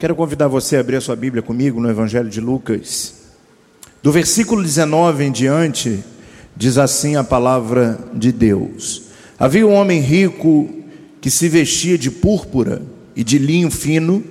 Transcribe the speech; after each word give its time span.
Quero 0.00 0.16
convidar 0.16 0.48
você 0.48 0.78
a 0.78 0.80
abrir 0.80 0.96
a 0.96 1.00
sua 1.02 1.14
Bíblia 1.14 1.42
comigo 1.42 1.78
no 1.78 1.90
Evangelho 1.90 2.30
de 2.30 2.40
Lucas. 2.40 3.16
Do 4.02 4.10
versículo 4.10 4.62
19 4.62 5.24
em 5.24 5.30
diante, 5.30 6.02
diz 6.56 6.78
assim 6.78 7.16
a 7.16 7.22
palavra 7.22 7.98
de 8.14 8.32
Deus: 8.32 9.02
Havia 9.38 9.66
um 9.66 9.74
homem 9.74 10.00
rico 10.00 10.70
que 11.20 11.30
se 11.30 11.50
vestia 11.50 11.98
de 11.98 12.10
púrpura 12.10 12.80
e 13.14 13.22
de 13.22 13.36
linho 13.36 13.70
fino 13.70 14.24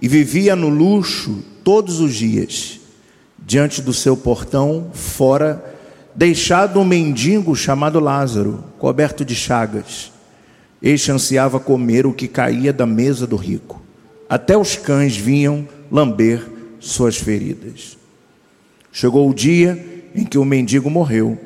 e 0.00 0.08
vivia 0.08 0.56
no 0.56 0.70
luxo 0.70 1.44
todos 1.62 2.00
os 2.00 2.14
dias. 2.14 2.80
Diante 3.38 3.82
do 3.82 3.92
seu 3.92 4.16
portão, 4.16 4.92
fora, 4.94 5.62
deixado 6.14 6.80
um 6.80 6.86
mendigo 6.86 7.54
chamado 7.54 8.00
Lázaro, 8.00 8.64
coberto 8.78 9.26
de 9.26 9.34
chagas. 9.34 10.10
Este 10.80 11.12
ansiava 11.12 11.60
comer 11.60 12.06
o 12.06 12.14
que 12.14 12.26
caía 12.26 12.72
da 12.72 12.86
mesa 12.86 13.26
do 13.26 13.36
rico. 13.36 13.82
Até 14.32 14.56
os 14.56 14.76
cães 14.76 15.14
vinham 15.14 15.68
lamber 15.90 16.42
suas 16.80 17.18
feridas. 17.18 17.98
Chegou 18.90 19.28
o 19.28 19.34
dia 19.34 20.08
em 20.14 20.24
que 20.24 20.38
o 20.38 20.44
mendigo 20.44 20.88
morreu, 20.88 21.38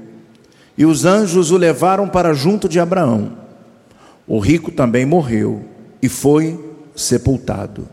e 0.78 0.86
os 0.86 1.04
anjos 1.04 1.50
o 1.50 1.56
levaram 1.56 2.08
para 2.08 2.32
junto 2.32 2.68
de 2.68 2.78
Abraão. 2.78 3.38
O 4.24 4.38
rico 4.38 4.70
também 4.70 5.04
morreu 5.04 5.64
e 6.00 6.08
foi 6.08 6.64
sepultado. 6.94 7.88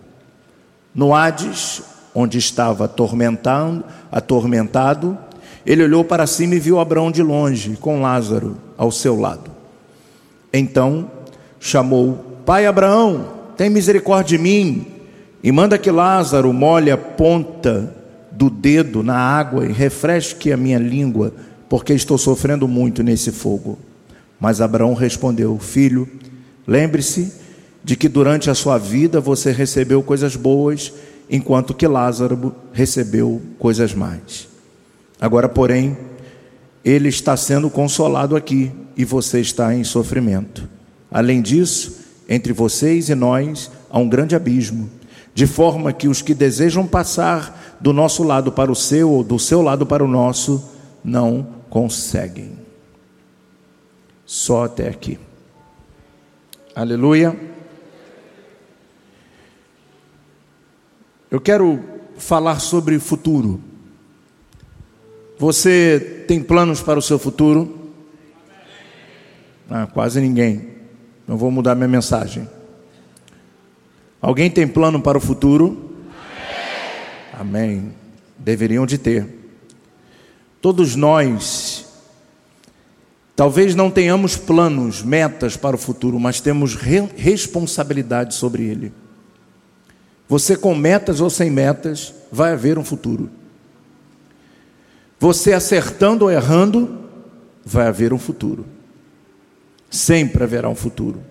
No 0.94 1.16
Hades, 1.16 1.81
onde 2.13 2.38
estava 2.38 2.85
atormentado, 2.85 3.83
atormentado, 4.11 5.17
ele 5.66 5.85
olhou 5.85 6.03
para 6.05 6.27
cima 6.27 6.53
e 6.53 6.59
viu 6.59 6.80
Abraão 6.80 7.09
de 7.09 7.23
longe, 7.23 7.77
com 7.77 7.99
Lázaro 7.99 8.57
ao 8.77 8.91
seu 8.91 9.19
lado. 9.19 9.49
Então 10.53 11.09
chamou: 11.59 12.41
Pai 12.45 12.67
Abraão, 12.67 13.41
tem 13.57 13.70
misericórdia 13.70 14.38
de 14.38 14.43
mim, 14.43 14.85
e 15.43 15.52
manda 15.52 15.77
que 15.77 15.91
Lázaro 15.91 16.53
molhe 16.53 16.89
a 16.89 16.98
ponta 16.98 17.94
do 18.31 18.49
dedo 18.49 19.03
na 19.03 19.16
água 19.16 19.66
e 19.66 19.72
refresque 19.72 20.52
a 20.52 20.58
minha 20.58 20.80
língua, 20.80 21.33
porque 21.69 21.94
estou 21.94 22.17
sofrendo 22.17 22.67
muito 22.67 23.03
nesse 23.03 23.31
fogo. 23.31 23.77
Mas 24.39 24.61
Abraão 24.61 24.94
respondeu: 24.94 25.58
Filho, 25.59 26.08
lembre-se 26.67 27.33
de 27.83 27.95
que 27.95 28.08
durante 28.08 28.50
a 28.50 28.55
sua 28.55 28.77
vida 28.77 29.19
você 29.19 29.52
recebeu 29.52 30.02
coisas 30.02 30.36
boas, 30.36 30.94
enquanto 31.30 31.73
que 31.73 31.88
Lázaro 31.88 32.55
recebeu 32.72 33.42
coisas 33.59 33.94
más. 33.94 34.47
Agora, 35.20 35.47
porém, 35.47 35.97
ele 36.83 37.09
está 37.09 37.36
sendo 37.38 37.70
consolado 37.70 38.36
aqui 38.36 38.72
e 38.95 39.05
você 39.05 39.39
está 39.39 39.73
em 39.73 39.83
sofrimento. 39.83 40.67
Além 41.11 41.42
disso, 41.42 42.02
entre 42.27 42.53
vocês 42.53 43.09
e 43.09 43.16
nós 43.16 43.69
há 43.89 43.99
um 43.99 44.07
grande 44.07 44.35
abismo, 44.35 44.89
de 45.33 45.45
forma 45.47 45.93
que 45.93 46.07
os 46.07 46.21
que 46.21 46.33
desejam 46.33 46.88
passar 46.88 47.77
do 47.80 47.91
nosso 47.91 48.23
lado 48.23 48.52
para 48.52 48.71
o 48.71 48.75
seu 48.75 49.09
ou 49.09 49.23
do 49.23 49.38
seu 49.38 49.61
lado 49.61 49.85
para 49.85 50.03
o 50.03 50.07
nosso 50.07 50.71
não 51.03 51.47
conseguem. 51.69 52.57
Só 54.25 54.65
até 54.65 54.88
aqui. 54.88 55.19
Aleluia. 56.75 57.38
Eu 61.30 61.41
quero 61.41 61.83
falar 62.17 62.59
sobre 62.59 62.99
futuro. 62.99 63.59
Você 65.37 66.23
tem 66.27 66.41
planos 66.41 66.81
para 66.81 66.97
o 66.97 67.02
seu 67.02 67.19
futuro? 67.19 67.91
Ah, 69.69 69.87
quase 69.87 70.21
ninguém. 70.21 70.72
Não 71.27 71.38
vou 71.38 71.49
mudar 71.49 71.75
minha 71.75 71.88
mensagem. 71.88 72.47
Alguém 74.21 74.49
tem 74.49 74.67
plano 74.67 75.02
para 75.02 75.17
o 75.17 75.21
futuro? 75.21 75.95
Amém. 77.38 77.81
Amém. 77.81 77.93
Deveriam 78.38 78.85
de 78.85 78.97
ter. 78.97 79.27
Todos 80.61 80.95
nós, 80.95 81.85
talvez 83.35 83.75
não 83.75 83.92
tenhamos 83.92 84.37
planos, 84.37 85.03
metas 85.03 85.58
para 85.58 85.75
o 85.75 85.80
futuro, 85.80 86.20
mas 86.20 86.39
temos 86.39 86.75
re 86.75 87.02
responsabilidade 87.17 88.33
sobre 88.33 88.64
ele. 88.64 88.93
Você 90.30 90.55
com 90.55 90.73
metas 90.73 91.19
ou 91.19 91.30
sem 91.30 91.52
metas, 91.52 92.14
vai 92.31 92.53
haver 92.53 92.80
um 92.80 92.83
futuro. 92.83 93.30
Você 95.19 95.53
acertando 95.53 96.25
ou 96.25 96.31
errando, 96.31 97.03
vai 97.65 97.87
haver 97.87 98.14
um 98.14 98.19
futuro. 98.19 98.65
Sempre 99.93 100.43
haverá 100.43 100.67
um 100.67 100.73
futuro. 100.73 101.21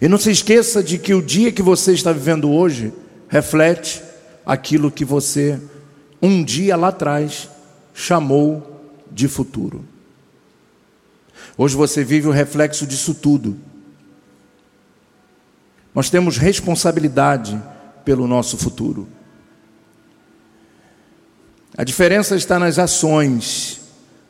E 0.00 0.08
não 0.08 0.18
se 0.18 0.28
esqueça 0.28 0.82
de 0.82 0.98
que 0.98 1.14
o 1.14 1.22
dia 1.22 1.52
que 1.52 1.62
você 1.62 1.92
está 1.92 2.10
vivendo 2.10 2.50
hoje 2.50 2.92
reflete 3.28 4.02
aquilo 4.44 4.90
que 4.90 5.04
você 5.04 5.60
um 6.20 6.42
dia 6.42 6.74
lá 6.74 6.88
atrás 6.88 7.48
chamou 7.94 8.92
de 9.08 9.28
futuro. 9.28 9.84
Hoje 11.56 11.76
você 11.76 12.02
vive 12.02 12.26
o 12.26 12.32
reflexo 12.32 12.84
disso 12.88 13.14
tudo. 13.14 13.56
Nós 15.94 16.10
temos 16.10 16.36
responsabilidade 16.36 17.56
pelo 18.04 18.26
nosso 18.26 18.58
futuro. 18.58 19.06
A 21.78 21.84
diferença 21.84 22.34
está 22.34 22.58
nas 22.58 22.80
ações, 22.80 23.83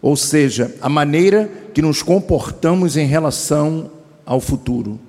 ou 0.05 0.17
seja, 0.17 0.71
a 0.83 0.89
maneira 0.91 1.51
que 1.73 1.81
nos 1.81 2.03
comportamos 2.03 2.95
em 2.95 3.07
relação 3.07 3.91
ao 4.27 4.39
futuro. 4.39 5.01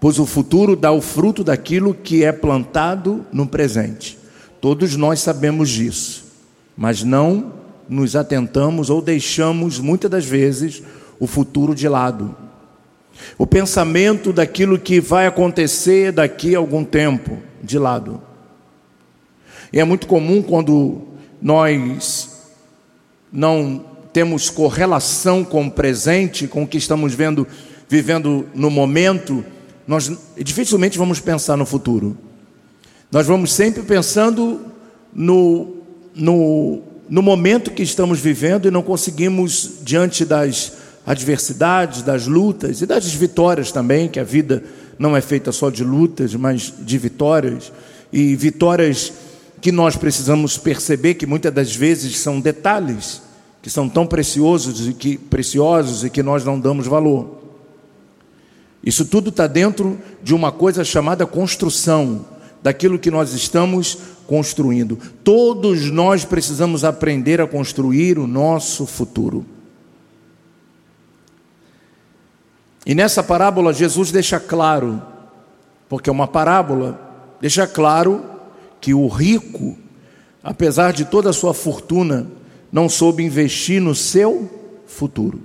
Pois 0.00 0.18
o 0.18 0.26
futuro 0.26 0.74
dá 0.74 0.90
o 0.90 1.00
fruto 1.00 1.44
daquilo 1.44 1.94
que 1.94 2.24
é 2.24 2.32
plantado 2.32 3.24
no 3.32 3.46
presente. 3.46 4.18
Todos 4.60 4.96
nós 4.96 5.20
sabemos 5.20 5.70
disso, 5.70 6.24
mas 6.76 7.04
não 7.04 7.52
nos 7.88 8.16
atentamos 8.16 8.90
ou 8.90 9.00
deixamos 9.00 9.78
muitas 9.78 10.10
das 10.10 10.24
vezes 10.24 10.82
o 11.20 11.28
futuro 11.28 11.72
de 11.72 11.88
lado. 11.88 12.36
O 13.38 13.46
pensamento 13.46 14.32
daquilo 14.32 14.80
que 14.80 15.00
vai 15.00 15.28
acontecer 15.28 16.10
daqui 16.10 16.56
a 16.56 16.58
algum 16.58 16.84
tempo 16.84 17.38
de 17.62 17.78
lado. 17.78 18.20
E 19.72 19.78
é 19.78 19.84
muito 19.84 20.08
comum 20.08 20.42
quando 20.42 21.02
nós 21.40 22.50
não 23.32 23.93
temos 24.14 24.48
correlação 24.48 25.44
com 25.44 25.66
o 25.66 25.70
presente, 25.70 26.46
com 26.46 26.62
o 26.62 26.68
que 26.68 26.78
estamos 26.78 27.12
vendo, 27.12 27.44
vivendo 27.88 28.46
no 28.54 28.70
momento, 28.70 29.44
nós 29.88 30.10
dificilmente 30.38 30.96
vamos 30.96 31.18
pensar 31.18 31.56
no 31.56 31.66
futuro. 31.66 32.16
Nós 33.10 33.26
vamos 33.26 33.52
sempre 33.52 33.82
pensando 33.82 34.60
no, 35.12 35.78
no, 36.14 36.80
no 37.10 37.22
momento 37.22 37.72
que 37.72 37.82
estamos 37.82 38.20
vivendo 38.20 38.68
e 38.68 38.70
não 38.70 38.82
conseguimos, 38.84 39.78
diante 39.82 40.24
das 40.24 40.72
adversidades, 41.04 42.02
das 42.02 42.28
lutas 42.28 42.80
e 42.82 42.86
das 42.86 43.12
vitórias 43.12 43.72
também, 43.72 44.06
que 44.06 44.20
a 44.20 44.24
vida 44.24 44.62
não 44.96 45.16
é 45.16 45.20
feita 45.20 45.50
só 45.50 45.70
de 45.70 45.82
lutas, 45.82 46.36
mas 46.36 46.72
de 46.78 46.98
vitórias, 46.98 47.72
e 48.12 48.36
vitórias 48.36 49.12
que 49.60 49.72
nós 49.72 49.96
precisamos 49.96 50.56
perceber 50.56 51.14
que 51.14 51.26
muitas 51.26 51.52
das 51.52 51.74
vezes 51.74 52.16
são 52.20 52.40
detalhes 52.40 53.24
que 53.64 53.70
são 53.70 53.88
tão 53.88 54.06
preciosos 54.06 54.86
e 54.86 54.92
que 54.92 55.16
preciosos 55.16 56.04
e 56.04 56.10
que 56.10 56.22
nós 56.22 56.44
não 56.44 56.60
damos 56.60 56.86
valor. 56.86 57.38
Isso 58.84 59.06
tudo 59.06 59.30
está 59.30 59.46
dentro 59.46 59.98
de 60.22 60.34
uma 60.34 60.52
coisa 60.52 60.84
chamada 60.84 61.24
construção, 61.26 62.26
daquilo 62.62 62.98
que 62.98 63.10
nós 63.10 63.32
estamos 63.32 63.96
construindo. 64.26 64.98
Todos 65.24 65.90
nós 65.90 66.26
precisamos 66.26 66.84
aprender 66.84 67.40
a 67.40 67.46
construir 67.46 68.18
o 68.18 68.26
nosso 68.26 68.84
futuro. 68.84 69.46
E 72.84 72.94
nessa 72.94 73.22
parábola, 73.22 73.72
Jesus 73.72 74.12
deixa 74.12 74.38
claro, 74.38 75.00
porque 75.88 76.10
é 76.10 76.12
uma 76.12 76.28
parábola, 76.28 77.00
deixa 77.40 77.66
claro 77.66 78.22
que 78.78 78.92
o 78.92 79.08
rico, 79.08 79.74
apesar 80.42 80.92
de 80.92 81.06
toda 81.06 81.30
a 81.30 81.32
sua 81.32 81.54
fortuna, 81.54 82.26
não 82.74 82.88
soube 82.88 83.22
investir 83.22 83.80
no 83.80 83.94
seu 83.94 84.50
futuro. 84.84 85.40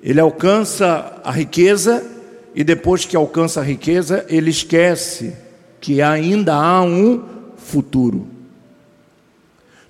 Ele 0.00 0.20
alcança 0.20 1.20
a 1.24 1.32
riqueza 1.32 2.08
e 2.54 2.62
depois 2.62 3.04
que 3.04 3.16
alcança 3.16 3.58
a 3.58 3.64
riqueza, 3.64 4.24
ele 4.28 4.50
esquece 4.50 5.34
que 5.80 6.00
ainda 6.00 6.54
há 6.54 6.80
um 6.84 7.24
futuro. 7.56 8.28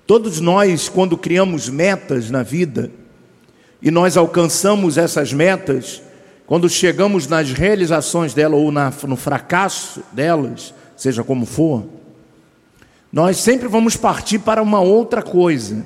Todos 0.07 0.39
nós, 0.39 0.89
quando 0.89 1.15
criamos 1.15 1.69
metas 1.69 2.31
na 2.31 2.41
vida 2.41 2.89
e 3.79 3.91
nós 3.91 4.17
alcançamos 4.17 4.97
essas 4.97 5.31
metas, 5.31 6.01
quando 6.47 6.67
chegamos 6.67 7.27
nas 7.27 7.51
realizações 7.51 8.33
dela 8.33 8.55
ou 8.55 8.71
na, 8.71 8.91
no 9.03 9.15
fracasso 9.15 10.01
delas, 10.11 10.73
seja 10.97 11.23
como 11.23 11.45
for, 11.45 11.85
nós 13.13 13.37
sempre 13.37 13.67
vamos 13.67 13.95
partir 13.95 14.39
para 14.39 14.63
uma 14.63 14.81
outra 14.81 15.21
coisa. 15.21 15.85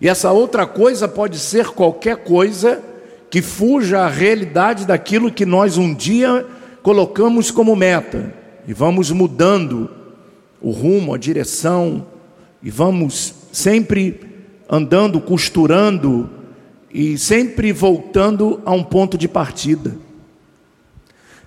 E 0.00 0.08
essa 0.08 0.32
outra 0.32 0.66
coisa 0.66 1.06
pode 1.06 1.38
ser 1.38 1.68
qualquer 1.68 2.16
coisa 2.16 2.82
que 3.30 3.40
fuja 3.40 4.00
à 4.00 4.08
realidade 4.08 4.84
daquilo 4.84 5.30
que 5.30 5.46
nós 5.46 5.78
um 5.78 5.94
dia 5.94 6.44
colocamos 6.82 7.52
como 7.52 7.76
meta. 7.76 8.34
e 8.66 8.72
vamos 8.72 9.12
mudando 9.12 9.88
o 10.60 10.72
rumo, 10.72 11.14
a 11.14 11.18
direção, 11.18 12.04
e 12.60 12.68
vamos 12.68 13.32
sempre 13.52 14.18
andando, 14.68 15.20
costurando 15.20 16.28
e 16.92 17.16
sempre 17.16 17.70
voltando 17.70 18.60
a 18.64 18.72
um 18.72 18.82
ponto 18.82 19.16
de 19.16 19.28
partida. 19.28 19.96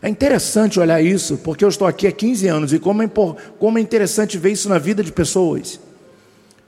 É 0.02 0.08
interessante 0.08 0.80
olhar 0.80 1.02
isso, 1.02 1.38
porque 1.38 1.64
eu 1.64 1.70
estou 1.70 1.88
aqui 1.88 2.08
há 2.08 2.12
15 2.12 2.48
anos 2.48 2.74
e 2.74 2.80
como 2.80 3.04
é, 3.04 3.10
como 3.60 3.78
é 3.78 3.82
interessante 3.82 4.38
ver 4.38 4.52
isso 4.52 4.70
na 4.70 4.78
vida 4.78 5.04
de 5.04 5.12
pessoas, 5.12 5.80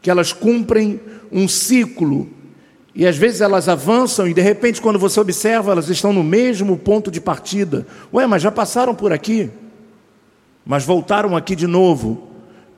que 0.02 0.10
elas 0.10 0.34
cumprem 0.34 1.00
um 1.32 1.48
ciclo 1.48 2.30
e 2.94 3.08
às 3.08 3.16
vezes 3.16 3.40
elas 3.40 3.70
avançam 3.70 4.28
e 4.28 4.34
de 4.34 4.42
repente, 4.42 4.82
quando 4.82 5.00
você 5.00 5.18
observa, 5.18 5.72
elas 5.72 5.88
estão 5.88 6.12
no 6.12 6.24
mesmo 6.24 6.78
ponto 6.78 7.10
de 7.10 7.22
partida. 7.22 7.88
Ué, 8.14 8.28
mas 8.28 8.42
já 8.42 8.52
passaram 8.52 8.94
por 8.94 9.14
aqui, 9.14 9.50
mas 10.66 10.84
voltaram 10.84 11.36
aqui 11.38 11.56
de 11.56 11.68
novo, 11.68 12.28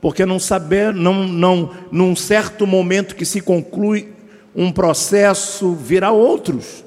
porque 0.00 0.24
não 0.24 0.38
saber, 0.38 0.94
não, 0.94 1.26
não, 1.26 1.70
num 1.90 2.14
certo 2.14 2.64
momento 2.64 3.16
que 3.16 3.24
se 3.24 3.40
conclui 3.40 4.12
um 4.54 4.70
processo, 4.70 5.74
virá 5.74 6.12
outros, 6.12 6.84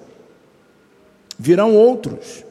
virão 1.38 1.76
outros. 1.76 2.47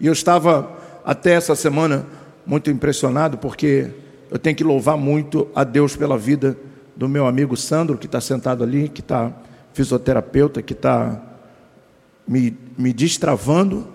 E 0.00 0.06
eu 0.06 0.14
estava 0.14 0.78
até 1.04 1.32
essa 1.32 1.54
semana 1.54 2.06
muito 2.46 2.70
impressionado, 2.70 3.36
porque 3.36 3.90
eu 4.30 4.38
tenho 4.38 4.56
que 4.56 4.64
louvar 4.64 4.96
muito 4.96 5.46
a 5.54 5.62
Deus 5.62 5.94
pela 5.94 6.16
vida 6.16 6.56
do 6.96 7.06
meu 7.06 7.26
amigo 7.26 7.54
Sandro, 7.54 7.98
que 7.98 8.06
está 8.06 8.20
sentado 8.20 8.64
ali, 8.64 8.88
que 8.88 9.02
está 9.02 9.30
fisioterapeuta, 9.74 10.62
que 10.62 10.72
está 10.72 11.20
me, 12.26 12.56
me 12.78 12.94
destravando, 12.94 13.86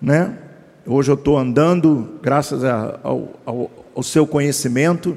né? 0.00 0.36
Hoje 0.84 1.10
eu 1.10 1.14
estou 1.14 1.38
andando, 1.38 2.18
graças 2.20 2.62
a, 2.62 2.98
ao, 3.02 3.40
ao, 3.46 3.70
ao, 3.94 4.02
seu 4.02 4.26
conhecimento. 4.26 5.16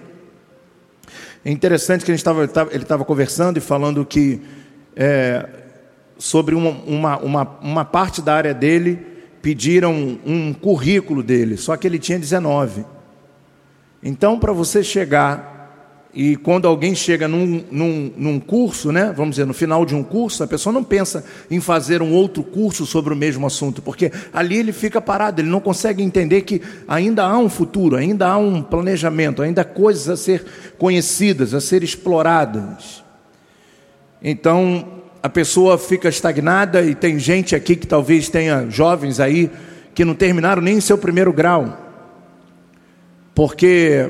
É 1.44 1.52
interessante 1.52 2.06
que 2.06 2.12
a 2.12 2.16
gente 2.16 2.24
tava, 2.24 2.44
ele 2.72 2.84
estava 2.84 3.04
conversando 3.04 3.58
e 3.58 3.62
falando 3.62 4.06
que 4.06 4.42
é, 4.96 5.50
sobre 6.18 6.56
uma, 6.56 6.70
uma, 6.70 7.18
uma, 7.18 7.58
uma 7.62 7.86
parte 7.86 8.22
da 8.22 8.34
área 8.34 8.54
dele 8.54 9.15
pediram 9.46 10.18
um 10.26 10.52
currículo 10.54 11.22
dele, 11.22 11.56
só 11.56 11.78
que 11.78 11.86
ele 11.86 12.00
tinha 12.00 12.18
19. 12.18 12.84
Então, 14.02 14.40
para 14.40 14.52
você 14.52 14.84
chegar, 14.84 16.10
e 16.12 16.36
quando 16.36 16.68
alguém 16.68 16.96
chega 16.96 17.28
num, 17.28 17.64
num, 17.70 18.12
num, 18.18 18.40
curso, 18.40 18.92
né, 18.92 19.14
vamos 19.16 19.36
dizer, 19.36 19.46
no 19.46 19.54
final 19.54 19.86
de 19.86 19.94
um 19.94 20.02
curso, 20.02 20.44
a 20.44 20.48
pessoa 20.48 20.74
não 20.74 20.84
pensa 20.84 21.24
em 21.52 21.60
fazer 21.60 22.02
um 22.02 22.12
outro 22.12 22.42
curso 22.42 22.88
sobre 22.88 23.14
o 23.14 23.16
mesmo 23.16 23.46
assunto, 23.46 23.84
porque 23.84 24.12
ali 24.34 24.58
ele 24.58 24.74
fica 24.74 25.00
parado, 25.00 25.40
ele 25.40 25.50
não 25.50 25.60
consegue 25.60 26.02
entender 26.02 26.42
que 26.42 26.60
ainda 26.88 27.24
há 27.24 27.38
um 27.38 27.48
futuro, 27.48 27.98
ainda 27.98 28.28
há 28.28 28.38
um 28.38 28.64
planejamento, 28.64 29.44
ainda 29.44 29.62
há 29.62 29.66
coisas 29.66 30.10
a 30.10 30.18
ser 30.18 30.44
conhecidas, 30.80 31.54
a 31.54 31.62
ser 31.62 31.84
exploradas. 31.84 33.04
Então, 34.24 35.05
a 35.26 35.30
pessoa 35.30 35.76
fica 35.76 36.08
estagnada 36.08 36.84
e 36.84 36.94
tem 36.94 37.18
gente 37.18 37.56
aqui 37.56 37.76
que 37.76 37.88
talvez 37.88 38.30
tenha 38.30 38.68
jovens 38.70 39.20
aí 39.20 39.50
que 39.96 40.06
não 40.06 40.14
terminaram 40.14 40.62
nem 40.62 40.80
seu 40.80 41.00
primeiro 41.00 41.34
grau. 41.34 41.76
Porque 43.34 44.08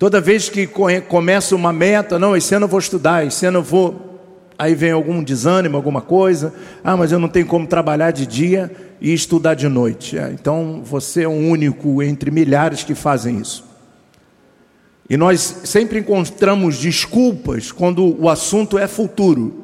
toda 0.00 0.20
vez 0.20 0.48
que 0.48 0.66
começa 0.66 1.54
uma 1.54 1.72
meta, 1.72 2.18
não, 2.18 2.36
esse 2.36 2.52
ano 2.56 2.64
eu 2.64 2.68
vou 2.68 2.80
estudar, 2.80 3.24
esse 3.24 3.46
ano 3.46 3.58
eu 3.58 3.62
vou. 3.62 4.20
Aí 4.58 4.74
vem 4.74 4.90
algum 4.90 5.22
desânimo, 5.22 5.76
alguma 5.76 6.00
coisa. 6.00 6.52
Ah, 6.82 6.96
mas 6.96 7.12
eu 7.12 7.20
não 7.20 7.28
tenho 7.28 7.46
como 7.46 7.64
trabalhar 7.64 8.10
de 8.10 8.26
dia 8.26 8.68
e 9.00 9.14
estudar 9.14 9.54
de 9.54 9.68
noite. 9.68 10.18
É, 10.18 10.32
então 10.32 10.82
você 10.84 11.22
é 11.22 11.28
o 11.28 11.30
único 11.30 12.02
entre 12.02 12.32
milhares 12.32 12.82
que 12.82 12.96
fazem 12.96 13.38
isso. 13.38 13.71
E 15.08 15.16
nós 15.16 15.40
sempre 15.64 15.98
encontramos 15.98 16.78
desculpas 16.78 17.70
quando 17.70 18.20
o 18.20 18.28
assunto 18.28 18.78
é 18.78 18.86
futuro. 18.86 19.62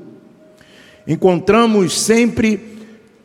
Encontramos 1.07 1.99
sempre 1.99 2.77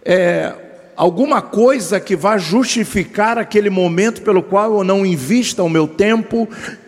é, 0.05 0.53
alguma 0.95 1.41
coisa 1.41 1.99
que 1.99 2.15
vá 2.15 2.37
justificar 2.37 3.37
aquele 3.37 3.69
momento 3.69 4.21
pelo 4.21 4.41
qual 4.41 4.77
eu 4.77 4.83
não 4.83 5.05
invista 5.05 5.63
o 5.63 5.69
meu 5.69 5.87
tempo, 5.87 6.47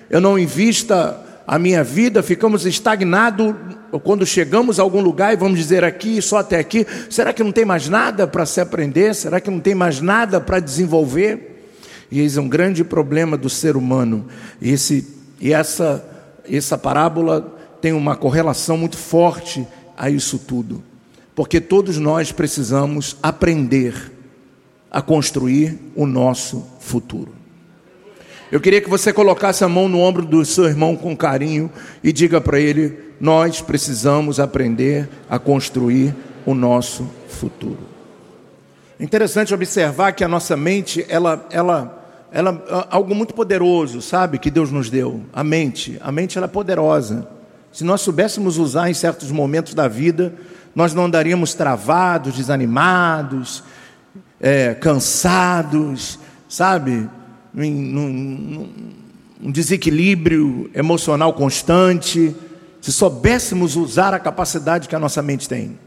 eu 0.09 0.21
não 0.21 0.39
invista 0.39 1.21
a 1.47 1.59
minha 1.59 1.83
vida, 1.83 2.23
ficamos 2.23 2.65
estagnados 2.65 3.53
quando 4.03 4.25
chegamos 4.25 4.79
a 4.79 4.83
algum 4.83 5.01
lugar 5.01 5.33
e 5.33 5.37
vamos 5.37 5.57
dizer 5.57 5.83
aqui, 5.83 6.21
só 6.21 6.37
até 6.37 6.59
aqui, 6.59 6.85
será 7.09 7.31
que 7.31 7.43
não 7.43 7.51
tem 7.51 7.65
mais 7.65 7.87
nada 7.87 8.27
para 8.27 8.45
se 8.45 8.59
aprender? 8.59 9.13
Será 9.13 9.39
que 9.39 9.49
não 9.49 9.59
tem 9.59 9.75
mais 9.75 10.01
nada 10.01 10.41
para 10.41 10.59
desenvolver? 10.59 11.54
E 12.15 12.37
é 12.37 12.41
um 12.41 12.47
grande 12.47 12.83
problema 12.83 13.35
do 13.35 13.49
ser 13.49 13.75
humano. 13.75 14.27
E 14.61 14.71
esse 14.71 15.15
e 15.39 15.53
essa, 15.53 16.03
essa 16.49 16.77
parábola 16.77 17.53
tem 17.81 17.91
uma 17.91 18.15
correlação 18.15 18.77
muito 18.77 18.97
forte 18.97 19.67
a 19.97 20.09
isso 20.09 20.39
tudo. 20.39 20.83
Porque 21.35 21.59
todos 21.59 21.97
nós 21.97 22.31
precisamos 22.31 23.17
aprender 23.21 24.11
a 24.89 25.01
construir 25.01 25.77
o 25.95 26.05
nosso 26.05 26.65
futuro. 26.79 27.33
Eu 28.51 28.61
queria 28.61 28.79
que 28.79 28.89
você 28.89 29.11
colocasse 29.11 29.63
a 29.63 29.67
mão 29.67 29.89
no 29.89 29.99
ombro 29.99 30.25
do 30.25 30.45
seu 30.45 30.65
irmão 30.65 30.95
com 30.95 31.17
carinho 31.17 31.69
e 32.01 32.13
diga 32.13 32.39
para 32.39 32.59
ele: 32.59 32.97
nós 33.19 33.59
precisamos 33.59 34.39
aprender 34.39 35.09
a 35.29 35.37
construir 35.37 36.15
o 36.45 36.53
nosso 36.53 37.09
futuro. 37.27 37.79
Interessante 38.97 39.53
observar 39.53 40.13
que 40.13 40.23
a 40.23 40.27
nossa 40.27 40.55
mente, 40.55 41.05
ela, 41.09 41.45
ela 41.51 42.04
ela 42.35 42.85
algo 42.91 43.15
muito 43.15 43.33
poderoso, 43.33 44.01
sabe, 44.01 44.37
que 44.37 44.51
Deus 44.51 44.69
nos 44.69 44.89
deu, 44.89 45.21
a 45.31 45.41
mente. 45.41 45.97
A 46.01 46.11
mente 46.11 46.37
ela 46.37 46.47
é 46.47 46.49
poderosa. 46.49 47.25
Se 47.71 47.85
nós 47.85 48.01
soubéssemos 48.01 48.57
usar 48.57 48.89
em 48.89 48.93
certos 48.93 49.31
momentos 49.31 49.73
da 49.73 49.87
vida, 49.87 50.35
nós 50.75 50.93
não 50.93 51.05
andaríamos 51.05 51.53
travados, 51.53 52.35
desanimados, 52.35 53.63
é, 54.37 54.73
cansados, 54.73 56.19
sabe, 56.49 57.09
num, 57.53 58.69
um 59.41 59.49
desequilíbrio 59.49 60.69
emocional 60.73 61.31
constante. 61.31 62.35
Se 62.81 62.91
soubéssemos 62.91 63.77
usar 63.77 64.13
a 64.13 64.19
capacidade 64.19 64.89
que 64.89 64.95
a 64.95 64.99
nossa 64.99 65.21
mente 65.21 65.47
tem. 65.47 65.79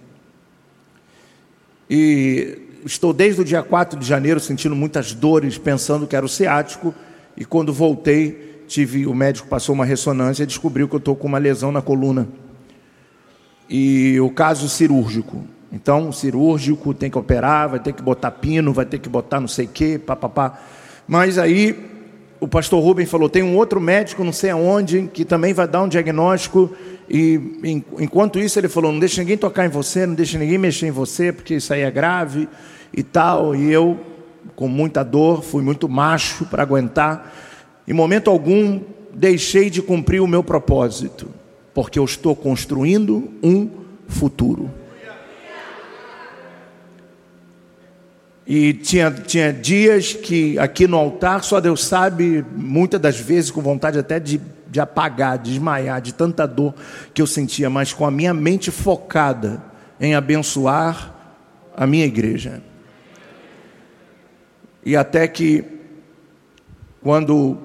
E 1.90 2.67
estou 2.84 3.12
desde 3.12 3.40
o 3.40 3.44
dia 3.44 3.62
4 3.62 3.98
de 3.98 4.06
janeiro 4.06 4.40
sentindo 4.40 4.74
muitas 4.74 5.14
dores, 5.14 5.58
pensando 5.58 6.06
que 6.06 6.16
era 6.16 6.24
o 6.24 6.28
ciático, 6.28 6.94
e 7.36 7.44
quando 7.44 7.72
voltei, 7.72 8.62
tive 8.66 9.06
o 9.06 9.14
médico 9.14 9.48
passou 9.48 9.74
uma 9.74 9.84
ressonância 9.84 10.42
e 10.42 10.46
descobriu 10.46 10.88
que 10.88 10.94
eu 10.94 10.98
estou 10.98 11.16
com 11.16 11.26
uma 11.26 11.38
lesão 11.38 11.72
na 11.72 11.80
coluna. 11.80 12.28
E 13.68 14.18
o 14.20 14.30
caso 14.30 14.68
cirúrgico. 14.68 15.44
Então, 15.70 16.10
cirúrgico 16.10 16.94
tem 16.94 17.10
que 17.10 17.18
operar, 17.18 17.68
vai 17.68 17.80
ter 17.80 17.92
que 17.92 18.02
botar 18.02 18.30
pino, 18.30 18.72
vai 18.72 18.86
ter 18.86 18.98
que 18.98 19.08
botar 19.08 19.40
não 19.40 19.48
sei 19.48 19.66
o 19.66 19.68
quê, 19.68 19.98
papapá. 19.98 20.58
Mas 21.06 21.38
aí 21.38 21.76
o 22.40 22.48
pastor 22.48 22.82
Rubem 22.82 23.06
falou: 23.06 23.28
tem 23.28 23.42
um 23.42 23.56
outro 23.56 23.80
médico, 23.80 24.24
não 24.24 24.32
sei 24.32 24.50
aonde, 24.50 25.10
que 25.12 25.24
também 25.24 25.52
vai 25.52 25.68
dar 25.68 25.82
um 25.82 25.88
diagnóstico. 25.88 26.70
E 27.10 27.40
enquanto 27.98 28.38
isso, 28.38 28.58
ele 28.58 28.68
falou: 28.68 28.92
não 28.92 28.98
deixa 28.98 29.20
ninguém 29.20 29.38
tocar 29.38 29.64
em 29.64 29.70
você, 29.70 30.06
não 30.06 30.14
deixa 30.14 30.38
ninguém 30.38 30.58
mexer 30.58 30.86
em 30.86 30.90
você, 30.90 31.32
porque 31.32 31.54
isso 31.54 31.72
aí 31.72 31.80
é 31.80 31.90
grave 31.90 32.48
e 32.92 33.02
tal. 33.02 33.54
E 33.54 33.72
eu, 33.72 33.98
com 34.54 34.68
muita 34.68 35.02
dor, 35.02 35.42
fui 35.42 35.62
muito 35.62 35.88
macho 35.88 36.44
para 36.46 36.62
aguentar. 36.62 37.34
Em 37.86 37.92
momento 37.94 38.28
algum, 38.28 38.80
deixei 39.14 39.70
de 39.70 39.80
cumprir 39.80 40.20
o 40.20 40.26
meu 40.26 40.44
propósito, 40.44 41.28
porque 41.72 41.98
eu 41.98 42.04
estou 42.04 42.36
construindo 42.36 43.30
um 43.42 43.70
futuro. 44.06 44.70
E 48.46 48.72
tinha, 48.72 49.10
tinha 49.10 49.52
dias 49.52 50.14
que 50.14 50.58
aqui 50.58 50.86
no 50.86 50.96
altar, 50.96 51.44
só 51.44 51.60
Deus 51.60 51.84
sabe, 51.84 52.42
muitas 52.56 52.98
das 52.98 53.20
vezes 53.20 53.50
com 53.50 53.60
vontade 53.60 53.98
até 53.98 54.18
de, 54.18 54.40
de 54.68 54.80
apagar, 54.80 55.38
de 55.38 55.50
desmaiar, 55.50 56.00
de 56.00 56.12
tanta 56.12 56.46
dor 56.46 56.74
que 57.14 57.22
eu 57.22 57.26
sentia, 57.26 57.70
mas 57.70 57.92
com 57.92 58.04
a 58.04 58.10
minha 58.10 58.34
mente 58.34 58.70
focada 58.70 59.62
em 60.00 60.14
abençoar 60.14 61.14
a 61.76 61.86
minha 61.86 62.04
igreja. 62.04 62.62
E 64.84 64.96
até 64.96 65.26
que, 65.26 65.64
quando 67.02 67.58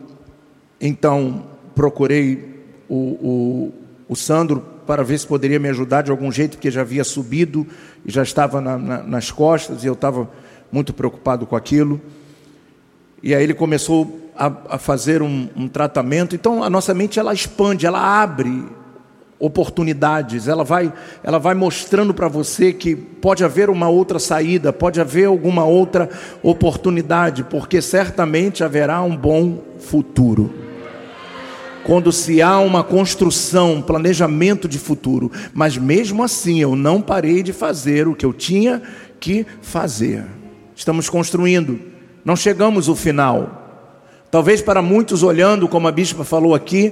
então 0.80 1.46
procurei 1.76 2.64
o, 2.90 2.96
o, 2.96 3.74
o 4.10 4.16
Sandro 4.16 4.64
para 4.86 5.04
ver 5.04 5.18
se 5.18 5.26
poderia 5.26 5.60
me 5.60 5.70
ajudar 5.70 6.02
de 6.02 6.12
algum 6.12 6.32
jeito, 6.32 6.58
porque 6.58 6.70
já 6.70 6.82
havia 6.82 7.04
subido 7.04 7.66
e 8.06 8.12
já 8.12 8.24
estava 8.24 8.60
na, 8.60 8.78
na, 8.78 9.04
nas 9.04 9.32
costas 9.32 9.84
e 9.84 9.88
eu 9.88 9.94
estava 9.94 10.30
muito 10.72 10.94
preocupado 10.94 11.46
com 11.46 11.56
aquilo. 11.56 12.02
E 13.22 13.34
aí 13.34 13.44
ele 13.44 13.54
começou 13.54 14.23
a, 14.36 14.52
a 14.70 14.78
fazer 14.78 15.22
um, 15.22 15.48
um, 15.56 15.68
tratamento. 15.68 16.36
Então 16.36 16.64
a 16.64 16.70
nossa 16.70 16.94
mente 16.94 17.20
ela 17.20 17.34
expande, 17.34 17.86
ela 17.86 18.22
abre 18.22 18.66
oportunidades, 19.40 20.48
ela 20.48 20.64
vai, 20.64 20.94
ela 21.22 21.38
vai 21.38 21.54
mostrando 21.54 22.14
para 22.14 22.30
você 22.30 22.72
que 22.72 22.96
pode 22.96 23.44
haver 23.44 23.70
uma 23.70 23.90
outra 23.90 24.18
saída, 24.18 24.72
pode 24.72 25.02
haver 25.02 25.26
alguma 25.26 25.66
outra 25.66 26.10
oportunidade, 26.42 27.44
porque 27.44 27.82
certamente 27.82 28.64
haverá 28.64 29.02
um 29.02 29.16
bom 29.16 29.60
futuro. 29.80 30.54
Quando 31.84 32.14
se 32.14 32.42
há 32.42 32.60
uma 32.60 32.82
construção, 32.86 33.82
planejamento 33.82 34.70
de 34.70 34.80
futuro, 34.80 35.30
mas 35.54 35.78
mesmo 35.78 36.24
assim 36.24 36.62
eu 36.62 36.78
não 36.78 37.02
parei 37.02 37.44
de 37.44 37.52
fazer 37.52 38.08
o 38.08 38.16
que 38.16 38.26
eu 38.26 38.32
tinha 38.32 38.82
que 39.20 39.46
fazer. 39.62 40.24
Estamos 40.74 41.10
construindo, 41.10 41.78
não 42.24 42.38
chegamos 42.38 42.88
ao 42.88 42.96
final. 42.96 43.63
Talvez 44.34 44.64
para 44.64 44.82
muitos 44.82 45.22
olhando, 45.22 45.68
como 45.68 45.88
a 45.88 45.92
bispa 45.92 46.24
falou 46.24 46.56
aqui, 46.56 46.92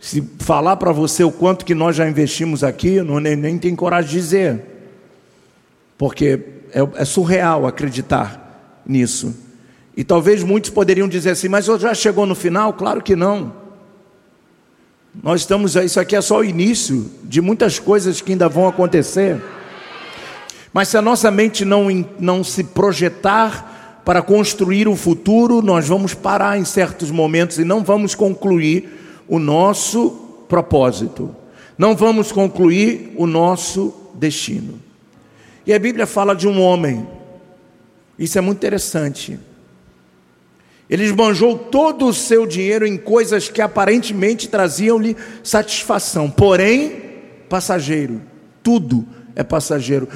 se 0.00 0.26
falar 0.38 0.76
para 0.76 0.90
você 0.92 1.22
o 1.22 1.30
quanto 1.30 1.62
que 1.62 1.74
nós 1.74 1.94
já 1.94 2.08
investimos 2.08 2.64
aqui, 2.64 3.02
não, 3.02 3.20
nem, 3.20 3.36
nem 3.36 3.58
tenho 3.58 3.76
coragem 3.76 4.10
de 4.10 4.16
dizer. 4.16 4.62
Porque 5.98 6.40
é, 6.72 6.80
é 6.94 7.04
surreal 7.04 7.66
acreditar 7.66 8.80
nisso. 8.86 9.36
E 9.94 10.02
talvez 10.02 10.42
muitos 10.42 10.70
poderiam 10.70 11.06
dizer 11.06 11.32
assim, 11.32 11.48
mas 11.48 11.66
já 11.66 11.92
chegou 11.92 12.24
no 12.24 12.34
final? 12.34 12.72
Claro 12.72 13.02
que 13.02 13.14
não. 13.14 13.52
Nós 15.22 15.42
estamos, 15.42 15.76
isso 15.76 16.00
aqui 16.00 16.16
é 16.16 16.22
só 16.22 16.38
o 16.38 16.44
início 16.44 17.10
de 17.24 17.42
muitas 17.42 17.78
coisas 17.78 18.22
que 18.22 18.32
ainda 18.32 18.48
vão 18.48 18.66
acontecer. 18.66 19.38
Mas 20.72 20.88
se 20.88 20.96
a 20.96 21.02
nossa 21.02 21.30
mente 21.30 21.62
não, 21.62 21.88
não 22.18 22.42
se 22.42 22.64
projetar 22.64 23.70
para 24.04 24.22
construir 24.22 24.88
o 24.88 24.96
futuro, 24.96 25.62
nós 25.62 25.86
vamos 25.86 26.14
parar 26.14 26.58
em 26.58 26.64
certos 26.64 27.10
momentos 27.10 27.58
e 27.58 27.64
não 27.64 27.84
vamos 27.84 28.14
concluir 28.14 28.88
o 29.28 29.38
nosso 29.38 30.10
propósito, 30.48 31.34
não 31.78 31.94
vamos 31.94 32.32
concluir 32.32 33.12
o 33.16 33.26
nosso 33.26 33.94
destino. 34.14 34.80
E 35.66 35.72
a 35.72 35.78
Bíblia 35.78 36.06
fala 36.06 36.34
de 36.34 36.48
um 36.48 36.60
homem, 36.60 37.06
isso 38.18 38.36
é 38.36 38.40
muito 38.40 38.58
interessante. 38.58 39.38
Ele 40.88 41.04
esbanjou 41.04 41.56
todo 41.56 42.06
o 42.06 42.12
seu 42.12 42.44
dinheiro 42.44 42.84
em 42.84 42.96
coisas 42.96 43.48
que 43.48 43.62
aparentemente 43.62 44.48
traziam-lhe 44.48 45.16
satisfação, 45.44 46.28
porém, 46.28 47.02
passageiro, 47.48 48.20
tudo 48.60 49.06
é 49.36 49.44
passageiro. 49.44 50.08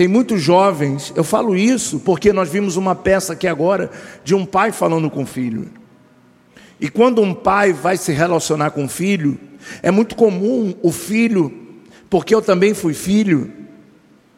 Tem 0.00 0.08
muitos 0.08 0.40
jovens, 0.40 1.12
eu 1.14 1.22
falo 1.22 1.54
isso 1.54 2.00
porque 2.00 2.32
nós 2.32 2.48
vimos 2.48 2.78
uma 2.78 2.94
peça 2.94 3.34
aqui 3.34 3.46
agora 3.46 3.90
de 4.24 4.34
um 4.34 4.46
pai 4.46 4.72
falando 4.72 5.10
com 5.10 5.24
o 5.24 5.26
filho. 5.26 5.68
E 6.80 6.88
quando 6.88 7.20
um 7.20 7.34
pai 7.34 7.74
vai 7.74 7.98
se 7.98 8.10
relacionar 8.10 8.70
com 8.70 8.86
o 8.86 8.88
filho, 8.88 9.38
é 9.82 9.90
muito 9.90 10.16
comum 10.16 10.74
o 10.82 10.90
filho, 10.90 11.52
porque 12.08 12.34
eu 12.34 12.40
também 12.40 12.72
fui 12.72 12.94
filho, 12.94 13.52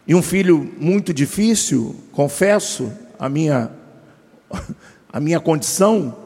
e 0.05 0.17
um 0.17 0.21
filho 0.21 0.69
muito 0.81 1.15
difícil, 1.15 1.95
confesso 2.11 2.93
a 3.17 3.29
minha, 3.29 3.71
a 5.13 5.21
minha 5.21 5.39
condição, 5.39 6.17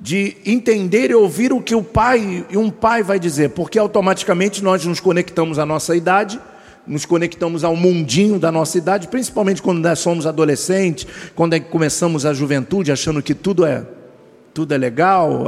de 0.00 0.36
entender 0.44 1.12
e 1.12 1.14
ouvir 1.14 1.52
o 1.52 1.62
que 1.62 1.76
o 1.76 1.82
pai 1.84 2.44
e 2.50 2.56
um 2.56 2.70
pai 2.70 3.04
vai 3.04 3.20
dizer, 3.20 3.50
porque 3.50 3.78
automaticamente 3.78 4.64
nós 4.64 4.84
nos 4.84 4.98
conectamos 4.98 5.60
à 5.60 5.64
nossa 5.64 5.94
idade, 5.94 6.40
nos 6.86 7.04
conectamos 7.04 7.64
ao 7.64 7.74
mundinho 7.74 8.38
da 8.38 8.52
nossa 8.52 8.78
idade, 8.78 9.08
principalmente 9.08 9.60
quando 9.60 9.80
nós 9.80 9.98
somos 9.98 10.26
adolescentes, 10.26 11.06
quando 11.34 11.54
é 11.54 11.60
começamos 11.60 12.24
a 12.24 12.32
juventude, 12.32 12.92
achando 12.92 13.22
que 13.22 13.34
tudo 13.34 13.64
é 13.64 13.84
tudo 14.56 14.72
é 14.72 14.78
legal, 14.78 15.44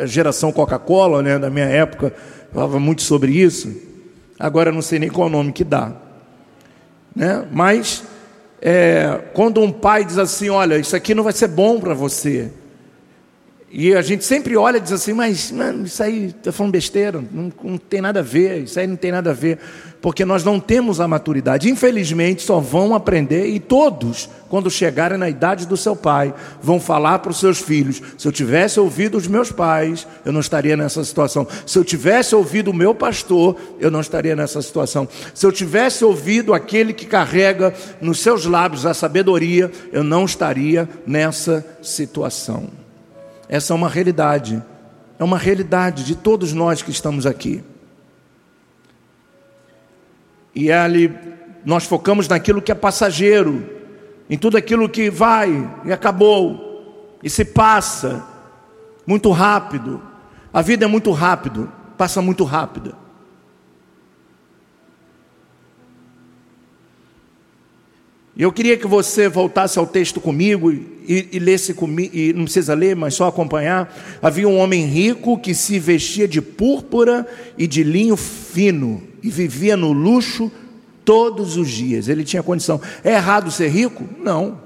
a 0.00 0.06
geração 0.06 0.50
Coca-Cola, 0.50 1.22
né, 1.22 1.38
da 1.38 1.50
minha 1.50 1.66
época, 1.66 2.14
falava 2.54 2.80
muito 2.80 3.02
sobre 3.02 3.30
isso. 3.32 3.70
Agora 4.38 4.72
não 4.72 4.80
sei 4.80 4.98
nem 4.98 5.10
qual 5.10 5.28
o 5.28 5.30
nome 5.30 5.52
que 5.52 5.62
dá. 5.62 5.92
Né? 7.14 7.46
Mas 7.52 8.02
é, 8.62 9.20
quando 9.34 9.60
um 9.60 9.70
pai 9.70 10.06
diz 10.06 10.16
assim, 10.16 10.48
olha, 10.48 10.78
isso 10.78 10.96
aqui 10.96 11.14
não 11.14 11.22
vai 11.22 11.34
ser 11.34 11.48
bom 11.48 11.78
para 11.78 11.92
você. 11.92 12.50
E 13.78 13.94
a 13.94 14.00
gente 14.00 14.24
sempre 14.24 14.56
olha 14.56 14.78
e 14.78 14.80
diz 14.80 14.90
assim, 14.90 15.12
mas 15.12 15.52
mano, 15.52 15.84
isso 15.84 16.02
aí 16.02 16.28
está 16.28 16.50
falando 16.50 16.72
besteira, 16.72 17.22
não, 17.30 17.52
não, 17.62 17.76
tem 17.76 18.00
nada 18.00 18.20
a 18.20 18.22
ver, 18.22 18.62
isso 18.62 18.80
aí 18.80 18.86
não 18.86 18.96
tem 18.96 19.12
nada 19.12 19.32
a 19.32 19.34
ver, 19.34 19.58
porque 20.00 20.24
nós 20.24 20.42
não 20.42 20.58
temos 20.58 20.98
a 20.98 21.06
maturidade. 21.06 21.68
Infelizmente, 21.68 22.40
só 22.40 22.58
vão 22.58 22.94
aprender, 22.94 23.48
e 23.48 23.60
todos, 23.60 24.30
quando 24.48 24.70
chegarem 24.70 25.18
na 25.18 25.28
idade 25.28 25.66
do 25.66 25.76
seu 25.76 25.94
pai, 25.94 26.32
vão 26.62 26.80
falar 26.80 27.18
para 27.18 27.30
os 27.30 27.38
seus 27.38 27.58
filhos: 27.58 28.00
se 28.16 28.26
eu 28.26 28.32
tivesse 28.32 28.80
ouvido 28.80 29.18
os 29.18 29.28
meus 29.28 29.52
pais, 29.52 30.08
eu 30.24 30.32
não 30.32 30.40
estaria 30.40 30.74
nessa 30.74 31.04
situação. 31.04 31.46
Se 31.66 31.78
eu 31.78 31.84
tivesse 31.84 32.34
ouvido 32.34 32.70
o 32.70 32.74
meu 32.74 32.94
pastor, 32.94 33.56
eu 33.78 33.90
não 33.90 34.00
estaria 34.00 34.34
nessa 34.34 34.62
situação. 34.62 35.06
Se 35.34 35.44
eu 35.44 35.52
tivesse 35.52 36.02
ouvido 36.02 36.54
aquele 36.54 36.94
que 36.94 37.04
carrega 37.04 37.74
nos 38.00 38.20
seus 38.20 38.46
lábios 38.46 38.86
a 38.86 38.94
sabedoria, 38.94 39.70
eu 39.92 40.02
não 40.02 40.24
estaria 40.24 40.88
nessa 41.06 41.62
situação. 41.82 42.85
Essa 43.48 43.72
é 43.72 43.76
uma 43.76 43.88
realidade, 43.88 44.62
é 45.18 45.24
uma 45.24 45.38
realidade 45.38 46.04
de 46.04 46.16
todos 46.16 46.52
nós 46.52 46.82
que 46.82 46.90
estamos 46.90 47.26
aqui. 47.26 47.62
E 50.54 50.72
ali 50.72 51.12
nós 51.64 51.84
focamos 51.84 52.28
naquilo 52.28 52.62
que 52.62 52.72
é 52.72 52.74
passageiro, 52.74 53.68
em 54.28 54.36
tudo 54.36 54.56
aquilo 54.56 54.88
que 54.88 55.10
vai 55.10 55.70
e 55.84 55.92
acabou, 55.92 57.18
e 57.22 57.30
se 57.30 57.44
passa 57.44 58.24
muito 59.06 59.30
rápido. 59.30 60.02
A 60.52 60.62
vida 60.62 60.84
é 60.84 60.88
muito 60.88 61.10
rápido, 61.12 61.70
passa 61.96 62.20
muito 62.22 62.44
rápido. 62.44 62.96
Eu 68.38 68.52
queria 68.52 68.76
que 68.76 68.86
você 68.86 69.30
voltasse 69.30 69.78
ao 69.78 69.86
texto 69.86 70.20
comigo 70.20 70.70
e, 70.70 71.28
e 71.32 71.38
lesse 71.38 71.72
comigo, 71.72 72.14
e 72.14 72.34
não 72.34 72.44
precisa 72.44 72.74
ler, 72.74 72.94
mas 72.94 73.14
só 73.14 73.26
acompanhar. 73.28 73.94
Havia 74.20 74.46
um 74.46 74.58
homem 74.58 74.84
rico 74.84 75.38
que 75.38 75.54
se 75.54 75.78
vestia 75.78 76.28
de 76.28 76.42
púrpura 76.42 77.26
e 77.56 77.66
de 77.66 77.82
linho 77.82 78.14
fino 78.14 79.02
e 79.22 79.30
vivia 79.30 79.74
no 79.74 79.90
luxo 79.90 80.52
todos 81.02 81.56
os 81.56 81.70
dias. 81.70 82.08
Ele 82.08 82.24
tinha 82.24 82.42
condição. 82.42 82.78
É 83.02 83.12
errado 83.12 83.50
ser 83.50 83.68
rico? 83.68 84.04
Não. 84.22 84.60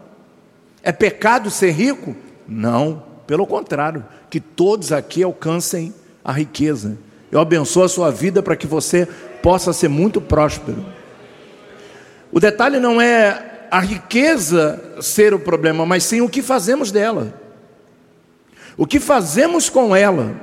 É 0.82 0.90
pecado 0.90 1.48
ser 1.48 1.70
rico? 1.70 2.16
Não. 2.48 3.04
Pelo 3.24 3.46
contrário, 3.46 4.04
que 4.28 4.40
todos 4.40 4.90
aqui 4.90 5.22
alcancem 5.22 5.94
a 6.24 6.32
riqueza. 6.32 6.98
Eu 7.30 7.38
abençoo 7.38 7.84
a 7.84 7.88
sua 7.88 8.10
vida 8.10 8.42
para 8.42 8.56
que 8.56 8.66
você 8.66 9.06
possa 9.40 9.72
ser 9.72 9.86
muito 9.86 10.20
próspero. 10.20 10.84
O 12.32 12.40
detalhe 12.40 12.80
não 12.80 13.00
é 13.00 13.49
a 13.70 13.80
riqueza 13.80 14.98
ser 15.00 15.32
o 15.32 15.38
problema, 15.38 15.86
mas 15.86 16.04
sim 16.04 16.20
o 16.20 16.28
que 16.28 16.42
fazemos 16.42 16.90
dela. 16.90 17.32
O 18.76 18.86
que 18.86 18.98
fazemos 18.98 19.68
com 19.68 19.94
ela. 19.94 20.34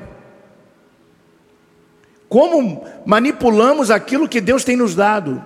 Como 2.29 2.85
manipulamos 3.05 3.91
aquilo 3.91 4.27
que 4.27 4.39
Deus 4.39 4.63
tem 4.63 4.75
nos 4.75 4.95
dado. 4.95 5.43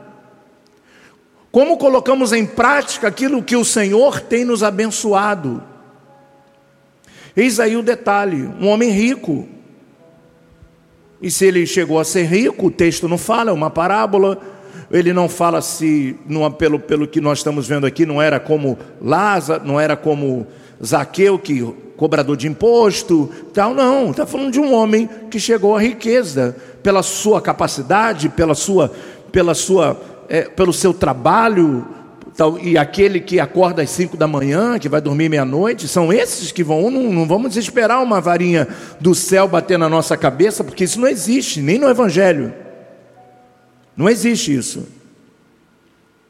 Como 1.52 1.78
colocamos 1.78 2.32
em 2.32 2.46
prática 2.46 3.08
aquilo 3.08 3.44
que 3.44 3.56
o 3.56 3.66
Senhor 3.66 4.22
tem 4.22 4.46
nos 4.46 4.64
abençoado. 4.64 5.64
Eis 7.36 7.60
aí 7.60 7.76
o 7.76 7.84
detalhe: 7.84 8.50
um 8.60 8.68
homem 8.68 8.90
rico. 8.90 9.48
E 11.22 11.30
se 11.30 11.46
ele 11.46 11.68
chegou 11.68 12.00
a 12.00 12.04
ser 12.04 12.24
rico, 12.24 12.68
o 12.68 12.72
texto 12.72 13.08
não 13.08 13.18
fala, 13.18 13.52
é 13.52 13.54
uma 13.54 13.70
parábola 13.70 14.42
ele 14.92 15.14
não 15.14 15.30
fala 15.30 15.62
se, 15.62 16.16
pelo, 16.58 16.80
pelo 16.80 17.08
que 17.08 17.22
nós 17.22 17.40
estamos 17.40 17.68
vendo 17.68 17.86
aqui, 17.86 18.06
não 18.06 18.22
era 18.22 18.40
como 18.40 18.78
Lázaro, 19.02 19.66
não 19.66 19.80
era 19.80 19.96
como 19.96 20.48
Zaqueu, 20.84 21.38
que 21.38 21.64
cobrador 22.02 22.36
de 22.36 22.48
imposto, 22.48 23.30
tal, 23.54 23.76
não. 23.76 24.10
Está 24.10 24.26
falando 24.26 24.52
de 24.52 24.60
um 24.60 24.74
homem 24.74 25.08
que 25.30 25.40
chegou 25.40 25.76
à 25.76 25.80
riqueza 25.80 26.56
pela 26.82 27.04
sua 27.04 27.40
capacidade, 27.40 28.28
pela 28.28 28.56
sua, 28.56 28.92
pela 29.32 29.54
sua, 29.54 30.02
é, 30.28 30.42
pelo 30.42 30.74
seu 30.74 30.96
trabalho, 30.96 31.86
tal, 32.36 32.58
e 32.58 32.76
aquele 32.76 33.20
que 33.20 33.40
acorda 33.40 33.84
às 33.84 33.92
cinco 33.92 34.18
da 34.18 34.26
manhã, 34.26 34.80
que 34.80 34.90
vai 34.90 35.00
dormir 35.00 35.30
meia-noite, 35.30 35.88
são 35.88 36.12
esses 36.12 36.52
que 36.52 36.64
vão. 36.64 36.90
Não, 36.90 37.04
não 37.14 37.28
vamos 37.28 37.56
esperar 37.56 38.02
uma 38.02 38.20
varinha 38.20 38.68
do 39.00 39.14
céu 39.14 39.48
bater 39.48 39.78
na 39.78 39.88
nossa 39.88 40.18
cabeça, 40.18 40.64
porque 40.64 40.86
isso 40.86 41.00
não 41.00 41.08
existe, 41.08 41.62
nem 41.62 41.78
no 41.78 41.88
Evangelho. 41.88 42.52
Não 44.02 44.10
existe 44.10 44.52
isso. 44.52 44.88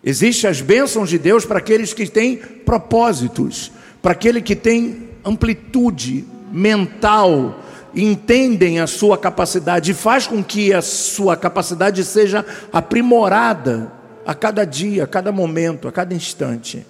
Existem 0.04 0.50
as 0.50 0.60
bênçãos 0.60 1.08
de 1.08 1.18
Deus 1.18 1.46
para 1.46 1.60
aqueles 1.60 1.94
que 1.94 2.06
têm 2.06 2.36
propósitos, 2.36 3.72
para 4.02 4.12
aquele 4.12 4.42
que 4.42 4.58
tem 4.58 5.08
amplitude 5.24 6.26
mental, 6.52 7.64
entendem 7.96 8.82
a 8.82 8.88
sua 8.88 9.18
capacidade 9.18 9.92
e 9.92 9.94
faz 9.94 10.28
com 10.28 10.44
que 10.44 10.74
a 10.74 10.82
sua 10.82 11.38
capacidade 11.38 12.04
seja 12.04 12.46
aprimorada 12.74 13.90
a 14.26 14.36
cada 14.36 14.66
dia, 14.66 15.06
a 15.06 15.08
cada 15.08 15.32
momento, 15.32 15.88
a 15.88 15.94
cada 15.94 16.14
instante. 16.14 16.86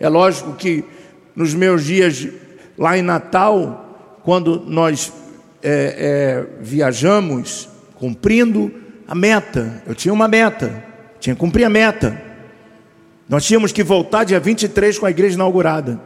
É 0.00 0.08
lógico 0.08 0.54
que 0.54 0.86
nos 1.34 1.52
meus 1.52 1.84
dias 1.84 2.26
lá 2.78 2.96
em 2.96 3.02
Natal, 3.02 4.18
quando 4.22 4.58
nós 4.58 5.12
é, 5.62 6.46
é, 6.48 6.62
viajamos, 6.62 7.68
cumprindo 7.96 8.85
a 9.06 9.14
meta. 9.14 9.82
Eu 9.86 9.94
tinha 9.94 10.12
uma 10.12 10.28
meta, 10.28 10.84
tinha 11.20 11.34
que 11.34 11.40
cumprir 11.40 11.64
a 11.64 11.70
meta. 11.70 12.20
Nós 13.28 13.44
tínhamos 13.44 13.72
que 13.72 13.82
voltar 13.82 14.24
dia 14.24 14.38
23 14.38 14.98
com 14.98 15.06
a 15.06 15.10
igreja 15.10 15.34
inaugurada. 15.34 16.00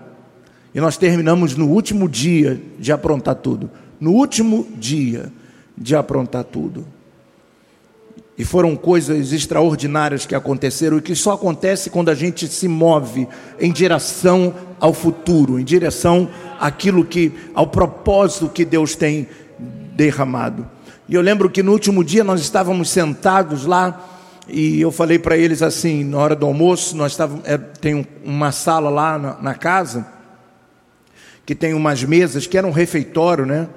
E 0.75 0.81
nós 0.81 0.97
terminamos 0.97 1.57
no 1.57 1.69
último 1.69 2.09
dia 2.09 2.61
de 2.79 2.93
aprontar 2.93 3.35
tudo. 3.35 3.71
No 3.99 4.13
último 4.13 4.67
dia 4.77 5.33
de 5.77 5.97
aprontar 5.97 6.45
tudo. 6.45 6.87
E 8.39 8.45
foram 8.45 8.75
coisas 8.75 9.33
extraordinárias 9.33 10.25
que 10.25 10.35
aconteceram 10.35 10.97
e 10.97 11.03
que 11.03 11.15
só 11.15 11.33
acontece 11.33 11.91
quando 11.91 12.09
a 12.09 12.15
gente 12.15 12.49
se 12.49 12.67
move 12.69 13.29
em 13.59 13.71
direção 13.71 14.55
ao 14.79 14.95
futuro, 14.95 15.61
em 15.61 15.65
direção 15.65 16.27
àquilo 16.59 17.05
que, 17.05 17.33
ao 17.53 17.67
propósito 17.67 18.49
que 18.49 18.65
Deus 18.65 18.97
tem 18.97 19.29
derramado. 19.95 20.67
E 21.11 21.15
eu 21.17 21.21
lembro 21.21 21.51
que 21.51 21.61
no 21.61 21.73
último 21.73 22.05
dia 22.05 22.23
nós 22.23 22.41
estávamos 22.41 22.89
sentados 22.89 23.67
lá 23.67 24.09
e 24.49 24.81
eu 24.81 24.93
falei 24.93 25.19
para 25.19 25.37
eles 25.37 25.61
assim, 25.61 26.05
na 26.05 26.17
hora 26.17 26.37
do 26.37 26.47
almoço, 26.47 26.97
nós 26.97 27.11
estávamos, 27.11 27.45
é, 27.45 27.59
tem 27.59 28.07
uma 28.25 28.53
sala 28.53 28.89
lá 28.89 29.19
na, 29.19 29.43
na 29.43 29.55
casa 29.57 30.07
que 31.45 31.53
tem 31.53 31.75
umas 31.75 32.05
mesas 32.05 32.47
que 32.47 32.57
era 32.57 32.65
um 32.65 32.71
refeitório, 32.71 33.45
né? 33.45 33.69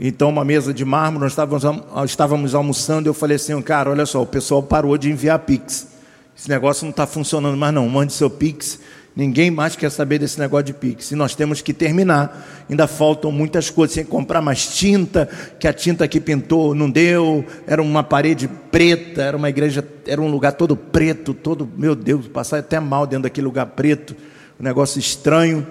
Então, 0.00 0.30
uma 0.30 0.46
mesa 0.46 0.72
de 0.72 0.82
mármore, 0.82 1.24
nós 1.24 1.32
estávamos, 1.32 1.62
estávamos 2.06 2.54
almoçando 2.54 3.06
e 3.06 3.10
eu 3.10 3.14
falei 3.14 3.36
assim, 3.36 3.60
cara, 3.60 3.90
olha 3.90 4.06
só, 4.06 4.22
o 4.22 4.26
pessoal 4.26 4.62
parou 4.62 4.96
de 4.96 5.10
enviar 5.10 5.40
Pix. 5.40 5.88
Esse 6.34 6.48
negócio 6.48 6.84
não 6.84 6.90
está 6.90 7.06
funcionando 7.06 7.56
mais 7.58 7.74
não, 7.74 7.86
mande 7.86 8.14
seu 8.14 8.30
Pix. 8.30 8.78
Ninguém 9.18 9.50
mais 9.50 9.74
quer 9.74 9.90
saber 9.90 10.20
desse 10.20 10.38
negócio 10.38 10.66
de 10.66 10.72
Pix. 10.72 11.10
E 11.10 11.16
nós 11.16 11.34
temos 11.34 11.60
que 11.60 11.74
terminar. 11.74 12.64
Ainda 12.70 12.86
faltam 12.86 13.32
muitas 13.32 13.68
coisas. 13.68 13.96
Tem 13.96 14.04
que 14.04 14.10
comprar 14.10 14.40
mais 14.40 14.68
tinta, 14.68 15.28
que 15.58 15.66
a 15.66 15.72
tinta 15.72 16.06
que 16.06 16.20
pintou 16.20 16.72
não 16.72 16.88
deu. 16.88 17.44
Era 17.66 17.82
uma 17.82 18.04
parede 18.04 18.46
preta, 18.46 19.20
era 19.20 19.36
uma 19.36 19.48
igreja, 19.48 19.84
era 20.06 20.22
um 20.22 20.30
lugar 20.30 20.52
todo 20.52 20.76
preto, 20.76 21.34
todo, 21.34 21.68
meu 21.76 21.96
Deus, 21.96 22.28
passar 22.28 22.60
até 22.60 22.78
mal 22.78 23.08
dentro 23.08 23.24
daquele 23.24 23.44
lugar 23.44 23.66
preto. 23.66 24.14
Um 24.60 24.62
negócio 24.62 25.00
estranho 25.00 25.66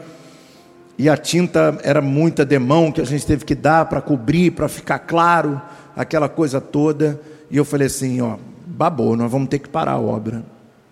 e 0.97 1.07
a 1.07 1.15
tinta 1.15 1.79
era 1.83 2.01
muita 2.01 2.43
demão 2.43 2.91
que 2.91 2.99
a 2.99 3.05
gente 3.05 3.25
teve 3.25 3.45
que 3.45 3.55
dar 3.55 3.85
para 3.85 4.01
cobrir, 4.01 4.51
para 4.51 4.67
ficar 4.67 4.99
claro, 4.99 5.61
aquela 5.95 6.27
coisa 6.27 6.59
toda. 6.59 7.17
E 7.49 7.55
eu 7.55 7.63
falei 7.63 7.87
assim: 7.87 8.19
ó, 8.19 8.35
babou, 8.65 9.15
nós 9.15 9.31
vamos 9.31 9.47
ter 9.47 9.59
que 9.59 9.69
parar 9.69 9.93
a 9.93 9.99
obra. 10.01 10.43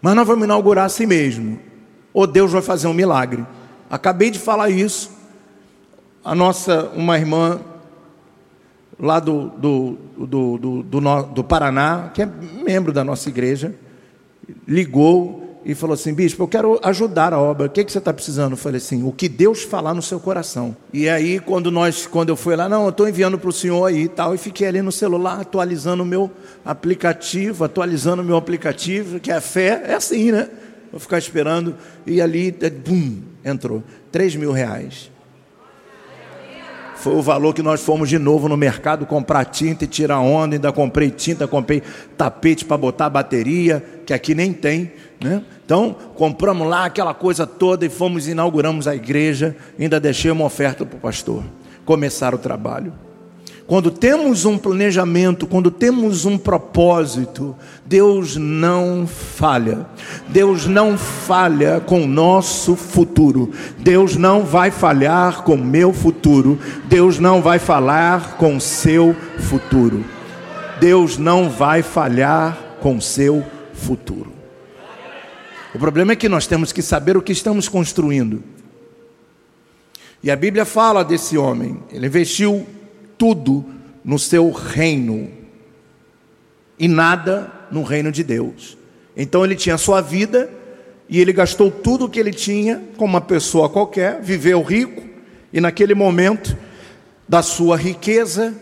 Mas 0.01 0.15
nós 0.15 0.25
vamos 0.25 0.45
inaugurar 0.45 0.85
assim 0.85 1.05
mesmo. 1.05 1.74
Ou 2.15 2.25
Deus 2.25 2.53
vai 2.53 2.61
fazer 2.61 2.87
um 2.87 2.93
milagre. 2.93 3.45
Acabei 3.89 4.31
de 4.31 4.39
falar 4.39 4.69
isso. 4.69 5.11
A 6.23 6.33
nossa, 6.33 6.89
uma 6.95 7.17
irmã 7.17 7.59
lá 8.97 9.19
do, 9.19 9.49
do, 9.49 9.97
do, 10.17 10.57
do, 10.57 10.83
do, 10.83 11.23
do 11.23 11.43
Paraná, 11.43 12.09
que 12.13 12.21
é 12.21 12.25
membro 12.25 12.93
da 12.93 13.03
nossa 13.03 13.27
igreja, 13.27 13.75
ligou 14.65 15.59
e 15.65 15.75
falou 15.75 15.93
assim: 15.93 16.13
Bispo, 16.13 16.41
eu 16.41 16.47
quero 16.47 16.79
ajudar 16.83 17.33
a 17.33 17.37
obra. 17.37 17.67
O 17.67 17.69
que, 17.69 17.83
que 17.83 17.91
você 17.91 17.97
está 17.97 18.13
precisando? 18.13 18.53
Eu 18.53 18.57
falei 18.57 18.77
assim: 18.77 19.03
o 19.03 19.11
que 19.11 19.27
Deus 19.27 19.63
falar 19.63 19.93
no 19.93 20.01
seu 20.01 20.17
coração. 20.17 20.73
E 20.93 21.09
aí, 21.09 21.41
quando 21.41 21.69
nós, 21.69 22.07
quando 22.07 22.29
eu 22.29 22.37
fui 22.37 22.55
lá, 22.55 22.69
não, 22.69 22.83
eu 22.83 22.91
estou 22.91 23.09
enviando 23.09 23.37
para 23.37 23.49
o 23.49 23.53
senhor 23.53 23.85
aí 23.85 24.03
e 24.03 24.07
tal, 24.07 24.33
e 24.33 24.37
fiquei 24.37 24.67
ali 24.67 24.81
no 24.81 24.91
celular 24.91 25.41
atualizando 25.41 26.01
o 26.01 26.05
meu 26.05 26.31
aplicativo, 26.63 27.65
atualizando 27.65 28.21
o 28.21 28.25
meu 28.25 28.37
aplicativo, 28.37 29.19
que 29.19 29.29
é 29.29 29.41
fé, 29.41 29.83
é 29.85 29.95
assim, 29.95 30.31
né? 30.31 30.49
Vou 30.95 31.01
ficar 31.01 31.17
esperando, 31.17 31.75
e 32.07 32.21
ali, 32.21 32.55
bum, 32.87 33.21
entrou. 33.43 33.83
3 34.13 34.37
mil 34.37 34.53
reais. 34.53 35.11
Foi 36.95 37.13
o 37.13 37.21
valor 37.21 37.53
que 37.53 37.61
nós 37.61 37.83
fomos 37.83 38.07
de 38.07 38.17
novo 38.17 38.47
no 38.47 38.55
mercado 38.55 39.05
comprar 39.05 39.43
tinta 39.43 39.83
e 39.83 39.87
tirar 39.87 40.21
onda. 40.21 40.55
Ainda 40.55 40.71
comprei 40.71 41.11
tinta, 41.11 41.45
comprei 41.49 41.83
tapete 42.15 42.63
para 42.63 42.77
botar 42.77 43.09
bateria, 43.09 43.83
que 44.05 44.13
aqui 44.13 44.33
nem 44.33 44.53
tem. 44.53 44.93
Né? 45.21 45.43
Então, 45.65 45.93
compramos 46.15 46.65
lá 46.65 46.85
aquela 46.85 47.13
coisa 47.13 47.45
toda 47.45 47.85
e 47.85 47.89
fomos 47.89 48.29
inauguramos 48.29 48.87
a 48.87 48.95
igreja. 48.95 49.53
Ainda 49.77 49.99
deixei 49.99 50.31
uma 50.31 50.45
oferta 50.45 50.85
para 50.85 50.95
o 50.95 51.01
pastor 51.01 51.43
começar 51.83 52.33
o 52.33 52.37
trabalho. 52.37 52.93
Quando 53.67 53.89
temos 53.89 54.45
um 54.45 54.59
planejamento, 54.59 55.47
quando 55.47 55.71
temos 55.71 56.23
um 56.23 56.37
propósito, 56.37 57.55
Deus 57.83 58.35
não 58.35 59.07
falha. 59.07 59.87
Deus 60.27 60.67
não 60.67 60.95
falha 60.95 61.79
com 61.79 62.03
o 62.03 62.07
nosso 62.07 62.75
futuro. 62.75 63.51
Deus 63.79 64.15
não 64.15 64.43
vai 64.43 64.69
falhar 64.69 65.43
com 65.43 65.55
o 65.55 65.65
meu 65.65 65.91
futuro. 65.91 66.59
Deus 66.85 67.17
não 67.17 67.41
vai 67.41 67.57
falhar 67.57 68.37
com 68.37 68.55
o 68.55 68.61
seu 68.61 69.15
futuro. 69.39 70.05
Deus 70.79 71.17
não 71.17 71.49
vai 71.49 71.81
falhar 71.81 72.77
com 72.81 72.97
o 72.97 73.01
seu 73.01 73.43
futuro. 73.73 74.31
O 75.73 75.79
problema 75.79 76.11
é 76.11 76.15
que 76.15 76.29
nós 76.29 76.45
temos 76.45 76.71
que 76.71 76.83
saber 76.83 77.17
o 77.17 77.21
que 77.21 77.31
estamos 77.31 77.67
construindo. 77.67 78.43
E 80.21 80.29
a 80.29 80.35
Bíblia 80.35 80.65
fala 80.65 81.03
desse 81.03 81.35
homem. 81.35 81.79
Ele 81.91 82.05
investiu 82.05 82.74
tudo 83.17 83.65
no 84.03 84.19
seu 84.19 84.51
reino 84.51 85.29
e 86.77 86.87
nada 86.87 87.51
no 87.71 87.83
reino 87.83 88.11
de 88.11 88.23
Deus. 88.23 88.77
Então 89.15 89.43
ele 89.43 89.55
tinha 89.55 89.77
sua 89.77 90.01
vida 90.01 90.49
e 91.09 91.19
ele 91.19 91.33
gastou 91.33 91.71
tudo 91.71 92.05
o 92.05 92.09
que 92.09 92.19
ele 92.19 92.31
tinha 92.31 92.81
como 92.97 93.13
uma 93.13 93.21
pessoa 93.21 93.69
qualquer, 93.69 94.21
viveu 94.21 94.61
rico 94.61 95.03
e 95.51 95.61
naquele 95.61 95.95
momento 95.95 96.55
da 97.27 97.41
sua 97.41 97.77
riqueza 97.77 98.53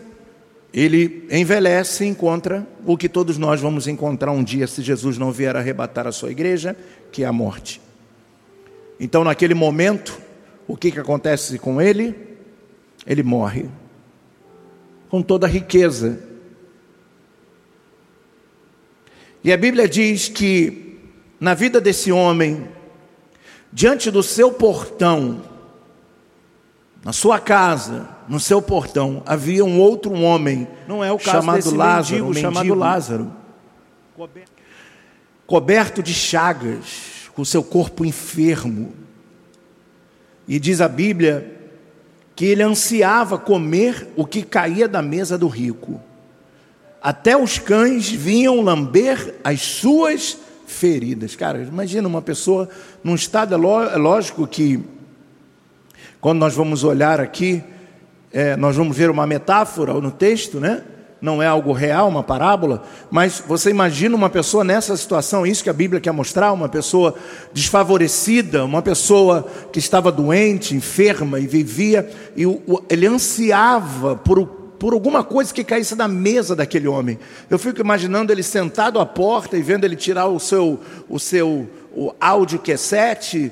ele 0.72 1.26
envelhece 1.30 2.04
e 2.04 2.08
encontra 2.08 2.66
o 2.84 2.96
que 2.96 3.08
todos 3.08 3.38
nós 3.38 3.60
vamos 3.60 3.86
encontrar 3.86 4.32
um 4.32 4.42
dia 4.42 4.66
se 4.66 4.82
Jesus 4.82 5.16
não 5.16 5.30
vier 5.30 5.54
arrebatar 5.56 6.06
a 6.06 6.12
sua 6.12 6.32
igreja, 6.32 6.76
que 7.12 7.22
é 7.22 7.26
a 7.26 7.32
morte. 7.32 7.80
Então, 8.98 9.22
naquele 9.22 9.54
momento, 9.54 10.18
o 10.66 10.76
que, 10.76 10.90
que 10.90 10.98
acontece 10.98 11.58
com 11.58 11.80
ele? 11.80 12.14
Ele 13.06 13.22
morre 13.22 13.66
com 15.14 15.22
toda 15.22 15.46
a 15.46 15.48
riqueza. 15.48 16.18
E 19.44 19.52
a 19.52 19.56
Bíblia 19.56 19.88
diz 19.88 20.28
que 20.28 20.98
na 21.38 21.54
vida 21.54 21.80
desse 21.80 22.10
homem, 22.10 22.66
diante 23.72 24.10
do 24.10 24.24
seu 24.24 24.50
portão, 24.50 25.40
na 27.04 27.12
sua 27.12 27.38
casa, 27.38 28.08
no 28.28 28.40
seu 28.40 28.60
portão, 28.60 29.22
havia 29.24 29.64
um 29.64 29.78
outro 29.78 30.12
homem, 30.14 30.66
não 30.88 31.04
é 31.04 31.12
o 31.12 31.16
caso 31.16 31.30
chamado 31.30 31.76
Lázaro, 31.76 32.24
mendigo, 32.24 32.34
mendigo, 32.34 32.40
chamado 32.40 32.74
Lázaro, 32.74 33.32
coberto 35.46 36.02
de 36.02 36.12
chagas, 36.12 37.30
com 37.36 37.44
seu 37.44 37.62
corpo 37.62 38.04
enfermo. 38.04 38.92
E 40.48 40.58
diz 40.58 40.80
a 40.80 40.88
Bíblia 40.88 41.53
que 42.34 42.46
ele 42.46 42.62
ansiava 42.62 43.38
comer 43.38 44.08
o 44.16 44.26
que 44.26 44.42
caía 44.42 44.88
da 44.88 45.00
mesa 45.00 45.38
do 45.38 45.46
rico. 45.46 46.00
Até 47.00 47.36
os 47.36 47.58
cães 47.58 48.10
vinham 48.10 48.60
lamber 48.60 49.36
as 49.44 49.60
suas 49.60 50.38
feridas. 50.66 51.36
Cara, 51.36 51.62
imagina 51.62 52.08
uma 52.08 52.22
pessoa 52.22 52.68
num 53.02 53.14
estado, 53.14 53.54
é, 53.54 53.94
é 53.94 53.96
lógico 53.96 54.46
que, 54.46 54.82
quando 56.20 56.38
nós 56.38 56.54
vamos 56.54 56.82
olhar 56.82 57.20
aqui, 57.20 57.62
é, 58.32 58.56
nós 58.56 58.74
vamos 58.74 58.96
ver 58.96 59.10
uma 59.10 59.26
metáfora 59.26 59.92
no 59.94 60.10
texto, 60.10 60.58
né? 60.58 60.82
Não 61.24 61.42
é 61.42 61.46
algo 61.46 61.72
real, 61.72 62.06
uma 62.06 62.22
parábola, 62.22 62.82
mas 63.10 63.42
você 63.48 63.70
imagina 63.70 64.14
uma 64.14 64.28
pessoa 64.28 64.62
nessa 64.62 64.94
situação, 64.94 65.46
isso 65.46 65.64
que 65.64 65.70
a 65.70 65.72
Bíblia 65.72 65.98
quer 65.98 66.12
mostrar, 66.12 66.52
uma 66.52 66.68
pessoa 66.68 67.14
desfavorecida, 67.50 68.62
uma 68.62 68.82
pessoa 68.82 69.46
que 69.72 69.78
estava 69.78 70.12
doente, 70.12 70.74
enferma 70.74 71.40
e 71.40 71.46
vivia, 71.46 72.06
e 72.36 72.44
ele 72.90 73.06
ansiava 73.06 74.16
por, 74.16 74.44
por 74.78 74.92
alguma 74.92 75.24
coisa 75.24 75.54
que 75.54 75.64
caísse 75.64 75.96
da 75.96 76.06
mesa 76.06 76.54
daquele 76.54 76.86
homem. 76.86 77.18
Eu 77.48 77.58
fico 77.58 77.80
imaginando 77.80 78.30
ele 78.30 78.42
sentado 78.42 79.00
à 79.00 79.06
porta 79.06 79.56
e 79.56 79.62
vendo 79.62 79.84
ele 79.84 79.96
tirar 79.96 80.26
o 80.26 80.38
seu, 80.38 80.78
o 81.08 81.18
seu 81.18 81.66
o 81.96 82.12
áudio 82.20 82.58
cassete 82.58 83.50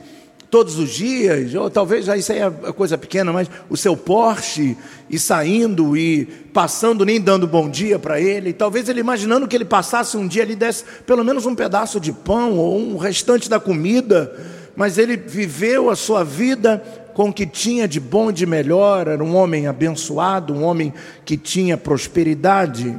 todos 0.53 0.79
os 0.79 0.91
dias, 0.91 1.55
ou 1.55 1.71
talvez 1.71 2.05
já 2.05 2.15
isso 2.15 2.31
aí 2.31 2.41
é 2.41 2.51
coisa 2.75 2.99
pequena, 2.99 3.33
mas 3.33 3.49
o 3.71 3.77
seu 3.77 3.97
Porsche 3.97 4.77
e 5.09 5.19
saindo 5.19 5.97
e 5.97 6.27
passando, 6.53 7.07
nem 7.07 7.19
dando 7.19 7.47
bom 7.47 7.71
dia 7.71 7.99
para 7.99 8.21
ele, 8.21 8.53
talvez 8.53 8.87
ele 8.87 9.01
imaginando 9.01 9.49
que 9.49 9.57
ele 9.57 9.65
passasse 9.65 10.15
um 10.15 10.29
dia 10.29 10.43
ali 10.43 10.55
desse 10.55 10.85
pelo 11.07 11.25
menos 11.25 11.47
um 11.47 11.55
pedaço 11.55 11.99
de 11.99 12.13
pão 12.13 12.59
ou 12.59 12.79
um 12.79 12.99
restante 12.99 13.49
da 13.49 13.59
comida, 13.59 14.31
mas 14.77 14.99
ele 14.99 15.17
viveu 15.17 15.89
a 15.89 15.97
sua 15.97 16.23
vida 16.23 16.85
com 17.15 17.31
o 17.31 17.33
que 17.33 17.47
tinha 17.47 17.89
de 17.89 17.99
bom 17.99 18.29
e 18.29 18.35
de 18.35 18.45
melhor, 18.45 19.09
era 19.09 19.25
um 19.25 19.35
homem 19.35 19.67
abençoado, 19.67 20.53
um 20.53 20.65
homem 20.65 20.93
que 21.25 21.39
tinha 21.39 21.79
prosperidade, 21.79 22.95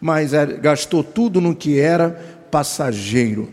mas 0.00 0.32
é, 0.32 0.46
gastou 0.46 1.02
tudo 1.02 1.40
no 1.40 1.52
que 1.52 1.80
era 1.80 2.10
passageiro. 2.48 3.52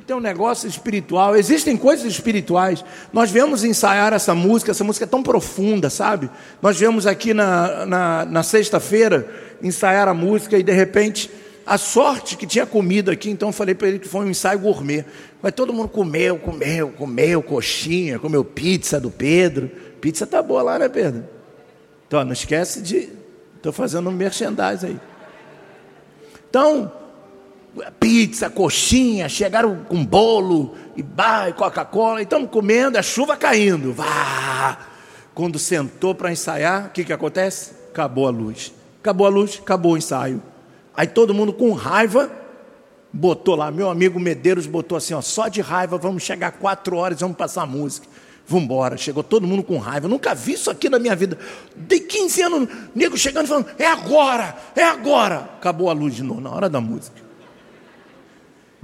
Que 0.00 0.06
tem 0.06 0.16
um 0.16 0.20
negócio 0.20 0.68
espiritual. 0.68 1.36
Existem 1.36 1.76
coisas 1.76 2.06
espirituais. 2.06 2.84
Nós 3.12 3.30
viemos 3.30 3.64
ensaiar 3.64 4.12
essa 4.12 4.34
música, 4.34 4.70
essa 4.70 4.84
música 4.84 5.04
é 5.04 5.08
tão 5.08 5.22
profunda, 5.22 5.88
sabe? 5.88 6.30
Nós 6.60 6.78
viemos 6.78 7.06
aqui 7.06 7.32
na, 7.32 7.86
na, 7.86 8.24
na 8.26 8.42
sexta-feira 8.42 9.28
ensaiar 9.62 10.06
a 10.08 10.14
música 10.14 10.58
e 10.58 10.62
de 10.62 10.72
repente 10.72 11.30
a 11.66 11.78
sorte 11.78 12.36
que 12.36 12.46
tinha 12.46 12.66
comida 12.66 13.10
aqui, 13.10 13.30
então 13.30 13.48
eu 13.48 13.52
falei 13.52 13.74
para 13.74 13.88
ele 13.88 13.98
que 13.98 14.06
foi 14.06 14.24
um 14.24 14.30
ensaio 14.30 14.58
gourmet. 14.58 15.04
Mas 15.42 15.52
todo 15.52 15.72
mundo 15.72 15.88
comeu, 15.88 16.38
comeu, 16.38 16.90
comeu 16.90 17.42
coxinha, 17.42 18.18
comeu 18.18 18.44
pizza 18.44 19.00
do 19.00 19.10
Pedro. 19.10 19.68
Pizza 20.00 20.26
tá 20.26 20.42
boa 20.42 20.62
lá, 20.62 20.78
né, 20.78 20.88
Pedro? 20.88 21.24
Então, 22.06 22.24
não 22.24 22.32
esquece 22.32 22.82
de. 22.82 23.08
Estou 23.56 23.72
fazendo 23.72 24.08
um 24.10 24.16
aí. 24.84 25.00
Então, 26.48 26.92
pizza, 28.00 28.48
coxinha, 28.48 29.28
chegaram 29.28 29.84
com 29.88 30.04
bolo 30.04 30.74
e 30.96 31.02
bar, 31.02 31.52
Coca-Cola, 31.54 32.20
e 32.20 32.24
estamos 32.24 32.50
comendo, 32.50 32.98
a 32.98 33.02
chuva 33.02 33.36
caindo. 33.36 33.92
Vá! 33.92 34.78
Quando 35.34 35.58
sentou 35.58 36.14
para 36.14 36.32
ensaiar, 36.32 36.86
o 36.86 36.90
que, 36.90 37.04
que 37.04 37.12
acontece? 37.12 37.72
Acabou 37.90 38.26
a 38.26 38.30
luz. 38.30 38.72
Acabou 39.00 39.26
a 39.26 39.30
luz, 39.30 39.60
acabou 39.62 39.92
o 39.92 39.96
ensaio. 39.96 40.42
Aí 40.96 41.06
todo 41.06 41.34
mundo 41.34 41.52
com 41.52 41.72
raiva 41.72 42.30
botou 43.12 43.54
lá, 43.54 43.70
meu 43.70 43.88
amigo 43.88 44.18
Medeiros 44.18 44.66
botou 44.66 44.96
assim, 44.96 45.14
ó, 45.14 45.20
só 45.20 45.48
de 45.48 45.60
raiva, 45.60 45.96
vamos 45.96 46.22
chegar 46.22 46.52
quatro 46.52 46.96
horas, 46.96 47.20
vamos 47.20 47.36
passar 47.36 47.66
música. 47.66 48.06
Vamos 48.46 48.64
embora. 48.64 48.96
Chegou 48.96 49.24
todo 49.24 49.46
mundo 49.46 49.64
com 49.64 49.76
raiva. 49.76 50.06
Nunca 50.06 50.32
vi 50.32 50.52
isso 50.52 50.70
aqui 50.70 50.88
na 50.88 51.00
minha 51.00 51.16
vida. 51.16 51.36
Dei 51.74 51.98
15 51.98 52.42
anos, 52.42 52.68
nego 52.94 53.16
chegando 53.16 53.46
e 53.46 53.48
falando: 53.48 53.66
é 53.76 53.86
agora, 53.86 54.56
é 54.76 54.84
agora. 54.84 55.50
Acabou 55.56 55.90
a 55.90 55.92
luz 55.92 56.14
de 56.14 56.22
novo, 56.22 56.40
na 56.40 56.50
hora 56.50 56.68
da 56.68 56.80
música. 56.80 57.25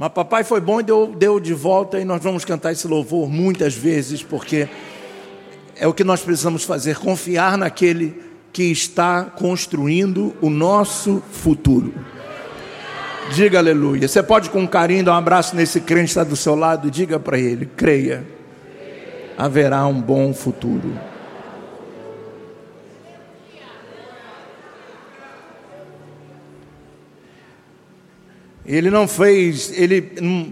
Mas 0.02 0.10
papai 0.10 0.42
foi 0.42 0.60
bom 0.60 0.80
e 0.80 0.82
deu, 0.82 1.14
deu 1.16 1.38
de 1.38 1.54
volta, 1.54 1.96
e 2.00 2.04
nós 2.04 2.20
vamos 2.20 2.44
cantar 2.44 2.72
esse 2.72 2.88
louvor 2.88 3.30
muitas 3.30 3.72
vezes, 3.72 4.20
porque 4.20 4.68
é 5.76 5.86
o 5.86 5.94
que 5.94 6.02
nós 6.02 6.20
precisamos 6.20 6.64
fazer: 6.64 6.98
confiar 6.98 7.56
naquele 7.56 8.20
que 8.52 8.64
está 8.64 9.22
construindo 9.22 10.34
o 10.40 10.50
nosso 10.50 11.22
futuro. 11.30 11.94
Diga 13.32 13.60
aleluia. 13.60 14.08
Você 14.08 14.20
pode 14.24 14.50
com 14.50 14.66
carinho 14.66 15.04
dar 15.04 15.12
um 15.12 15.18
abraço 15.18 15.54
nesse 15.54 15.80
crente 15.80 16.06
que 16.06 16.10
está 16.10 16.24
do 16.24 16.34
seu 16.34 16.56
lado 16.56 16.88
e 16.88 16.90
diga 16.90 17.20
para 17.20 17.38
ele: 17.38 17.66
creia, 17.76 18.26
haverá 19.38 19.86
um 19.86 20.00
bom 20.00 20.34
futuro. 20.34 21.11
Ele 28.72 28.90
não 28.90 29.06
fez, 29.06 29.70
ele 29.78 30.12
hum, 30.22 30.50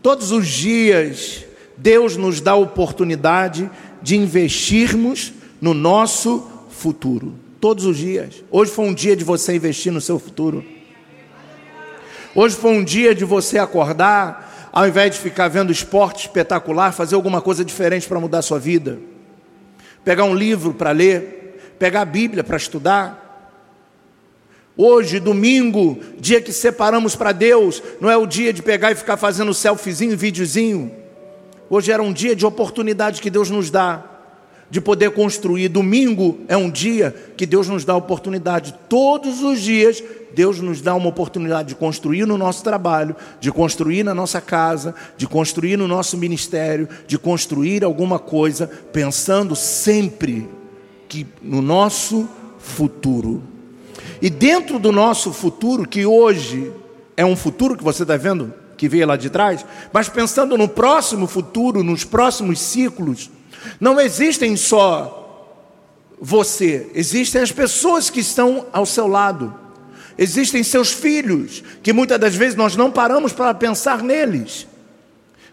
todos 0.00 0.30
os 0.30 0.46
dias 0.46 1.44
Deus 1.76 2.16
nos 2.16 2.40
dá 2.40 2.52
a 2.52 2.56
oportunidade 2.56 3.68
de 4.00 4.16
investirmos 4.16 5.32
no 5.60 5.74
nosso 5.74 6.46
futuro. 6.70 7.34
Todos 7.60 7.84
os 7.84 7.96
dias. 7.96 8.44
Hoje 8.52 8.70
foi 8.70 8.84
um 8.84 8.94
dia 8.94 9.16
de 9.16 9.24
você 9.24 9.56
investir 9.56 9.90
no 9.90 10.00
seu 10.00 10.16
futuro. 10.16 10.64
Hoje 12.36 12.54
foi 12.54 12.70
um 12.70 12.84
dia 12.84 13.12
de 13.12 13.24
você 13.24 13.58
acordar, 13.58 14.70
ao 14.70 14.86
invés 14.86 15.16
de 15.16 15.18
ficar 15.18 15.48
vendo 15.48 15.72
esporte 15.72 16.26
espetacular, 16.26 16.92
fazer 16.92 17.16
alguma 17.16 17.40
coisa 17.40 17.64
diferente 17.64 18.06
para 18.06 18.20
mudar 18.20 18.38
a 18.38 18.42
sua 18.42 18.60
vida. 18.60 19.00
Pegar 20.04 20.22
um 20.22 20.34
livro 20.36 20.72
para 20.72 20.92
ler, 20.92 21.74
pegar 21.80 22.02
a 22.02 22.04
Bíblia 22.04 22.44
para 22.44 22.56
estudar 22.56 23.25
Hoje, 24.76 25.18
domingo, 25.18 25.98
dia 26.20 26.40
que 26.40 26.52
separamos 26.52 27.16
para 27.16 27.32
Deus, 27.32 27.82
não 27.98 28.10
é 28.10 28.16
o 28.16 28.26
dia 28.26 28.52
de 28.52 28.62
pegar 28.62 28.92
e 28.92 28.94
ficar 28.94 29.16
fazendo 29.16 29.54
selfiezinho, 29.54 30.16
videozinho. 30.16 30.92
Hoje 31.70 31.90
era 31.90 32.02
um 32.02 32.12
dia 32.12 32.36
de 32.36 32.44
oportunidade 32.44 33.22
que 33.22 33.30
Deus 33.30 33.48
nos 33.48 33.70
dá 33.70 34.04
de 34.68 34.78
poder 34.78 35.12
construir. 35.12 35.68
Domingo 35.68 36.40
é 36.46 36.56
um 36.58 36.70
dia 36.70 37.14
que 37.36 37.46
Deus 37.46 37.68
nos 37.68 37.86
dá 37.86 37.96
oportunidade. 37.96 38.74
Todos 38.86 39.42
os 39.42 39.62
dias, 39.62 40.02
Deus 40.34 40.60
nos 40.60 40.82
dá 40.82 40.94
uma 40.94 41.08
oportunidade 41.08 41.68
de 41.68 41.74
construir 41.74 42.26
no 42.26 42.36
nosso 42.36 42.62
trabalho, 42.62 43.16
de 43.40 43.50
construir 43.50 44.02
na 44.02 44.14
nossa 44.14 44.42
casa, 44.42 44.94
de 45.16 45.26
construir 45.26 45.78
no 45.78 45.88
nosso 45.88 46.18
ministério, 46.18 46.86
de 47.06 47.18
construir 47.18 47.82
alguma 47.82 48.18
coisa, 48.18 48.70
pensando 48.92 49.56
sempre 49.56 50.46
que 51.08 51.26
no 51.40 51.62
nosso 51.62 52.28
futuro. 52.58 53.55
E 54.20 54.30
dentro 54.30 54.78
do 54.78 54.90
nosso 54.92 55.32
futuro, 55.32 55.86
que 55.86 56.06
hoje 56.06 56.72
é 57.16 57.24
um 57.24 57.36
futuro 57.36 57.76
que 57.76 57.84
você 57.84 58.02
está 58.02 58.16
vendo, 58.16 58.52
que 58.76 58.88
veio 58.88 59.06
lá 59.06 59.16
de 59.16 59.30
trás, 59.30 59.64
mas 59.92 60.08
pensando 60.08 60.56
no 60.56 60.68
próximo 60.68 61.26
futuro, 61.26 61.82
nos 61.82 62.04
próximos 62.04 62.60
ciclos, 62.60 63.30
não 63.80 64.00
existem 64.00 64.56
só 64.56 65.22
você, 66.20 66.90
existem 66.94 67.42
as 67.42 67.52
pessoas 67.52 68.10
que 68.10 68.20
estão 68.20 68.66
ao 68.72 68.86
seu 68.86 69.06
lado, 69.06 69.54
existem 70.16 70.62
seus 70.62 70.92
filhos, 70.92 71.62
que 71.82 71.92
muitas 71.92 72.18
das 72.18 72.34
vezes 72.34 72.56
nós 72.56 72.76
não 72.76 72.90
paramos 72.90 73.32
para 73.32 73.52
pensar 73.54 74.02
neles. 74.02 74.66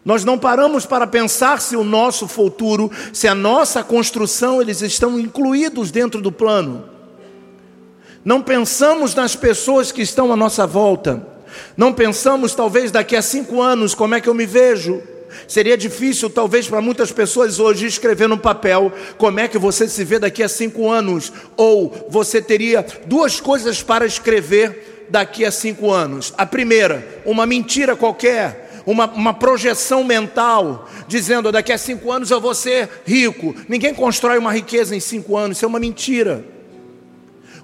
Nós 0.06 0.26
não 0.26 0.38
paramos 0.38 0.86
para 0.86 1.08
pensar 1.08 1.62
se 1.62 1.78
o 1.78 1.84
nosso 1.84 2.28
futuro, 2.28 2.92
se 3.14 3.26
a 3.26 3.34
nossa 3.34 3.82
construção, 3.82 4.62
eles 4.62 4.82
estão 4.82 5.18
incluídos 5.18 5.92
dentro 5.92 6.22
do 6.22 6.30
plano. 6.30 6.93
Não 8.24 8.42
pensamos 8.42 9.14
nas 9.14 9.36
pessoas 9.36 9.92
que 9.92 10.02
estão 10.02 10.32
à 10.32 10.36
nossa 10.36 10.66
volta. 10.66 11.26
Não 11.76 11.94
pensamos, 11.94 12.56
talvez, 12.56 12.90
daqui 12.90 13.16
a 13.16 13.22
cinco 13.22 13.62
anos, 13.62 13.94
como 13.94 14.16
é 14.16 14.22
que 14.22 14.30
eu 14.30 14.34
me 14.34 14.46
vejo. 14.46 15.02
Seria 15.48 15.76
difícil, 15.76 16.30
talvez, 16.30 16.68
para 16.68 16.82
muitas 16.82 17.12
pessoas 17.12 17.60
hoje 17.60 17.86
escrever 17.86 18.30
no 18.30 18.38
papel 18.38 18.92
como 19.18 19.40
é 19.40 19.48
que 19.48 19.58
você 19.58 19.88
se 19.88 20.04
vê 20.04 20.20
daqui 20.20 20.42
a 20.42 20.48
cinco 20.48 20.90
anos. 20.90 21.34
Ou 21.58 22.08
você 22.10 22.42
teria 22.42 22.86
duas 23.06 23.42
coisas 23.42 23.84
para 23.84 24.06
escrever 24.06 25.08
daqui 25.10 25.44
a 25.44 25.52
cinco 25.52 25.92
anos. 25.92 26.34
A 26.38 26.46
primeira, 26.46 27.22
uma 27.26 27.46
mentira 27.46 27.96
qualquer, 27.96 28.82
uma, 28.86 29.06
uma, 29.08 29.34
projeção 29.34 30.04
mental, 30.04 30.90
dizendo 31.08 31.52
daqui 31.52 31.72
a 31.72 31.78
cinco 31.78 32.12
anos 32.12 32.32
eu 32.32 32.40
vou 32.40 32.56
ser 32.56 32.90
rico. 33.06 33.56
Ninguém 33.68 33.94
constrói 33.94 34.38
uma 34.38 34.54
riqueza 34.54 34.96
em 34.96 35.00
cinco 35.00 35.36
anos, 35.36 35.58
isso 35.58 35.66
é 35.66 35.68
uma 35.68 35.80
mentira. 35.80 36.53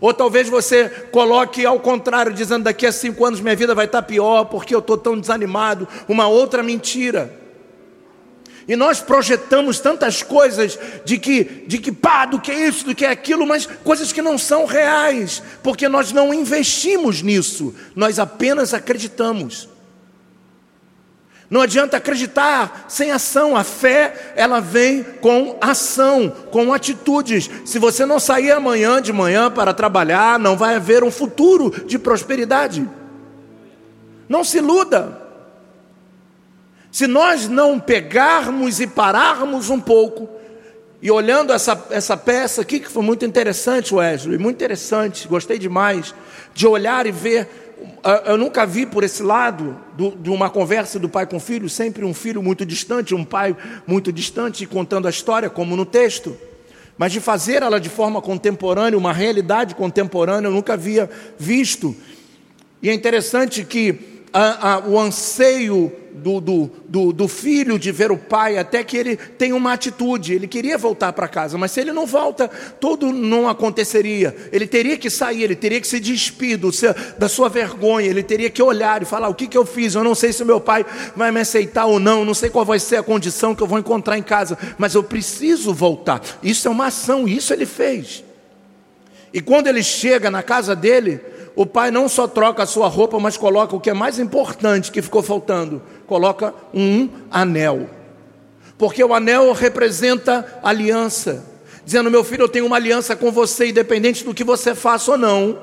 Ou 0.02 0.14
talvez 0.14 0.48
você 0.48 0.90
coloque 1.12 1.66
ao 1.66 1.80
contrário, 1.80 2.34
dizendo 2.34 2.64
daqui 2.64 2.86
a 2.86 2.92
cinco 2.92 3.26
anos 3.26 3.42
minha 3.42 3.56
vida 3.56 3.76
vai 3.76 3.86
estar 3.86 4.02
pior 4.02 4.46
porque 4.46 4.74
eu 4.74 4.80
estou 4.80 4.98
tão 4.98 5.20
desanimado. 5.20 5.88
Uma 6.08 6.28
outra 6.28 6.64
mentira. 6.64 7.38
E 8.70 8.76
nós 8.76 9.02
projetamos 9.02 9.80
tantas 9.80 10.22
coisas 10.22 10.78
de 11.04 11.18
que, 11.18 11.44
de 11.66 11.80
que 11.80 11.92
pá, 11.92 12.28
do 12.28 12.40
que 12.40 12.54
isso, 12.54 12.86
do 12.86 12.94
que 12.94 13.04
aquilo, 13.04 13.48
mas 13.48 13.66
coisas 13.66 14.14
que 14.14 14.22
não 14.22 14.38
são 14.38 14.66
reais, 14.66 15.42
porque 15.64 15.90
nós 15.90 16.12
não 16.12 16.32
investimos 16.32 17.24
nisso, 17.24 17.74
nós 17.96 18.20
apenas 18.20 18.72
acreditamos. 18.72 19.68
Não 21.50 21.62
adianta 21.62 21.98
acreditar 21.98 22.86
sem 22.88 23.12
ação. 23.12 23.56
A 23.56 23.64
fé, 23.64 24.34
ela 24.36 24.60
vem 24.60 25.04
com 25.04 25.58
ação, 25.60 26.30
com 26.52 26.72
atitudes. 26.72 27.50
Se 27.66 27.80
você 27.80 28.06
não 28.06 28.20
sair 28.20 28.52
amanhã 28.52 29.02
de 29.02 29.12
manhã 29.12 29.50
para 29.50 29.74
trabalhar, 29.74 30.38
não 30.38 30.56
vai 30.56 30.76
haver 30.76 31.04
um 31.04 31.10
futuro 31.10 31.86
de 31.86 31.98
prosperidade. 31.98 32.88
Não 34.28 34.44
se 34.44 34.60
iluda. 34.60 35.20
Se 36.92 37.08
nós 37.08 37.48
não 37.48 37.80
pegarmos 37.80 38.80
e 38.80 38.86
pararmos 38.86 39.70
um 39.70 39.80
pouco, 39.80 40.30
e 41.02 41.10
olhando 41.10 41.54
essa, 41.54 41.86
essa 41.92 42.18
peça 42.18 42.62
aqui, 42.62 42.80
que 42.80 42.90
foi 42.90 43.02
muito 43.02 43.26
interessante, 43.26 43.96
Wesley, 43.96 44.38
muito 44.38 44.58
interessante, 44.58 45.28
gostei 45.28 45.58
demais, 45.58 46.14
de 46.54 46.68
olhar 46.68 47.08
e 47.08 47.12
ver 47.12 47.69
eu 48.26 48.38
nunca 48.38 48.66
vi 48.66 48.86
por 48.86 49.04
esse 49.04 49.22
lado 49.22 49.78
do, 49.94 50.12
de 50.12 50.30
uma 50.30 50.50
conversa 50.50 50.98
do 50.98 51.10
pai 51.10 51.26
com 51.26 51.38
o 51.38 51.40
filho, 51.40 51.70
sempre 51.70 52.06
um 52.06 52.14
filho 52.14 52.42
muito 52.42 52.66
distante, 52.66 53.14
um 53.14 53.26
pai 53.26 53.56
muito 53.86 54.12
distante, 54.12 54.66
contando 54.66 55.08
a 55.08 55.10
história, 55.10 55.50
como 55.50 55.76
no 55.76 55.86
texto. 55.86 56.38
Mas 56.98 57.12
de 57.12 57.20
fazer 57.20 57.64
ela 57.64 57.80
de 57.80 57.90
forma 57.90 58.22
contemporânea, 58.22 58.98
uma 58.98 59.14
realidade 59.14 59.76
contemporânea, 59.76 60.48
eu 60.48 60.52
nunca 60.52 60.74
havia 60.74 61.10
visto. 61.38 61.96
E 62.82 62.90
é 62.90 62.94
interessante 62.94 63.64
que 63.64 64.19
a, 64.34 64.74
a, 64.74 64.80
o 64.80 65.00
anseio 65.00 65.92
do, 66.20 66.40
do, 66.42 66.72
do, 66.88 67.14
do, 67.14 67.28
filho 67.28 67.80
de 67.80 67.92
ver 67.92 68.12
o 68.12 68.18
pai, 68.18 68.58
até 68.58 68.84
que 68.84 68.98
ele 68.98 69.16
tem 69.16 69.54
uma 69.54 69.74
atitude. 69.74 70.34
Ele 70.34 70.48
queria 70.48 70.78
voltar 70.78 71.14
para 71.14 71.28
casa, 71.28 71.58
mas 71.58 71.72
se 71.72 71.80
ele 71.80 71.92
não 71.92 72.06
volta, 72.06 72.48
tudo 72.80 73.12
não 73.12 73.48
aconteceria. 73.48 74.36
Ele 74.52 74.68
teria 74.68 74.98
que 74.98 75.10
sair, 75.10 75.44
ele 75.44 75.56
teria 75.56 75.80
que 75.80 75.88
se 75.88 76.00
despir 76.00 76.58
do 76.58 76.72
seu, 76.72 76.94
da 77.18 77.30
sua 77.30 77.50
vergonha, 77.50 78.08
ele 78.08 78.24
teria 78.24 78.50
que 78.50 78.62
olhar 78.62 79.02
e 79.02 79.06
falar: 79.06 79.30
o 79.30 79.36
que, 79.36 79.48
que 79.48 79.58
eu 79.58 79.66
fiz? 79.66 79.96
Eu 79.96 80.04
não 80.04 80.16
sei 80.16 80.34
se 80.34 80.44
meu 80.44 80.60
pai 80.60 80.86
vai 81.16 81.32
me 81.32 81.40
aceitar 81.40 81.86
ou 81.86 82.00
não, 82.00 82.26
não 82.26 82.34
sei 82.34 82.50
qual 82.50 82.66
vai 82.66 82.80
ser 82.80 82.98
a 82.98 83.04
condição 83.04 83.56
que 83.56 83.64
eu 83.64 83.68
vou 83.68 83.80
encontrar 83.80 84.18
em 84.18 84.24
casa, 84.24 84.58
mas 84.78 84.94
eu 84.94 85.04
preciso 85.04 85.74
voltar. 85.74 86.22
Isso 86.44 86.68
é 86.68 86.72
uma 86.72 86.88
ação, 86.88 87.28
isso 87.28 87.54
ele 87.54 87.66
fez. 87.66 88.24
E 89.34 89.42
quando 89.42 89.68
ele 89.68 89.84
chega 89.84 90.32
na 90.32 90.42
casa 90.42 90.76
dele, 90.76 91.22
o 91.60 91.66
pai 91.66 91.92
não 91.92 92.08
só 92.08 92.26
troca 92.26 92.64
a 92.64 92.66
sua 92.66 92.88
roupa, 92.88 93.20
mas 93.20 93.36
coloca 93.36 93.76
o 93.76 93.82
que 93.82 93.90
é 93.90 93.94
mais 93.94 94.18
importante 94.18 94.94
que 94.94 95.02
ficou 95.02 95.22
faltando: 95.22 95.82
coloca 96.08 96.54
um 96.74 97.10
anel. 97.30 97.90
Porque 98.78 99.04
o 99.04 99.14
anel 99.14 99.52
representa 99.52 100.58
aliança, 100.64 101.46
dizendo: 101.84 102.10
meu 102.10 102.24
filho, 102.24 102.44
eu 102.44 102.48
tenho 102.48 102.66
uma 102.66 102.78
aliança 102.78 103.14
com 103.14 103.30
você, 103.30 103.68
independente 103.68 104.24
do 104.24 104.34
que 104.34 104.42
você 104.42 104.74
faça 104.74 105.12
ou 105.12 105.18
não, 105.18 105.60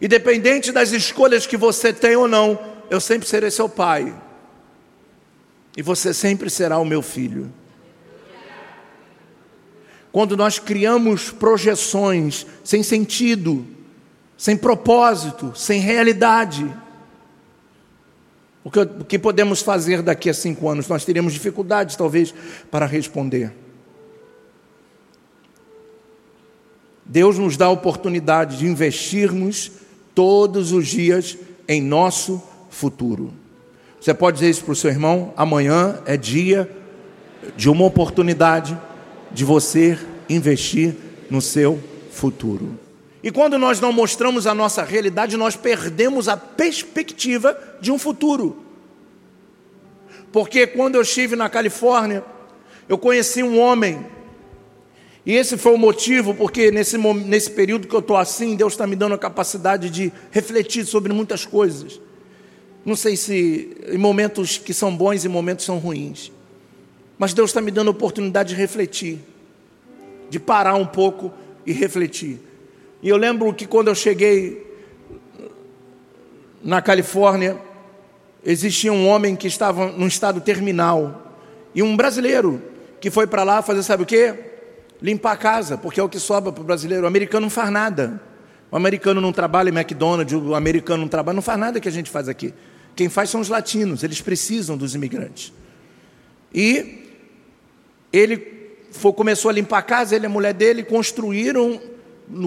independente 0.00 0.72
das 0.72 0.92
escolhas 0.92 1.46
que 1.46 1.58
você 1.58 1.92
tem 1.92 2.16
ou 2.16 2.26
não, 2.26 2.58
eu 2.88 3.02
sempre 3.02 3.28
serei 3.28 3.50
seu 3.50 3.68
pai, 3.68 4.14
e 5.76 5.82
você 5.82 6.14
sempre 6.14 6.48
será 6.48 6.78
o 6.78 6.84
meu 6.86 7.02
filho. 7.02 7.52
Quando 10.10 10.34
nós 10.34 10.58
criamos 10.58 11.30
projeções 11.30 12.46
sem 12.64 12.82
sentido, 12.82 13.66
sem 14.36 14.56
propósito, 14.56 15.52
sem 15.54 15.80
realidade. 15.80 16.70
O 18.62 18.70
que, 18.70 18.80
o 18.80 19.04
que 19.04 19.18
podemos 19.18 19.60
fazer 19.60 20.02
daqui 20.02 20.30
a 20.30 20.34
cinco 20.34 20.68
anos? 20.68 20.88
Nós 20.88 21.04
teríamos 21.04 21.32
dificuldades, 21.32 21.96
talvez, 21.96 22.34
para 22.70 22.86
responder. 22.86 23.52
Deus 27.04 27.38
nos 27.38 27.56
dá 27.56 27.66
a 27.66 27.70
oportunidade 27.70 28.56
de 28.56 28.66
investirmos 28.66 29.70
todos 30.14 30.72
os 30.72 30.86
dias 30.86 31.36
em 31.68 31.82
nosso 31.82 32.42
futuro. 32.70 33.32
Você 34.00 34.14
pode 34.14 34.38
dizer 34.38 34.50
isso 34.50 34.64
para 34.64 34.72
o 34.72 34.76
seu 34.76 34.90
irmão? 34.90 35.32
Amanhã 35.36 35.98
é 36.06 36.16
dia 36.16 36.70
de 37.56 37.68
uma 37.68 37.84
oportunidade 37.84 38.78
de 39.32 39.44
você 39.44 39.98
investir 40.28 40.96
no 41.30 41.40
seu 41.40 41.78
futuro. 42.10 42.83
E 43.24 43.30
quando 43.30 43.58
nós 43.58 43.80
não 43.80 43.90
mostramos 43.90 44.46
a 44.46 44.54
nossa 44.54 44.84
realidade, 44.84 45.34
nós 45.38 45.56
perdemos 45.56 46.28
a 46.28 46.36
perspectiva 46.36 47.58
de 47.80 47.90
um 47.90 47.98
futuro. 47.98 48.62
Porque 50.30 50.66
quando 50.66 50.96
eu 50.96 51.00
estive 51.00 51.34
na 51.34 51.48
Califórnia, 51.48 52.22
eu 52.86 52.98
conheci 52.98 53.42
um 53.42 53.58
homem, 53.58 54.04
e 55.24 55.32
esse 55.32 55.56
foi 55.56 55.72
o 55.72 55.78
motivo, 55.78 56.34
porque 56.34 56.70
nesse, 56.70 56.98
nesse 56.98 57.50
período 57.50 57.88
que 57.88 57.94
eu 57.94 58.00
estou 58.00 58.14
assim, 58.14 58.56
Deus 58.56 58.74
está 58.74 58.86
me 58.86 58.94
dando 58.94 59.14
a 59.14 59.18
capacidade 59.18 59.88
de 59.88 60.12
refletir 60.30 60.84
sobre 60.84 61.10
muitas 61.10 61.46
coisas. 61.46 61.98
Não 62.84 62.94
sei 62.94 63.16
se 63.16 63.74
em 63.88 63.96
momentos 63.96 64.58
que 64.58 64.74
são 64.74 64.94
bons 64.94 65.24
e 65.24 65.28
momentos 65.30 65.64
são 65.64 65.78
ruins, 65.78 66.30
mas 67.16 67.32
Deus 67.32 67.48
está 67.48 67.62
me 67.62 67.70
dando 67.70 67.88
a 67.88 67.92
oportunidade 67.92 68.50
de 68.50 68.54
refletir, 68.54 69.18
de 70.28 70.38
parar 70.38 70.74
um 70.74 70.84
pouco 70.84 71.32
e 71.64 71.72
refletir. 71.72 72.52
E 73.04 73.08
eu 73.10 73.18
lembro 73.18 73.52
que 73.52 73.66
quando 73.66 73.88
eu 73.88 73.94
cheguei 73.94 74.66
na 76.62 76.80
Califórnia, 76.80 77.58
existia 78.42 78.90
um 78.90 79.06
homem 79.06 79.36
que 79.36 79.46
estava 79.46 79.88
num 79.88 80.06
estado 80.06 80.40
terminal 80.40 81.36
e 81.74 81.82
um 81.82 81.94
brasileiro 81.94 82.62
que 83.02 83.10
foi 83.10 83.26
para 83.26 83.44
lá 83.44 83.60
fazer 83.60 83.82
sabe 83.82 84.04
o 84.04 84.06
quê? 84.06 84.34
Limpar 85.02 85.32
a 85.32 85.36
casa, 85.36 85.76
porque 85.76 86.00
é 86.00 86.02
o 86.02 86.08
que 86.08 86.18
sobra 86.18 86.50
para 86.50 86.62
o 86.62 86.64
brasileiro. 86.64 87.04
O 87.04 87.06
americano 87.06 87.42
não 87.42 87.50
faz 87.50 87.70
nada. 87.70 88.22
O 88.70 88.76
americano 88.76 89.20
não 89.20 89.34
trabalha 89.34 89.68
em 89.68 89.74
McDonald's, 89.74 90.32
o 90.32 90.54
americano 90.54 91.02
não 91.02 91.08
trabalha, 91.08 91.36
não 91.36 91.42
faz 91.42 91.58
nada 91.58 91.80
que 91.80 91.88
a 91.88 91.92
gente 91.92 92.10
faz 92.10 92.26
aqui. 92.26 92.54
Quem 92.96 93.10
faz 93.10 93.28
são 93.28 93.42
os 93.42 93.50
latinos, 93.50 94.02
eles 94.02 94.22
precisam 94.22 94.78
dos 94.78 94.94
imigrantes. 94.94 95.52
E 96.54 97.04
ele 98.10 98.78
foi, 98.92 99.12
começou 99.12 99.50
a 99.50 99.52
limpar 99.52 99.80
a 99.80 99.82
casa, 99.82 100.16
ele 100.16 100.24
e 100.24 100.26
a 100.26 100.30
mulher 100.30 100.54
dele 100.54 100.82
construíram 100.82 101.78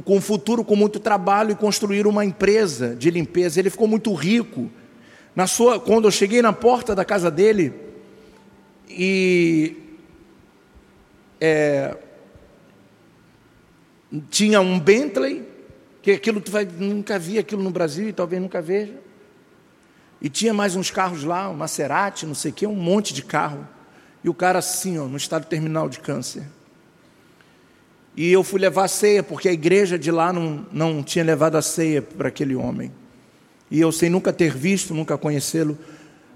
com 0.03 0.17
um 0.17 0.21
futuro 0.21 0.63
com 0.63 0.75
muito 0.75 0.99
trabalho 0.99 1.51
e 1.51 1.55
construir 1.55 2.07
uma 2.07 2.25
empresa 2.25 2.95
de 2.95 3.09
limpeza. 3.11 3.59
Ele 3.59 3.69
ficou 3.69 3.87
muito 3.87 4.13
rico. 4.13 4.69
Na 5.35 5.45
sua, 5.47 5.79
quando 5.79 6.05
eu 6.05 6.11
cheguei 6.11 6.41
na 6.41 6.51
porta 6.51 6.95
da 6.95 7.05
casa 7.05 7.29
dele 7.29 7.73
e 8.89 9.77
é, 11.39 11.95
tinha 14.29 14.61
um 14.61 14.79
Bentley, 14.79 15.45
que 16.01 16.11
aquilo 16.11 16.41
tu 16.41 16.51
vai, 16.51 16.65
nunca 16.65 17.19
vi 17.19 17.37
aquilo 17.37 17.61
no 17.61 17.69
Brasil 17.69 18.09
e 18.09 18.13
talvez 18.13 18.41
nunca 18.41 18.61
veja. 18.61 18.95
E 20.21 20.29
tinha 20.29 20.53
mais 20.53 20.75
uns 20.75 20.89
carros 20.89 21.23
lá, 21.23 21.49
um 21.49 21.53
Maserati, 21.53 22.25
não 22.25 22.33
sei 22.33 22.51
o 22.51 22.53
que, 22.53 22.65
um 22.65 22.75
monte 22.75 23.13
de 23.13 23.21
carro. 23.21 23.67
E 24.23 24.29
o 24.29 24.33
cara 24.33 24.59
assim, 24.59 24.97
ó, 24.97 25.05
no 25.05 25.17
estado 25.17 25.45
terminal 25.45 25.87
de 25.87 25.99
câncer. 25.99 26.43
E 28.17 28.31
eu 28.31 28.43
fui 28.43 28.59
levar 28.59 28.85
a 28.85 28.87
ceia, 28.87 29.21
porque 29.21 29.47
a 29.47 29.53
igreja 29.53 29.97
de 29.97 30.09
lá 30.09 30.33
não, 30.33 30.65
não 30.73 31.03
tinha 31.03 31.23
levado 31.23 31.55
a 31.55 31.61
ceia 31.61 32.01
para 32.01 32.29
aquele 32.29 32.55
homem. 32.55 32.91
E 33.69 33.79
eu, 33.79 33.91
sem 33.91 34.09
nunca 34.09 34.33
ter 34.33 34.57
visto, 34.57 34.91
nunca 34.91 35.15
conhecê-lo, 35.19 35.77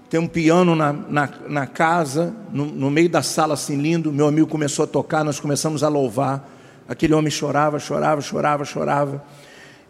tem 0.08 0.20
um 0.20 0.28
piano 0.28 0.76
na, 0.76 0.92
na, 0.92 1.28
na 1.48 1.66
casa, 1.66 2.32
no, 2.52 2.66
no, 2.66 2.88
meio 2.88 3.08
da 3.08 3.20
sala 3.20 3.54
assim 3.54 3.76
lindo. 3.76 4.12
Meu 4.12 4.28
amigo 4.28 4.46
começou 4.46 4.84
a 4.84 4.86
tocar, 4.86 5.24
nós 5.24 5.40
começamos 5.40 5.82
a 5.82 5.88
louvar. 5.88 6.48
Aquele 6.88 7.14
homem 7.14 7.32
chorava, 7.32 7.80
chorava, 7.80 8.20
chorava, 8.20 8.64
chorava. 8.64 9.24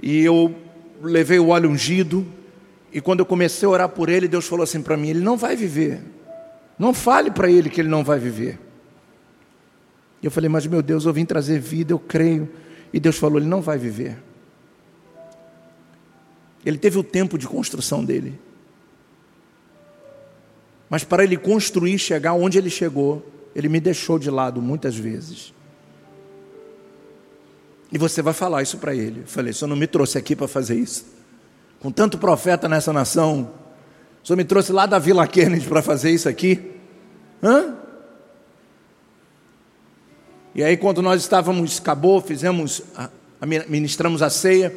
E 0.01 0.25
eu 0.25 0.55
levei 1.03 1.39
o 1.39 1.49
óleo 1.49 1.69
ungido. 1.69 2.25
E 2.91 3.03
quando 3.03 3.21
eu 3.21 3.27
comecei 3.27 3.67
a 3.67 3.71
orar 3.71 3.89
por 3.91 4.09
ele, 4.09 4.27
Deus 4.27 4.47
falou 4.47 4.65
assim 4.65 4.81
para 4.81 4.97
mim: 4.97 5.11
Ele 5.11 5.21
não 5.21 5.37
vai 5.37 5.57
viver. 5.57 6.01
Não 6.79 6.95
fale 6.95 7.31
para 7.31 7.51
ele 7.51 7.69
que 7.69 7.83
ele 7.83 7.89
não 7.89 8.03
vai 8.03 8.19
viver. 8.19 8.59
E 10.23 10.27
eu 10.27 10.31
falei, 10.31 10.49
mas 10.49 10.67
meu 10.67 10.81
Deus, 10.81 11.05
eu 11.05 11.13
vim 11.13 11.25
trazer 11.25 11.59
vida, 11.59 11.93
eu 11.93 11.99
creio. 11.99 12.49
E 12.93 13.01
Deus 13.01 13.19
falou, 13.19 13.39
ele 13.39 13.49
não 13.49 13.61
vai 13.61 13.77
viver. 13.77 14.17
Ele 16.65 16.79
teve 16.79 16.97
o 16.97 17.03
tempo 17.03 17.37
de 17.37 17.49
construção 17.49 18.05
dele. 18.05 18.39
Mas 20.89 21.03
para 21.03 21.25
ele 21.25 21.37
construir, 21.37 21.99
chegar 21.99 22.35
onde 22.35 22.57
ele 22.57 22.71
chegou, 22.71 23.27
ele 23.55 23.69
me 23.69 23.81
deixou 23.81 24.19
de 24.19 24.31
lado 24.31 24.63
muitas 24.63 24.95
vezes. 24.95 25.53
E 27.91 27.99
você 27.99 28.23
vai 28.23 28.33
falar 28.33 28.63
isso 28.63 28.79
para 28.79 28.95
ele. 28.95 29.21
Eu 29.21 29.27
falei, 29.27 29.51
o 29.51 29.55
senhor 29.55 29.69
não 29.69 29.77
me 29.77 29.87
trouxe 29.87 30.17
aqui 30.19 30.37
para 30.37 30.47
fazer 30.47 30.77
isso. 30.77 31.05
Com 31.81 31.91
tanto 31.91 32.17
profeta 32.17 32.69
nessa 32.69 32.93
nação, 32.93 33.51
o 34.23 34.27
senhor 34.27 34.37
me 34.37 34.45
trouxe 34.45 34.71
lá 34.73 34.87
da 34.87 35.01
Vila 35.01 35.27
Kennedy 35.27 35.67
para 35.67 35.83
fazer 35.83 36.11
isso 36.11 36.29
aqui? 36.29 36.71
Hã? 37.43 37.82
E 40.55 40.63
aí, 40.63 40.77
quando 40.77 41.01
nós 41.01 41.23
estávamos, 41.23 41.79
acabou, 41.79 42.21
fizemos, 42.21 42.83
ministramos 43.69 44.21
a 44.23 44.29
ceia, 44.29 44.75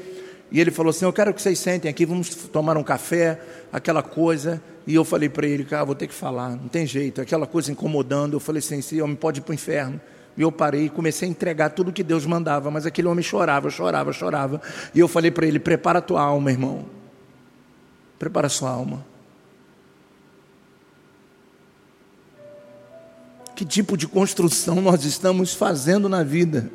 e 0.52 0.60
ele 0.60 0.72
falou 0.72 0.90
assim: 0.90 1.06
Eu 1.06 1.14
quero 1.14 1.34
que 1.34 1.42
vocês 1.42 1.60
sentem 1.60 1.90
aqui, 1.90 2.06
vamos 2.06 2.30
tomar 2.30 2.78
um 2.78 2.84
café, 2.84 3.40
aquela 3.74 4.02
coisa. 4.02 4.62
E 4.88 4.96
eu 4.96 5.04
falei 5.04 5.28
para 5.28 5.46
ele: 5.46 5.66
Cara, 5.66 5.84
vou 5.84 5.96
ter 5.96 6.08
que 6.08 6.14
falar, 6.14 6.52
não 6.52 6.68
tem 6.68 6.86
jeito, 6.86 7.20
aquela 7.20 7.46
coisa 7.46 7.72
incomodando. 7.72 8.34
Eu 8.34 8.40
falei 8.40 8.60
assim: 8.60 8.80
Esse 8.80 9.02
homem 9.02 9.16
pode 9.16 9.40
ir 9.40 9.44
para 9.44 9.52
o 9.52 9.56
inferno. 9.56 10.00
E 10.38 10.42
eu 10.42 10.52
parei 10.52 10.86
e 10.86 10.90
comecei 10.90 11.28
a 11.28 11.32
entregar 11.32 11.70
tudo 11.70 11.94
que 11.94 12.04
Deus 12.04 12.26
mandava, 12.26 12.70
mas 12.70 12.86
aquele 12.86 13.08
homem 13.08 13.24
chorava, 13.24 13.70
chorava, 13.70 14.12
chorava. 14.12 14.62
E 14.94 15.00
eu 15.00 15.08
falei 15.08 15.32
para 15.32 15.46
ele: 15.46 15.60
Prepara 15.60 16.00
a 16.00 16.02
tua 16.02 16.22
alma, 16.22 16.52
irmão. 16.52 16.86
Prepara 18.20 18.48
a 18.48 18.50
sua 18.50 18.70
alma. 18.70 19.06
Que 23.56 23.66
tipo 23.66 23.96
de 23.96 24.08
construção 24.08 24.82
nós 24.82 25.06
estamos 25.06 25.54
fazendo 25.54 26.10
na 26.10 26.24
vida. 26.24 26.70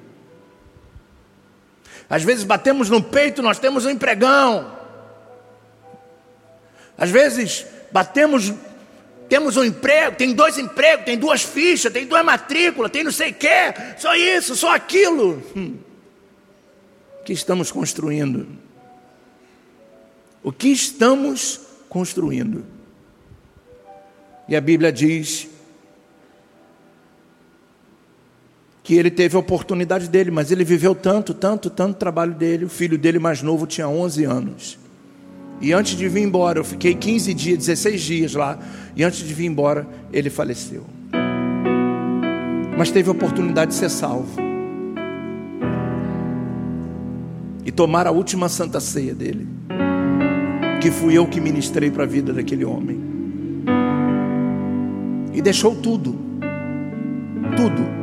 Às 2.08 2.24
vezes 2.24 2.42
batemos 2.42 2.88
no 2.88 3.02
peito, 3.02 3.42
nós 3.42 3.58
temos 3.58 3.84
um 3.84 3.90
empregão. 3.90 4.78
Às 6.96 7.10
vezes 7.10 7.66
batemos, 7.92 8.52
temos 9.28 9.56
um 9.56 9.64
emprego, 9.64 10.16
tem 10.16 10.32
dois 10.32 10.58
empregos, 10.58 11.04
tem 11.04 11.18
duas 11.18 11.42
fichas, 11.42 11.92
tem 11.92 12.06
duas 12.06 12.24
matrículas, 12.24 12.90
tem 12.90 13.04
não 13.04 13.12
sei 13.12 13.30
o 13.30 13.34
quê, 13.34 13.72
só 13.96 14.14
isso, 14.14 14.56
só 14.56 14.74
aquilo. 14.74 15.42
Hum. 15.54 15.76
O 17.20 17.24
que 17.24 17.32
estamos 17.32 17.70
construindo? 17.70 18.48
O 20.42 20.50
que 20.50 20.68
estamos 20.68 21.60
construindo? 21.88 22.64
E 24.48 24.56
a 24.56 24.60
Bíblia 24.60 24.90
diz 24.90 25.46
que 28.90 28.96
ele 28.96 29.08
teve 29.08 29.36
a 29.36 29.38
oportunidade 29.38 30.08
dele, 30.08 30.32
mas 30.32 30.50
ele 30.50 30.64
viveu 30.64 30.96
tanto, 30.96 31.32
tanto, 31.32 31.70
tanto 31.70 31.96
trabalho 31.96 32.34
dele. 32.34 32.64
O 32.64 32.68
filho 32.68 32.98
dele 32.98 33.20
mais 33.20 33.40
novo 33.40 33.64
tinha 33.64 33.88
11 33.88 34.24
anos. 34.24 34.80
E 35.60 35.72
antes 35.72 35.96
de 35.96 36.08
vir 36.08 36.24
embora, 36.24 36.58
eu 36.58 36.64
fiquei 36.64 36.92
15 36.96 37.32
dias, 37.32 37.58
16 37.58 38.00
dias 38.00 38.34
lá. 38.34 38.58
E 38.96 39.04
antes 39.04 39.20
de 39.20 39.32
vir 39.32 39.46
embora, 39.46 39.86
ele 40.12 40.28
faleceu. 40.28 40.84
Mas 42.76 42.90
teve 42.90 43.08
a 43.08 43.12
oportunidade 43.12 43.70
de 43.70 43.76
ser 43.76 43.90
salvo. 43.90 44.40
E 47.64 47.70
tomar 47.70 48.08
a 48.08 48.10
última 48.10 48.48
santa 48.48 48.80
ceia 48.80 49.14
dele. 49.14 49.46
Que 50.82 50.90
fui 50.90 51.16
eu 51.16 51.28
que 51.28 51.40
ministrei 51.40 51.92
para 51.92 52.02
a 52.02 52.08
vida 52.08 52.32
daquele 52.32 52.64
homem. 52.64 53.00
E 55.32 55.40
deixou 55.40 55.76
tudo. 55.76 56.18
Tudo 57.56 57.99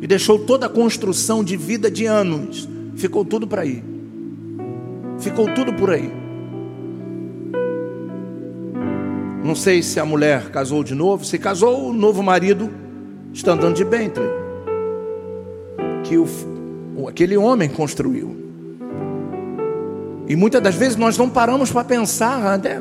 e 0.00 0.06
deixou 0.06 0.38
toda 0.38 0.66
a 0.66 0.68
construção 0.68 1.42
de 1.42 1.56
vida 1.56 1.90
de 1.90 2.06
anos, 2.06 2.68
ficou 2.96 3.24
tudo 3.24 3.46
para 3.46 3.64
ir. 3.64 3.82
ficou 5.18 5.52
tudo 5.52 5.72
por 5.72 5.90
aí. 5.90 6.12
Não 9.44 9.54
sei 9.54 9.82
se 9.82 9.98
a 9.98 10.04
mulher 10.04 10.50
casou 10.50 10.84
de 10.84 10.94
novo. 10.94 11.24
Se 11.24 11.38
casou, 11.38 11.88
o 11.88 11.92
novo 11.92 12.22
marido 12.22 12.70
está 13.32 13.52
andando 13.52 13.74
de 13.74 13.84
Bentley. 13.84 14.28
Que 16.04 16.18
o, 16.18 17.08
aquele 17.08 17.36
homem 17.36 17.68
construiu. 17.68 18.36
E 20.28 20.36
muitas 20.36 20.62
das 20.62 20.74
vezes 20.74 20.96
nós 20.96 21.16
não 21.16 21.30
paramos 21.30 21.72
para 21.72 21.82
pensar. 21.82 22.54
Até, 22.54 22.80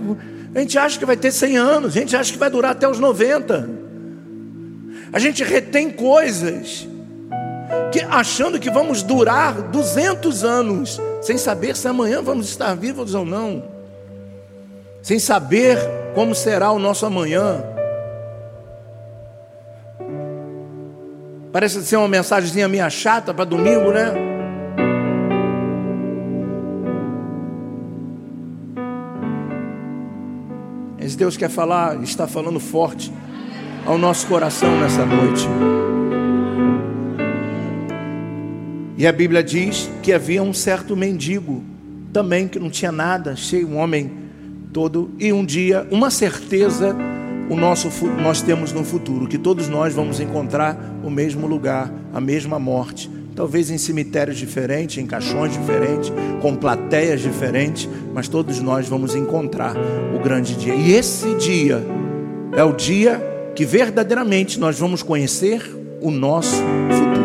a 0.53 0.60
gente 0.60 0.77
acha 0.77 0.99
que 0.99 1.06
vai 1.06 1.15
ter 1.15 1.32
100 1.32 1.58
anos, 1.58 1.95
a 1.95 1.99
gente 1.99 2.15
acha 2.15 2.32
que 2.32 2.38
vai 2.38 2.49
durar 2.49 2.71
até 2.71 2.88
os 2.88 2.99
90. 2.99 3.69
A 5.13 5.19
gente 5.19 5.43
retém 5.43 5.89
coisas 5.89 6.88
que 7.98 8.04
achando 8.04 8.60
que 8.60 8.70
vamos 8.70 9.02
durar 9.02 9.54
200 9.54 10.44
anos, 10.44 11.02
sem 11.20 11.36
saber 11.36 11.76
se 11.76 11.88
amanhã 11.88 12.22
vamos 12.22 12.48
estar 12.48 12.76
vivos 12.76 13.16
ou 13.16 13.26
não, 13.26 13.64
sem 15.02 15.18
saber 15.18 15.80
como 16.14 16.36
será 16.36 16.72
o 16.72 16.78
nosso 16.78 17.08
amanhã. 17.08 17.64
Parece 21.52 21.84
ser 21.84 21.98
uma 21.98 22.08
mensagenzinha 22.08 22.68
minha 22.68 22.88
chata 22.88 23.34
para 23.34 23.46
domingo, 23.46 23.92
né? 23.92 24.14
Mas 31.00 31.16
Deus 31.16 31.36
quer 31.36 31.50
falar, 31.50 32.04
está 32.04 32.28
falando 32.28 32.60
forte 32.60 33.12
ao 33.88 33.98
nosso 33.98 34.28
coração 34.28 34.70
nessa 34.82 35.04
noite. 35.04 35.48
E 38.98 39.06
a 39.06 39.12
Bíblia 39.12 39.44
diz 39.44 39.88
que 40.02 40.12
havia 40.12 40.42
um 40.42 40.52
certo 40.52 40.98
mendigo 40.98 41.64
também 42.12 42.48
que 42.48 42.58
não 42.58 42.68
tinha 42.68 42.92
nada, 42.92 43.36
cheio, 43.36 43.68
um 43.68 43.78
homem 43.78 44.12
todo, 44.74 45.12
e 45.20 45.32
um 45.32 45.46
dia, 45.46 45.88
uma 45.92 46.10
certeza 46.10 46.96
o 47.48 47.56
nosso, 47.56 47.90
nós 48.22 48.42
temos 48.42 48.74
no 48.74 48.84
futuro, 48.84 49.28
que 49.28 49.38
todos 49.38 49.70
nós 49.70 49.94
vamos 49.94 50.20
encontrar 50.20 50.76
o 51.04 51.12
mesmo 51.12 51.46
lugar, 51.46 51.94
a 52.12 52.20
mesma 52.20 52.58
morte, 52.58 53.10
talvez 53.36 53.70
em 53.70 53.78
cemitérios 53.78 54.38
diferentes, 54.38 54.98
em 54.98 55.06
caixões 55.06 55.54
diferentes, 55.54 56.12
com 56.42 56.56
plateias 56.56 57.22
diferentes, 57.22 57.88
mas 58.14 58.28
todos 58.28 58.60
nós 58.60 58.90
vamos 58.90 59.16
encontrar 59.16 59.76
o 60.14 60.20
grande 60.20 60.56
dia. 60.56 60.74
E 60.74 60.94
esse 60.94 61.36
dia 61.36 61.86
é 62.54 62.64
o 62.64 62.74
dia 62.74 63.22
que 63.56 63.64
verdadeiramente 63.64 64.60
nós 64.60 64.78
vamos 64.80 65.04
conhecer 65.04 65.62
o 66.02 66.10
nosso 66.10 66.56
futuro 66.90 67.16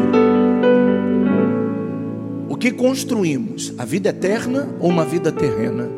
que 2.62 2.70
construímos? 2.70 3.74
A 3.76 3.84
vida 3.84 4.10
eterna 4.10 4.68
ou 4.78 4.88
uma 4.88 5.04
vida 5.04 5.32
terrena? 5.32 5.90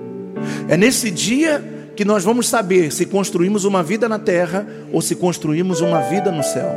É 0.67 0.79
nesse 0.79 1.11
dia 1.11 1.63
que 1.95 2.07
nós 2.07 2.25
vamos 2.25 2.49
saber 2.49 2.91
se 2.91 3.05
construímos 3.05 3.67
uma 3.67 3.83
vida 3.83 4.09
na 4.09 4.19
terra 4.19 4.67
ou 4.91 5.03
se 5.03 5.15
construímos 5.15 5.83
uma 5.83 6.01
vida 6.01 6.33
no 6.33 6.43
céu. 6.43 6.73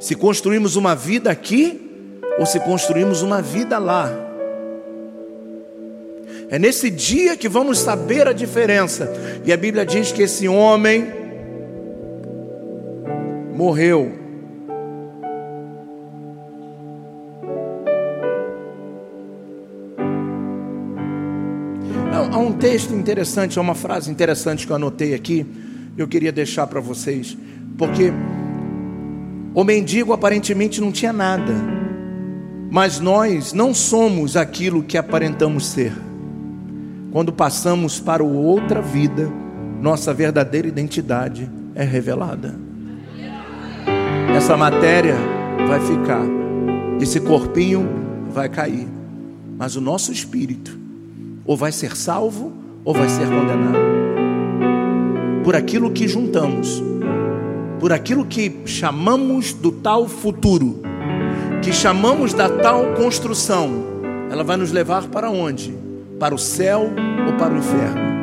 Se 0.00 0.16
construímos 0.16 0.74
uma 0.74 0.96
vida 0.96 1.30
aqui 1.30 1.80
ou 2.36 2.44
se 2.44 2.58
construímos 2.58 3.22
uma 3.22 3.40
vida 3.40 3.78
lá. 3.78 4.10
É 6.50 6.58
nesse 6.58 6.90
dia 6.90 7.36
que 7.36 7.48
vamos 7.48 7.78
saber 7.78 8.26
a 8.26 8.32
diferença. 8.32 9.12
E 9.44 9.52
a 9.52 9.56
Bíblia 9.56 9.86
diz 9.86 10.10
que 10.10 10.22
esse 10.22 10.48
homem 10.48 11.06
morreu 13.54 14.23
Há 22.32 22.38
um 22.38 22.52
texto 22.52 22.94
interessante, 22.94 23.58
há 23.58 23.62
uma 23.62 23.74
frase 23.74 24.10
interessante 24.10 24.66
que 24.66 24.72
eu 24.72 24.76
anotei 24.76 25.14
aqui, 25.14 25.46
eu 25.96 26.08
queria 26.08 26.32
deixar 26.32 26.66
para 26.66 26.80
vocês, 26.80 27.36
porque 27.76 28.12
o 29.54 29.62
mendigo 29.62 30.12
aparentemente 30.12 30.80
não 30.80 30.90
tinha 30.90 31.12
nada, 31.12 31.52
mas 32.70 32.98
nós 32.98 33.52
não 33.52 33.72
somos 33.74 34.36
aquilo 34.36 34.82
que 34.82 34.96
aparentamos 34.96 35.66
ser. 35.66 35.92
Quando 37.12 37.32
passamos 37.32 38.00
para 38.00 38.24
outra 38.24 38.82
vida, 38.82 39.30
nossa 39.80 40.12
verdadeira 40.12 40.66
identidade 40.66 41.48
é 41.74 41.84
revelada. 41.84 42.54
Essa 44.36 44.56
matéria 44.56 45.16
vai 45.68 45.80
ficar, 45.80 46.24
esse 47.00 47.20
corpinho 47.20 47.88
vai 48.32 48.48
cair, 48.48 48.88
mas 49.56 49.76
o 49.76 49.80
nosso 49.80 50.10
espírito 50.10 50.83
ou 51.46 51.56
vai 51.56 51.72
ser 51.72 51.96
salvo 51.96 52.52
ou 52.84 52.94
vai 52.94 53.08
ser 53.08 53.26
condenado. 53.28 53.78
Por 55.42 55.54
aquilo 55.54 55.90
que 55.90 56.08
juntamos, 56.08 56.82
por 57.78 57.92
aquilo 57.92 58.24
que 58.24 58.62
chamamos 58.64 59.52
do 59.52 59.70
tal 59.70 60.08
futuro, 60.08 60.80
que 61.62 61.72
chamamos 61.72 62.32
da 62.32 62.48
tal 62.48 62.94
construção, 62.94 63.84
ela 64.30 64.42
vai 64.42 64.56
nos 64.56 64.72
levar 64.72 65.06
para 65.08 65.30
onde? 65.30 65.74
Para 66.18 66.34
o 66.34 66.38
céu 66.38 66.90
ou 67.26 67.34
para 67.34 67.52
o 67.52 67.58
inferno? 67.58 68.14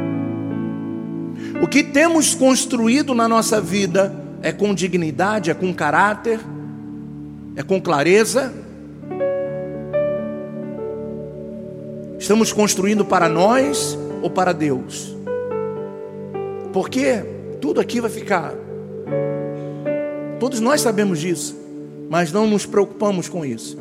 O 1.61 1.67
que 1.67 1.83
temos 1.83 2.33
construído 2.33 3.13
na 3.13 3.27
nossa 3.27 3.61
vida 3.61 4.15
é 4.41 4.51
com 4.51 4.73
dignidade, 4.73 5.51
é 5.51 5.53
com 5.53 5.71
caráter, 5.73 6.39
é 7.55 7.61
com 7.61 7.79
clareza, 7.79 8.51
Estamos 12.21 12.53
construindo 12.53 13.03
para 13.03 13.27
nós 13.27 13.97
ou 14.21 14.29
para 14.29 14.53
Deus? 14.53 15.17
Porque 16.71 17.25
tudo 17.59 17.81
aqui 17.81 17.99
vai 17.99 18.11
ficar. 18.11 18.53
Todos 20.39 20.59
nós 20.59 20.81
sabemos 20.81 21.19
disso, 21.19 21.57
mas 22.11 22.31
não 22.31 22.45
nos 22.45 22.63
preocupamos 22.63 23.27
com 23.27 23.43
isso, 23.43 23.75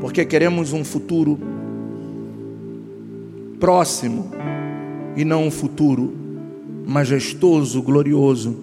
porque 0.00 0.24
queremos 0.24 0.72
um 0.72 0.82
futuro 0.82 1.38
próximo 3.60 4.30
e 5.14 5.22
não 5.22 5.46
um 5.46 5.50
futuro 5.50 6.10
majestoso, 6.86 7.82
glorioso, 7.82 8.56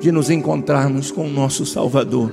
de 0.00 0.10
nos 0.10 0.30
encontrarmos 0.30 1.10
com 1.10 1.26
o 1.26 1.30
nosso 1.30 1.66
Salvador, 1.66 2.32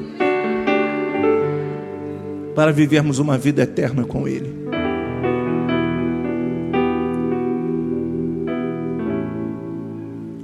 para 2.55 2.71
vivermos 2.71 3.19
uma 3.19 3.37
vida 3.37 3.63
eterna 3.63 4.05
com 4.05 4.25
Ele. 4.25 4.58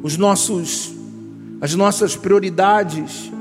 Os 0.05 0.17
nossos, 0.17 0.93
as 1.59 1.73
nossas 1.73 2.15
prioridades, 2.15 3.31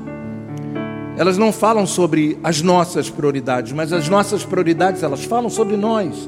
elas 1.15 1.37
não 1.37 1.51
falam 1.51 1.85
sobre 1.85 2.39
as 2.43 2.59
nossas 2.63 3.07
prioridades, 3.07 3.71
mas 3.71 3.93
as 3.93 4.09
nossas 4.09 4.43
prioridades, 4.43 5.03
elas 5.03 5.23
falam 5.23 5.47
sobre 5.47 5.77
nós. 5.77 6.27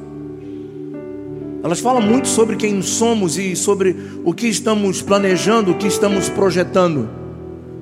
Elas 1.64 1.80
falam 1.80 2.04
muito 2.04 2.28
sobre 2.28 2.56
quem 2.56 2.84
somos 2.84 3.36
e 3.36 3.56
sobre 3.56 3.96
o 4.24 4.32
que 4.32 4.46
estamos 4.46 5.02
planejando, 5.02 5.72
o 5.72 5.76
que 5.76 5.88
estamos 5.88 6.30
projetando. 6.30 7.10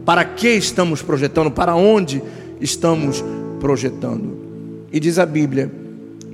Para 0.06 0.24
que 0.24 0.48
estamos 0.48 1.02
projetando, 1.02 1.52
para 1.52 1.76
onde 1.76 2.24
estamos 2.62 3.22
projetando. 3.60 4.88
E 4.94 5.00
diz 5.02 5.20
a 5.20 5.26
Bíblia 5.26 5.70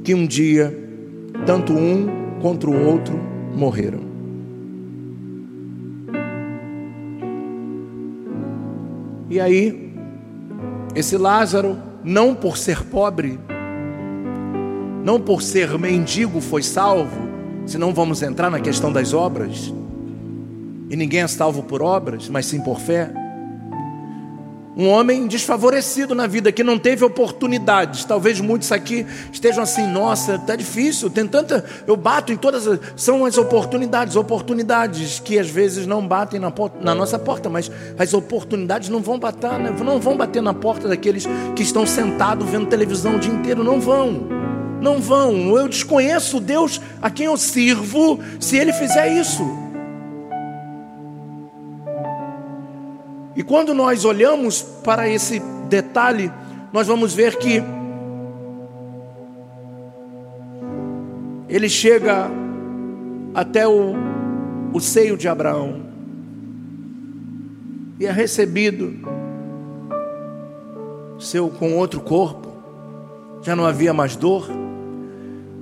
que 0.03 0.13
um 0.13 0.27
dia, 0.27 0.71
tanto 1.47 1.73
um 1.73 2.07
quanto 2.39 2.69
o 2.69 2.86
outro 2.86 3.19
morreram. 3.55 4.11
E 9.32 9.39
aí, 9.39 9.94
esse 10.94 11.15
Lázaro, 11.15 11.82
não 12.04 12.36
por 12.36 12.58
ser 12.58 12.84
pobre, 12.84 13.39
não 15.06 15.22
por 15.22 15.41
ser 15.41 15.80
mendigo, 15.80 16.41
foi 16.41 16.62
salvo, 16.62 17.30
senão 17.65 17.94
vamos 17.94 18.22
entrar 18.22 18.52
na 18.52 18.60
questão 18.60 18.91
das 18.91 19.13
obras. 19.13 19.74
E 20.89 20.98
ninguém 20.98 21.22
é 21.22 21.28
salvo 21.28 21.63
por 21.63 21.82
obras, 21.82 22.28
mas 22.28 22.46
sim 22.46 22.60
por 22.60 22.82
fé. 22.82 23.10
Um 24.75 24.88
homem 24.88 25.27
desfavorecido 25.27 26.15
na 26.15 26.27
vida, 26.27 26.51
que 26.51 26.63
não 26.63 26.79
teve 26.79 27.03
oportunidades. 27.03 28.05
Talvez 28.05 28.39
muitos 28.39 28.71
aqui 28.71 29.05
estejam 29.31 29.63
assim: 29.63 29.86
nossa, 29.86 30.39
tá 30.39 30.55
difícil, 30.55 31.10
tem 31.10 31.27
tanta. 31.27 31.65
Eu 31.86 31.97
bato 31.97 32.31
em 32.31 32.38
todas. 32.38 32.67
As... 32.67 32.79
São 32.95 33.25
as 33.25 33.38
oportunidades, 33.38 34.15
oportunidades 34.15 35.19
que 35.19 35.37
às 35.37 35.50
vezes 35.50 35.85
não 35.85 36.08
batem 36.08 36.39
na, 36.39 36.52
porta, 36.52 36.77
na 36.81 36.96
nossa 36.96 37.19
porta, 37.19 37.50
mas 37.50 37.69
as 37.98 38.13
oportunidades 38.13 38.87
não 38.87 39.02
vão 39.02 39.19
bater, 39.19 39.60
né? 39.60 39.75
não 39.83 40.00
vão 40.00 40.15
bater 40.15 40.41
na 40.41 40.54
porta 40.54 40.87
daqueles 40.87 41.27
que 41.56 41.63
estão 41.63 41.85
sentados 41.85 42.48
vendo 42.50 42.67
televisão 42.67 43.17
o 43.17 43.19
dia 43.19 43.33
inteiro. 43.33 43.63
Não 43.63 43.79
vão. 43.79 44.27
Não 44.81 45.00
vão. 45.00 45.58
Eu 45.58 45.67
desconheço 45.67 46.39
Deus 46.39 46.79
a 47.02 47.10
quem 47.10 47.25
eu 47.25 47.35
sirvo 47.35 48.19
se 48.39 48.58
ele 48.58 48.71
fizer 48.71 49.19
isso. 49.19 49.60
E 53.36 53.44
quando 53.44 53.73
nós 53.73 54.06
olhamos 54.06 54.62
para 54.62 55.08
esse 55.08 55.40
detalhe, 55.69 56.32
nós 56.73 56.88
vamos 56.88 57.13
ver 57.13 57.38
que 57.38 57.63
ele 61.48 61.69
chega 61.69 62.29
até 63.34 63.67
o, 63.67 63.94
o 64.73 64.79
seio 64.79 65.17
de 65.17 65.27
Abraão 65.27 65.82
e 68.00 68.06
é 68.06 68.12
recebido 68.12 68.96
seu 71.19 71.50
com 71.50 71.77
outro 71.77 72.02
corpo. 72.02 72.50
Já 73.44 73.56
não 73.56 73.65
havia 73.65 73.94
mais 73.94 74.15
dor, 74.15 74.50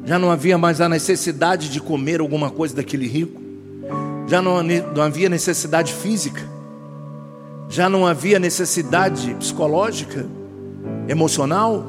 já 0.05 0.17
não 0.17 0.31
havia 0.31 0.57
mais 0.57 0.79
a 0.79 0.87
necessidade 0.87 1.69
de 1.69 1.79
comer 1.79 2.19
alguma 2.19 2.49
coisa 2.49 2.75
daquele 2.75 3.07
rico, 3.07 3.41
já 4.27 4.41
não, 4.41 4.61
não 4.63 5.01
havia 5.01 5.27
necessidade 5.27 5.93
física, 5.93 6.41
já 7.69 7.87
não 7.87 8.05
havia 8.05 8.39
necessidade 8.39 9.31
psicológica, 9.35 10.25
emocional. 11.07 11.85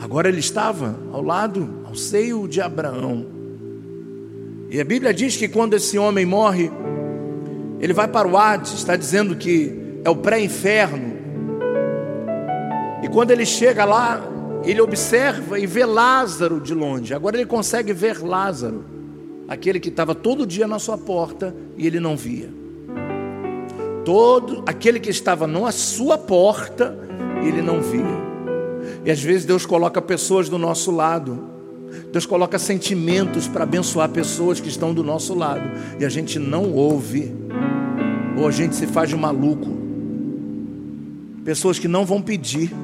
Agora 0.00 0.28
ele 0.28 0.40
estava 0.40 0.98
ao 1.12 1.22
lado, 1.22 1.84
ao 1.86 1.94
seio 1.94 2.48
de 2.48 2.60
Abraão. 2.60 3.24
E 4.68 4.80
a 4.80 4.84
Bíblia 4.84 5.14
diz 5.14 5.36
que 5.36 5.46
quando 5.46 5.74
esse 5.74 5.96
homem 5.96 6.26
morre, 6.26 6.70
ele 7.78 7.92
vai 7.92 8.08
para 8.08 8.26
o 8.26 8.36
Hades, 8.36 8.72
está 8.72 8.96
dizendo 8.96 9.36
que 9.36 9.72
é 10.04 10.10
o 10.10 10.16
pré-inferno. 10.16 11.16
E 13.04 13.08
quando 13.08 13.30
ele 13.30 13.46
chega 13.46 13.84
lá, 13.84 14.20
ele 14.64 14.80
observa 14.80 15.60
e 15.60 15.66
vê 15.66 15.84
Lázaro 15.84 16.60
de 16.60 16.74
longe. 16.74 17.14
Agora 17.14 17.36
ele 17.36 17.46
consegue 17.46 17.92
ver 17.92 18.20
Lázaro, 18.20 18.84
aquele 19.46 19.78
que 19.78 19.90
estava 19.90 20.12
todo 20.12 20.44
dia 20.44 20.66
na 20.66 20.80
sua 20.80 20.98
porta 20.98 21.54
e 21.76 21.86
ele 21.86 22.00
não 22.00 22.16
via. 22.16 22.59
Todo 24.10 24.64
aquele 24.66 24.98
que 24.98 25.08
estava 25.08 25.46
na 25.46 25.70
sua 25.70 26.18
porta, 26.18 26.98
ele 27.44 27.62
não 27.62 27.80
via. 27.80 28.02
E 29.04 29.10
às 29.10 29.22
vezes 29.22 29.44
Deus 29.44 29.64
coloca 29.64 30.02
pessoas 30.02 30.48
do 30.48 30.58
nosso 30.58 30.90
lado. 30.90 31.38
Deus 32.10 32.26
coloca 32.26 32.58
sentimentos 32.58 33.46
para 33.46 33.62
abençoar 33.62 34.08
pessoas 34.08 34.58
que 34.58 34.68
estão 34.68 34.92
do 34.92 35.04
nosso 35.04 35.32
lado 35.32 35.62
e 36.00 36.04
a 36.04 36.08
gente 36.08 36.40
não 36.40 36.72
ouve 36.72 37.32
ou 38.36 38.48
a 38.48 38.50
gente 38.50 38.74
se 38.74 38.84
faz 38.84 39.08
de 39.08 39.14
maluco. 39.14 39.68
Pessoas 41.44 41.78
que 41.78 41.86
não 41.86 42.04
vão 42.04 42.20
pedir, 42.20 42.74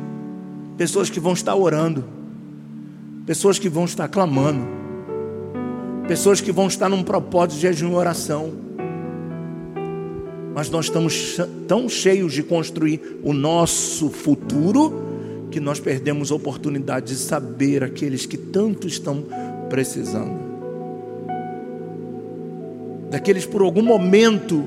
pessoas 0.77 1.11
que 1.11 1.19
vão 1.19 1.33
estar 1.33 1.57
orando, 1.57 2.05
pessoas 3.27 3.59
que 3.59 3.69
vão 3.69 3.85
estar 3.85 4.07
clamando, 4.07 4.65
pessoas 6.07 6.41
que 6.41 6.53
vão 6.53 6.69
estar 6.69 6.89
num 6.89 7.03
propósito 7.03 7.57
de 7.57 7.63
jejum 7.63 7.91
e 7.91 7.95
oração. 7.97 8.66
Mas 10.57 10.71
nós 10.71 10.87
estamos 10.87 11.37
tão 11.69 11.87
cheios 11.87 12.33
de 12.33 12.43
construir 12.43 13.21
o 13.23 13.35
nosso 13.35 14.09
futuro 14.09 14.91
que 15.51 15.61
nós 15.61 15.79
perdemos 15.79 16.33
a 16.33 16.35
oportunidade 16.35 17.09
de 17.09 17.17
saber 17.17 17.85
aqueles 17.85 18.25
que 18.25 18.39
tanto 18.39 18.87
estão 18.87 19.23
precisando. 19.69 20.35
Daqueles 23.11 23.45
por 23.45 23.61
algum 23.61 23.83
momento 23.83 24.65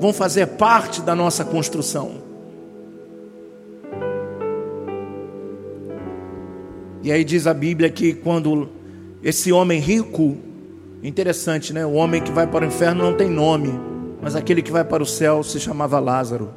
vão 0.00 0.10
fazer 0.10 0.46
parte 0.46 1.02
da 1.02 1.14
nossa 1.14 1.44
construção. 1.44 2.12
E 7.02 7.12
aí 7.12 7.22
diz 7.22 7.46
a 7.46 7.52
Bíblia 7.52 7.90
que 7.90 8.14
quando 8.14 8.70
esse 9.22 9.52
homem 9.52 9.80
rico, 9.80 10.38
interessante, 11.02 11.74
né? 11.74 11.84
O 11.84 11.92
homem 11.92 12.22
que 12.22 12.32
vai 12.32 12.46
para 12.46 12.64
o 12.64 12.68
inferno 12.68 13.04
não 13.04 13.14
tem 13.14 13.28
nome, 13.28 13.95
mas 14.26 14.34
aquele 14.34 14.60
que 14.60 14.72
vai 14.72 14.82
para 14.82 15.04
o 15.04 15.06
céu 15.06 15.44
se 15.44 15.60
chamava 15.60 16.00
Lázaro. 16.00 16.52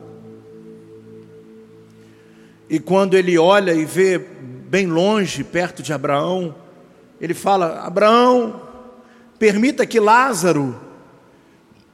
E 2.68 2.80
quando 2.80 3.16
ele 3.16 3.38
olha 3.38 3.76
e 3.76 3.86
vê 3.86 4.18
bem 4.18 4.88
longe, 4.88 5.44
perto 5.44 5.84
de 5.84 5.94
Abraão, 5.94 6.56
ele 7.22 7.36
fala: 7.36 7.82
Abraão, 7.82 8.60
permita 9.38 9.86
que 9.86 10.00
Lázaro 10.00 10.82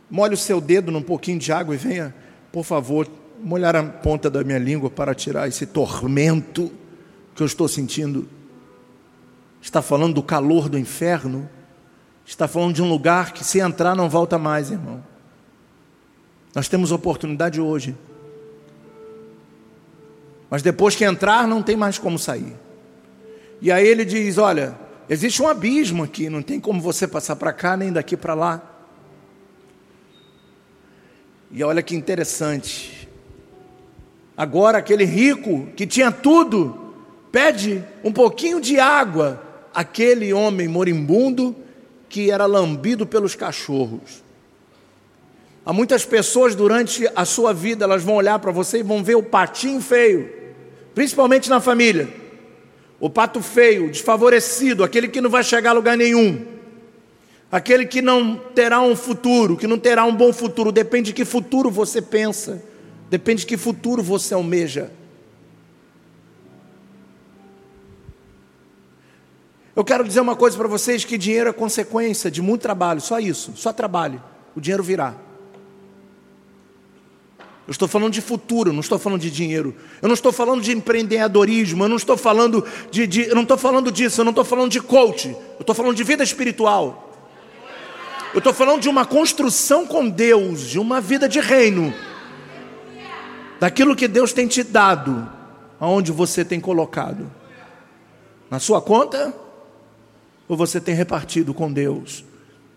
Molhe 0.10 0.36
o 0.36 0.38
seu 0.38 0.62
dedo 0.62 0.94
num 0.94 1.02
pouquinho 1.02 1.40
de 1.40 1.52
água 1.52 1.76
e 1.76 1.78
venha, 1.78 2.16
por 2.54 2.64
favor, 2.64 3.06
molhar 3.44 3.76
a 3.76 3.84
ponta 3.84 4.30
da 4.30 4.46
minha 4.46 4.58
língua 4.58 4.90
para 4.90 5.14
tirar 5.14 5.46
esse 5.46 5.66
tormento 5.66 6.72
que 7.36 7.44
eu 7.44 7.46
estou 7.46 7.68
sentindo. 7.68 8.30
Está 9.62 9.82
falando 9.82 10.14
do 10.14 10.24
calor 10.24 10.70
do 10.70 10.80
inferno. 10.80 11.50
Está 12.26 12.48
falando 12.48 12.76
de 12.76 12.82
um 12.82 12.88
lugar 12.88 13.34
que, 13.34 13.44
se 13.44 13.60
entrar, 13.60 13.94
não 13.94 14.10
volta 14.10 14.40
mais, 14.40 14.72
irmão. 14.72 15.04
Nós 16.56 16.70
temos 16.70 16.94
oportunidade 16.94 17.60
hoje. 17.60 17.94
Mas 20.50 20.62
depois 20.62 20.96
que 20.96 21.04
entrar, 21.04 21.46
não 21.46 21.62
tem 21.62 21.76
mais 21.76 21.98
como 22.00 22.18
sair. 22.18 22.56
E 23.62 23.70
aí 23.70 23.86
ele 23.86 24.06
diz: 24.06 24.38
Olha, 24.38 24.80
existe 25.10 25.42
um 25.42 25.50
abismo 25.50 26.04
aqui, 26.04 26.30
não 26.30 26.42
tem 26.42 26.58
como 26.62 26.82
você 26.82 27.06
passar 27.06 27.36
para 27.36 27.52
cá 27.52 27.76
nem 27.76 27.92
daqui 27.92 28.16
para 28.16 28.34
lá. 28.34 28.72
E 31.52 31.62
olha 31.62 31.84
que 31.84 31.94
interessante. 31.94 33.10
Agora, 34.38 34.78
aquele 34.78 35.04
rico 35.04 35.68
que 35.76 35.86
tinha 35.86 36.12
tudo, 36.12 36.94
pede 37.34 37.84
um 38.04 38.14
pouquinho 38.14 38.62
de 38.62 38.80
água 38.80 39.42
àquele 39.74 40.32
homem 40.32 40.70
moribundo 40.70 41.54
que 42.08 42.32
era 42.32 42.46
lambido 42.46 43.06
pelos 43.06 43.36
cachorros. 43.36 44.25
Há 45.66 45.74
muitas 45.74 46.06
pessoas 46.06 46.54
durante 46.54 47.10
a 47.16 47.26
sua 47.26 47.52
vida, 47.52 47.86
elas 47.86 48.04
vão 48.04 48.16
olhar 48.16 48.38
para 48.38 48.52
você 48.52 48.80
e 48.80 48.84
vão 48.84 49.04
ver 49.04 49.16
o 49.16 49.24
patinho 49.24 49.82
feio, 49.82 50.30
principalmente 50.94 51.50
na 51.50 51.60
família. 51.60 52.08
O 53.00 53.10
pato 53.10 53.42
feio, 53.42 53.90
desfavorecido, 53.90 54.84
aquele 54.84 55.08
que 55.08 55.20
não 55.20 55.30
vai 55.30 55.44
chegar 55.44 55.72
a 55.72 55.74
lugar 55.74 55.98
nenhum. 55.98 56.46
Aquele 57.52 57.88
que 57.88 58.00
não 58.00 58.36
terá 58.54 58.80
um 58.80 58.96
futuro, 58.96 59.58
que 59.58 59.66
não 59.66 59.80
terá 59.80 60.06
um 60.06 60.16
bom 60.16 60.32
futuro, 60.32 60.72
depende 60.72 61.08
de 61.08 61.14
que 61.14 61.26
futuro 61.26 61.72
você 61.72 62.00
pensa, 62.00 62.64
depende 63.10 63.42
de 63.42 63.48
que 63.48 63.58
futuro 63.58 64.04
você 64.04 64.36
almeja. 64.36 64.92
Eu 69.76 69.84
quero 69.84 70.04
dizer 70.04 70.20
uma 70.20 70.36
coisa 70.36 70.56
para 70.56 70.68
vocês: 70.68 71.04
que 71.04 71.18
dinheiro 71.18 71.50
é 71.50 71.54
consequência 71.54 72.30
de 72.30 72.42
muito 72.42 72.62
trabalho, 72.62 73.02
só 73.02 73.20
isso, 73.20 73.54
só 73.56 73.74
trabalho, 73.74 74.22
o 74.56 74.62
dinheiro 74.62 74.84
virá. 74.84 75.16
Eu 77.68 77.72
estou 77.72 77.88
falando 77.88 78.14
de 78.14 78.22
futuro, 78.22 78.72
não 78.72 78.80
estou 78.80 79.00
falando 79.00 79.22
de 79.22 79.32
dinheiro. 79.32 79.76
Eu 80.02 80.08
não 80.08 80.14
estou 80.14 80.32
falando 80.32 80.62
de 80.62 80.72
empreendedorismo, 80.72 81.84
eu 81.84 81.90
não 81.90 81.96
estou 81.96 82.16
falando 82.16 82.64
de, 82.92 83.08
de 83.08 83.22
eu 83.24 83.34
não 83.34 83.42
estou 83.42 83.58
falando 83.58 83.92
disso, 83.92 84.22
eu 84.22 84.26
não 84.26 84.32
estou 84.32 84.46
falando 84.46 84.72
de 84.72 84.80
coach, 84.80 85.30
eu 85.30 85.62
estou 85.62 85.74
falando 85.74 85.96
de 85.96 86.04
vida 86.04 86.24
espiritual. 86.24 87.12
Eu 88.34 88.40
estou 88.40 88.54
falando 88.54 88.82
de 88.82 88.90
uma 88.90 89.06
construção 89.06 89.88
com 89.88 90.08
Deus, 90.08 90.62
de 90.62 90.78
uma 90.78 91.02
vida 91.02 91.28
de 91.28 91.40
reino. 91.40 91.94
Daquilo 93.60 93.96
que 93.96 94.08
Deus 94.08 94.32
tem 94.32 94.46
te 94.46 94.62
dado, 94.62 95.28
aonde 95.80 96.12
você 96.12 96.46
tem 96.46 96.60
colocado. 96.60 97.32
Na 98.50 98.60
sua 98.60 98.82
conta? 98.82 99.34
Ou 100.48 100.56
você 100.56 100.80
tem 100.80 100.94
repartido 100.94 101.54
com 101.54 101.72
Deus 101.72 102.24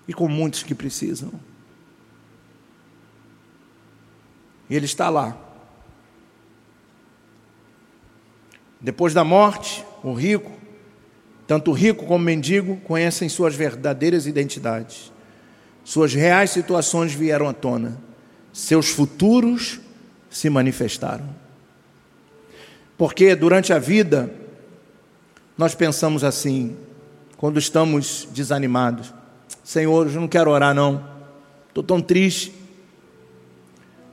e 0.07 0.15
com 0.15 0.29
muitos 0.29 0.63
que 0.63 0.75
precisam? 0.75 1.31
E 4.69 4.77
Ele 4.77 4.87
está 4.87 5.09
lá. 5.09 5.37
Depois 8.81 9.13
da 9.13 9.25
morte, 9.25 9.85
o 10.05 10.13
rico, 10.13 10.53
tanto 11.47 11.73
rico 11.73 12.05
como 12.05 12.23
o 12.23 12.27
mendigo, 12.27 12.77
conhecem 12.79 13.29
suas 13.29 13.55
verdadeiras 13.55 14.27
identidades. 14.27 15.13
Suas 15.85 16.13
reais 16.13 16.51
situações 16.51 17.13
vieram 17.13 17.49
à 17.49 17.53
tona, 17.53 17.99
seus 18.53 18.91
futuros 18.91 19.81
se 20.31 20.51
manifestaram. 20.51 21.29
Porque 22.97 23.35
durante 23.35 23.73
a 23.73 23.79
vida, 23.79 24.31
nós 25.57 25.75
pensamos 25.75 26.23
assim, 26.23 26.77
quando 27.37 27.59
estamos 27.59 28.29
desanimados: 28.33 29.15
Senhor, 29.65 30.07
eu 30.07 30.21
não 30.21 30.29
quero 30.29 30.51
orar, 30.51 30.75
não, 30.75 31.05
estou 31.69 31.83
tão 31.83 32.01
triste. 32.01 32.58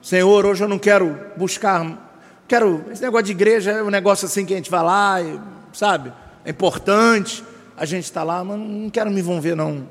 Senhor, 0.06 0.46
hoje 0.46 0.62
eu 0.62 0.68
não 0.68 0.78
quero 0.78 1.18
buscar, 1.36 2.14
quero. 2.46 2.84
Esse 2.92 3.02
negócio 3.02 3.26
de 3.26 3.32
igreja 3.32 3.72
é 3.72 3.82
um 3.82 3.90
negócio 3.90 4.26
assim 4.26 4.46
que 4.46 4.54
a 4.54 4.56
gente 4.56 4.70
vai 4.70 4.80
lá, 4.80 5.20
e, 5.20 5.40
sabe? 5.72 6.12
É 6.44 6.50
importante, 6.50 7.42
a 7.76 7.84
gente 7.84 8.04
está 8.04 8.22
lá, 8.22 8.44
mas 8.44 8.56
não 8.56 8.88
quero 8.88 9.10
me 9.10 9.18
envolver, 9.18 9.56
não. 9.56 9.88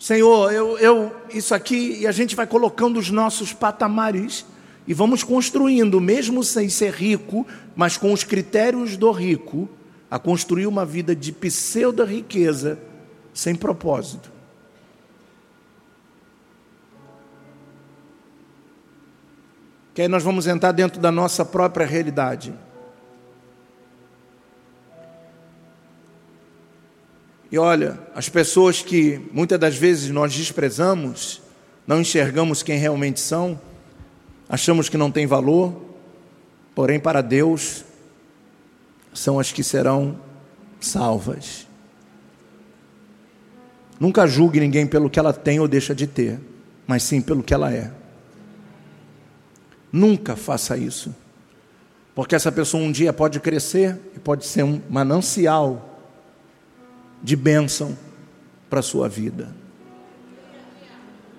Senhor, 0.00 0.52
eu, 0.52 0.76
eu, 0.80 1.14
isso 1.32 1.54
aqui, 1.54 1.98
e 2.00 2.08
a 2.08 2.10
gente 2.10 2.34
vai 2.34 2.44
colocando 2.44 2.98
os 2.98 3.08
nossos 3.08 3.52
patamares 3.52 4.44
e 4.84 4.92
vamos 4.92 5.22
construindo, 5.22 6.00
mesmo 6.00 6.42
sem 6.42 6.68
ser 6.68 6.92
rico, 6.92 7.46
mas 7.76 7.96
com 7.96 8.12
os 8.12 8.24
critérios 8.24 8.96
do 8.96 9.12
rico, 9.12 9.68
a 10.10 10.18
construir 10.18 10.66
uma 10.66 10.84
vida 10.84 11.14
de 11.14 11.30
pseudo-riqueza 11.30 12.80
sem 13.32 13.54
propósito. 13.54 14.33
Que 19.94 20.02
aí 20.02 20.08
nós 20.08 20.24
vamos 20.24 20.46
entrar 20.48 20.72
dentro 20.72 21.00
da 21.00 21.12
nossa 21.12 21.44
própria 21.44 21.86
realidade. 21.86 22.52
E 27.50 27.56
olha, 27.56 27.96
as 28.16 28.28
pessoas 28.28 28.82
que 28.82 29.20
muitas 29.32 29.60
das 29.60 29.76
vezes 29.76 30.10
nós 30.10 30.34
desprezamos, 30.34 31.40
não 31.86 32.00
enxergamos 32.00 32.64
quem 32.64 32.76
realmente 32.76 33.20
são, 33.20 33.60
achamos 34.48 34.88
que 34.88 34.96
não 34.96 35.08
tem 35.08 35.24
valor, 35.24 35.80
porém 36.74 36.98
para 36.98 37.20
Deus 37.20 37.84
são 39.12 39.38
as 39.38 39.52
que 39.52 39.62
serão 39.62 40.18
salvas. 40.80 41.68
Nunca 44.00 44.26
julgue 44.26 44.58
ninguém 44.58 44.84
pelo 44.84 45.08
que 45.08 45.20
ela 45.20 45.32
tem 45.32 45.60
ou 45.60 45.68
deixa 45.68 45.94
de 45.94 46.08
ter, 46.08 46.40
mas 46.88 47.04
sim 47.04 47.22
pelo 47.22 47.44
que 47.44 47.54
ela 47.54 47.72
é. 47.72 47.92
Nunca 49.94 50.34
faça 50.34 50.76
isso, 50.76 51.14
porque 52.16 52.34
essa 52.34 52.50
pessoa 52.50 52.82
um 52.82 52.90
dia 52.90 53.12
pode 53.12 53.38
crescer 53.38 53.96
e 54.16 54.18
pode 54.18 54.44
ser 54.44 54.64
um 54.64 54.80
manancial 54.90 56.00
de 57.22 57.36
bênção 57.36 57.96
para 58.68 58.80
a 58.80 58.82
sua 58.82 59.08
vida. 59.08 59.54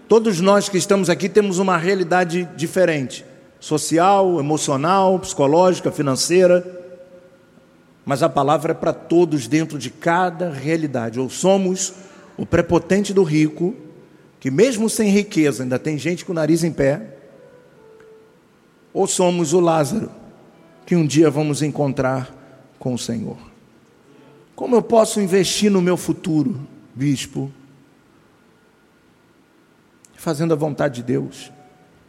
Todos 0.07 0.39
nós 0.39 0.69
que 0.69 0.77
estamos 0.77 1.09
aqui 1.09 1.27
temos 1.27 1.59
uma 1.59 1.75
realidade 1.75 2.47
diferente 2.55 3.25
social, 3.59 4.39
emocional, 4.39 5.19
psicológica, 5.19 5.91
financeira. 5.91 6.65
Mas 8.05 8.23
a 8.23 8.29
palavra 8.29 8.71
é 8.71 8.73
para 8.73 8.93
todos 8.93 9.49
dentro 9.49 9.77
de 9.77 9.89
cada 9.89 10.49
realidade. 10.49 11.19
Ou 11.19 11.29
somos 11.29 11.91
o 12.37 12.45
prepotente 12.45 13.13
do 13.13 13.23
rico, 13.23 13.75
que 14.39 14.49
mesmo 14.49 14.89
sem 14.89 15.09
riqueza 15.09 15.63
ainda 15.63 15.77
tem 15.77 15.97
gente 15.97 16.23
com 16.23 16.31
o 16.31 16.35
nariz 16.35 16.63
em 16.63 16.71
pé, 16.71 17.14
ou 18.95 19.05
somos 19.05 19.51
o 19.51 19.59
Lázaro, 19.59 20.09
que 20.85 20.95
um 20.95 21.05
dia 21.05 21.29
vamos 21.29 21.61
encontrar 21.61 22.33
com 22.79 22.93
o 22.93 22.97
Senhor. 22.97 23.35
Como 24.55 24.73
eu 24.73 24.81
posso 24.81 25.19
investir 25.19 25.69
no 25.69 25.81
meu 25.81 25.97
futuro, 25.97 26.65
bispo? 26.93 27.51
Fazendo 30.15 30.53
a 30.53 30.55
vontade 30.55 30.95
de 30.95 31.03
Deus. 31.03 31.51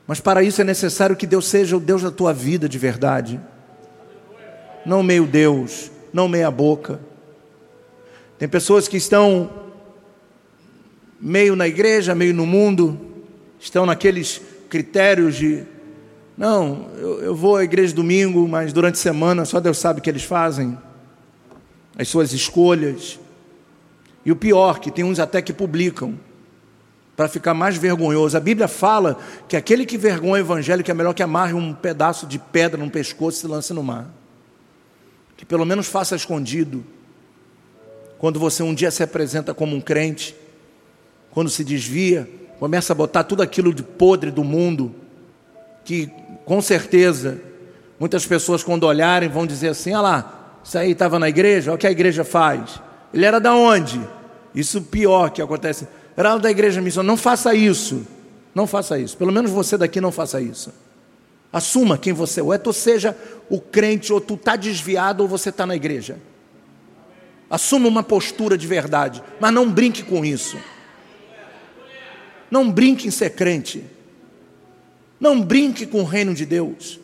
Mas 0.06 0.20
para 0.20 0.44
isso 0.44 0.60
é 0.60 0.64
necessário 0.64 1.16
que 1.16 1.26
Deus 1.26 1.48
seja 1.48 1.76
o 1.76 1.80
Deus 1.80 2.02
da 2.02 2.10
tua 2.12 2.32
vida 2.32 2.68
de 2.68 2.78
verdade. 2.78 3.40
Não 4.86 5.02
meio 5.02 5.26
Deus, 5.26 5.90
não 6.12 6.28
meia 6.28 6.52
boca. 6.52 7.00
Tem 8.38 8.48
pessoas 8.48 8.86
que 8.86 8.96
estão 8.96 9.50
meio 11.20 11.56
na 11.56 11.66
igreja, 11.66 12.14
meio 12.14 12.32
no 12.32 12.46
mundo, 12.46 12.96
estão 13.58 13.84
naqueles 13.84 14.40
critérios 14.68 15.34
de 15.34 15.66
não, 16.36 16.90
eu, 16.98 17.22
eu, 17.22 17.34
vou 17.34 17.56
à 17.56 17.64
igreja 17.64 17.94
domingo, 17.94 18.46
mas 18.46 18.72
durante 18.72 18.94
a 18.96 18.98
semana 18.98 19.44
só 19.44 19.58
Deus 19.58 19.78
sabe 19.78 20.00
o 20.00 20.02
que 20.02 20.10
eles 20.10 20.24
fazem, 20.24 20.76
as 21.98 22.08
suas 22.08 22.32
escolhas. 22.32 23.18
E 24.24 24.30
o 24.30 24.36
pior, 24.36 24.80
que 24.80 24.90
tem 24.90 25.04
uns 25.04 25.18
até 25.18 25.40
que 25.40 25.52
publicam 25.52 26.18
para 27.16 27.28
ficar 27.28 27.54
mais 27.54 27.78
vergonhoso. 27.78 28.36
A 28.36 28.40
Bíblia 28.40 28.68
fala 28.68 29.18
que 29.48 29.56
aquele 29.56 29.86
que 29.86 29.96
vergonha 29.96 30.42
o 30.42 30.46
evangelho 30.46 30.84
que 30.84 30.90
é 30.90 30.94
melhor 30.94 31.14
que 31.14 31.22
amarre 31.22 31.54
um 31.54 31.72
pedaço 31.72 32.26
de 32.26 32.38
pedra 32.38 32.78
no 32.84 32.90
pescoço 32.90 33.38
e 33.38 33.40
se 33.40 33.46
lance 33.46 33.72
no 33.72 33.82
mar. 33.82 34.06
Que 35.36 35.46
pelo 35.46 35.64
menos 35.64 35.86
faça 35.86 36.14
escondido. 36.14 36.84
Quando 38.18 38.38
você 38.38 38.62
um 38.62 38.74
dia 38.74 38.90
se 38.90 39.02
apresenta 39.02 39.54
como 39.54 39.74
um 39.74 39.80
crente, 39.80 40.36
quando 41.30 41.48
se 41.48 41.64
desvia, 41.64 42.28
começa 42.58 42.92
a 42.92 42.96
botar 42.96 43.24
tudo 43.24 43.42
aquilo 43.42 43.72
de 43.72 43.82
podre 43.82 44.30
do 44.30 44.44
mundo, 44.44 44.94
que 45.84 46.10
com 46.46 46.62
certeza 46.62 47.38
muitas 48.00 48.24
pessoas 48.24 48.64
quando 48.64 48.84
olharem 48.84 49.28
vão 49.28 49.46
dizer 49.46 49.68
assim: 49.68 49.92
"Ah 49.92 50.00
lá, 50.00 50.60
isso 50.64 50.78
aí 50.78 50.92
estava 50.92 51.18
na 51.18 51.28
igreja, 51.28 51.72
olha 51.72 51.76
o 51.76 51.78
que 51.78 51.86
a 51.86 51.90
igreja 51.90 52.24
faz. 52.24 52.80
Ele 53.12 53.26
era 53.26 53.38
da 53.38 53.52
onde?" 53.52 54.00
Isso 54.54 54.80
pior 54.80 55.28
que 55.28 55.42
acontece 55.42 55.86
Heraldo 56.16 56.42
da 56.44 56.50
igreja 56.50 56.80
missionária, 56.80 57.08
não 57.08 57.16
faça 57.16 57.54
isso. 57.54 58.06
Não 58.54 58.66
faça 58.66 58.98
isso. 58.98 59.16
Pelo 59.18 59.30
menos 59.30 59.50
você 59.50 59.76
daqui 59.76 60.00
não 60.00 60.10
faça 60.10 60.40
isso. 60.40 60.72
Assuma 61.52 61.98
quem 61.98 62.14
você 62.14 62.40
é. 62.40 62.42
Ou 62.42 62.54
é 62.54 62.58
tu 62.58 62.72
seja 62.72 63.14
o 63.50 63.60
crente, 63.60 64.12
ou 64.12 64.20
tu 64.20 64.34
está 64.34 64.56
desviado, 64.56 65.22
ou 65.22 65.28
você 65.28 65.50
está 65.50 65.66
na 65.66 65.76
igreja. 65.76 66.18
Assuma 67.50 67.86
uma 67.86 68.02
postura 68.02 68.56
de 68.56 68.66
verdade, 68.66 69.22
mas 69.38 69.52
não 69.52 69.70
brinque 69.70 70.02
com 70.02 70.24
isso. 70.24 70.56
Não 72.50 72.70
brinque 72.70 73.06
em 73.06 73.10
ser 73.10 73.30
crente. 73.30 73.84
Não 75.18 75.40
brinque 75.40 75.86
com 75.86 76.00
o 76.00 76.04
reino 76.04 76.34
de 76.34 76.44
Deus. 76.44 77.00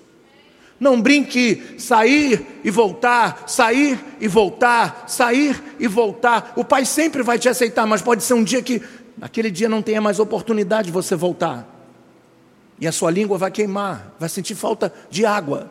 Não 0.79 1.01
brinque 1.01 1.79
sair 1.79 2.61
e 2.65 2.71
voltar, 2.71 3.45
sair 3.47 3.99
e 4.21 4.27
voltar, 4.27 5.05
sair 5.07 5.63
e 5.79 5.87
voltar. 5.87 6.53
O 6.57 6.65
Pai 6.65 6.85
sempre 6.85 7.23
vai 7.23 7.39
te 7.39 7.49
aceitar, 7.49 7.87
mas 7.87 8.03
pode 8.03 8.25
ser 8.25 8.35
um 8.35 8.43
dia 8.43 8.61
que 8.61 8.83
naquele 9.17 9.51
dia 9.51 9.69
não 9.69 9.81
tenha 9.81 10.01
mais 10.01 10.19
oportunidade 10.19 10.87
de 10.87 10.93
você 10.93 11.15
voltar. 11.15 11.69
E 12.81 12.87
a 12.89 12.91
sua 12.91 13.13
língua 13.13 13.39
vai 13.39 13.51
queimar, 13.51 14.13
vai 14.19 14.29
sentir 14.29 14.57
falta 14.57 14.93
de 15.09 15.25
água. 15.25 15.71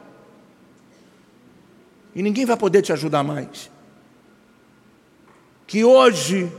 E 2.16 2.24
ninguém 2.24 2.46
vai 2.46 2.56
poder 2.56 2.82
te 2.82 2.94
ajudar 2.94 3.22
mais. 3.22 3.70
Que 5.68 5.84
hoje 5.84 6.50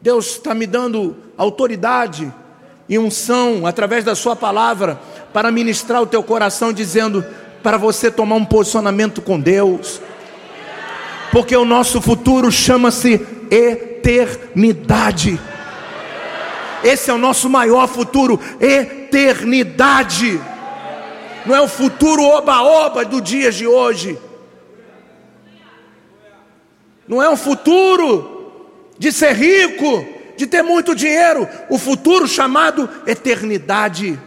Deus 0.00 0.32
está 0.32 0.54
me 0.54 0.66
dando 0.66 1.16
autoridade 1.36 2.32
e 2.88 2.98
unção 2.98 3.66
através 3.66 4.04
da 4.04 4.14
Sua 4.14 4.36
palavra 4.36 5.00
para 5.32 5.50
ministrar 5.50 6.02
o 6.02 6.06
teu 6.06 6.22
coração, 6.22 6.72
dizendo 6.72 7.24
para 7.62 7.76
você 7.76 8.10
tomar 8.10 8.36
um 8.36 8.44
posicionamento 8.44 9.22
com 9.22 9.40
Deus, 9.40 10.00
porque 11.32 11.56
o 11.56 11.64
nosso 11.64 12.00
futuro 12.00 12.52
chama-se 12.52 13.14
eternidade. 13.50 15.40
Esse 16.84 17.10
é 17.10 17.14
o 17.14 17.18
nosso 17.18 17.48
maior 17.48 17.88
futuro, 17.88 18.38
eternidade. 18.60 20.38
Não 21.46 21.56
é 21.56 21.60
o 21.60 21.68
futuro 21.68 22.22
oba-oba 22.22 23.04
do 23.04 23.20
dia 23.20 23.50
de 23.50 23.66
hoje. 23.66 24.18
Não 27.08 27.22
é 27.22 27.28
um 27.28 27.36
futuro 27.36 28.52
de 28.98 29.10
ser 29.10 29.32
rico, 29.32 30.06
de 30.36 30.46
ter 30.46 30.62
muito 30.62 30.94
dinheiro. 30.94 31.48
O 31.68 31.78
futuro 31.78 32.26
chamado 32.26 32.88
eternidade. 33.06 34.18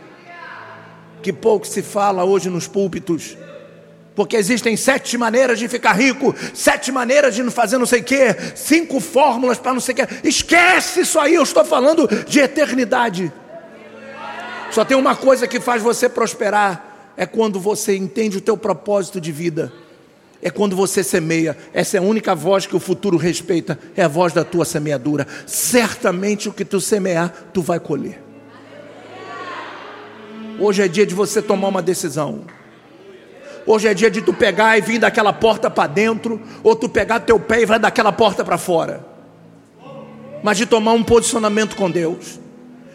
Que 1.22 1.34
pouco 1.34 1.66
se 1.66 1.82
fala 1.82 2.24
hoje 2.24 2.49
nos 2.49 2.68
púlpitos 2.68 3.38
porque 4.18 4.36
existem 4.36 4.76
sete 4.76 5.16
maneiras 5.16 5.60
de 5.60 5.68
ficar 5.68 5.93
rico, 5.93 6.36
sete 6.51 6.91
maneiras 6.91 7.36
de 7.36 7.43
não 7.43 7.51
fazer 7.51 7.78
não 7.78 7.86
sei 7.86 8.01
o 8.01 8.03
quê, 8.03 8.36
cinco 8.55 8.99
fórmulas 8.99 9.60
para 9.60 9.76
não 9.76 9.80
sei 9.80 9.93
o 9.93 9.95
quê. 9.95 10.08
Esquece 10.24 11.01
isso 11.01 11.20
aí, 11.20 11.36
eu 11.36 11.43
estou 11.43 11.64
falando 11.64 12.08
de 12.28 12.39
eternidade. 12.39 13.32
Só 14.72 14.84
tem 14.84 14.97
uma 14.97 15.16
coisa 15.16 15.47
que 15.47 15.60
faz 15.60 15.84
você 15.84 16.10
prosperar, 16.10 17.14
é 17.16 17.28
quando 17.28 17.60
você 17.60 17.95
entende 17.95 18.39
o 18.39 18.41
teu 18.41 18.58
propósito 18.58 19.22
de 19.22 19.32
vida. 19.32 19.72
É 20.42 20.50
quando 20.50 20.76
você 20.76 21.04
semeia, 21.04 21.58
essa 21.74 21.98
é 21.98 22.00
a 22.00 22.04
única 22.04 22.36
voz 22.36 22.66
que 22.66 22.76
o 22.76 22.80
futuro 22.80 23.18
respeita, 23.18 23.80
é 23.96 24.04
a 24.04 24.08
voz 24.08 24.34
da 24.34 24.44
tua 24.44 24.66
semeadura. 24.66 25.26
Certamente 25.46 26.48
o 26.48 26.54
que 26.54 26.64
tu 26.64 26.80
semear, 26.80 27.34
tu 27.54 27.62
vai 27.62 27.80
colher. 27.80 28.22
Hoje 30.60 30.82
é 30.82 30.88
dia 30.88 31.06
de 31.06 31.14
você 31.14 31.42
tomar 31.42 31.68
uma 31.68 31.82
decisão. 31.82 32.46
Hoje 33.66 33.88
é 33.88 33.94
dia 33.94 34.10
de 34.10 34.22
tu 34.22 34.34
pegar 34.34 34.78
e 34.78 34.82
vir 34.82 35.00
daquela 35.00 35.34
porta 35.34 35.70
para 35.70 35.88
dentro, 35.88 36.42
ou 36.64 36.76
tu 36.76 36.88
pegar 36.88 37.20
teu 37.20 37.40
pé 37.40 37.62
e 37.62 37.66
vai 37.66 37.78
daquela 37.78 38.12
porta 38.12 38.44
para 38.44 38.58
fora. 38.58 39.06
Mas 40.42 40.58
de 40.58 40.66
tomar 40.66 40.94
um 40.94 41.04
posicionamento 41.04 41.76
com 41.76 41.92
Deus, 41.92 42.40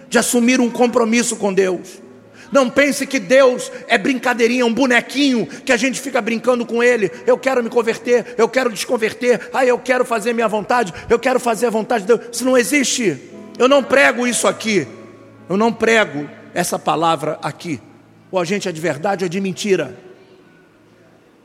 de 0.08 0.18
assumir 0.18 0.60
um 0.60 0.70
compromisso 0.70 1.36
com 1.36 1.52
Deus. 1.52 2.01
Não 2.52 2.68
pense 2.68 3.06
que 3.06 3.18
Deus 3.18 3.72
é 3.88 3.96
brincadeirinha, 3.96 4.66
um 4.66 4.74
bonequinho 4.74 5.46
que 5.46 5.72
a 5.72 5.76
gente 5.78 5.98
fica 5.98 6.20
brincando 6.20 6.66
com 6.66 6.82
Ele. 6.82 7.10
Eu 7.26 7.38
quero 7.38 7.64
me 7.64 7.70
converter, 7.70 8.34
eu 8.36 8.46
quero 8.46 8.70
desconverter, 8.70 9.48
ah, 9.54 9.64
eu 9.64 9.78
quero 9.78 10.04
fazer 10.04 10.34
minha 10.34 10.46
vontade, 10.46 10.92
eu 11.08 11.18
quero 11.18 11.40
fazer 11.40 11.66
a 11.66 11.70
vontade 11.70 12.04
de 12.04 12.14
Deus. 12.14 12.28
Isso 12.30 12.44
não 12.44 12.58
existe. 12.58 13.18
Eu 13.58 13.68
não 13.68 13.82
prego 13.82 14.26
isso 14.26 14.46
aqui. 14.46 14.86
Eu 15.48 15.56
não 15.56 15.72
prego 15.72 16.28
essa 16.52 16.78
palavra 16.78 17.38
aqui. 17.42 17.80
Ou 18.30 18.38
a 18.38 18.44
gente 18.44 18.68
é 18.68 18.72
de 18.72 18.80
verdade 18.80 19.24
ou 19.24 19.26
é 19.26 19.28
de 19.30 19.40
mentira. 19.40 19.96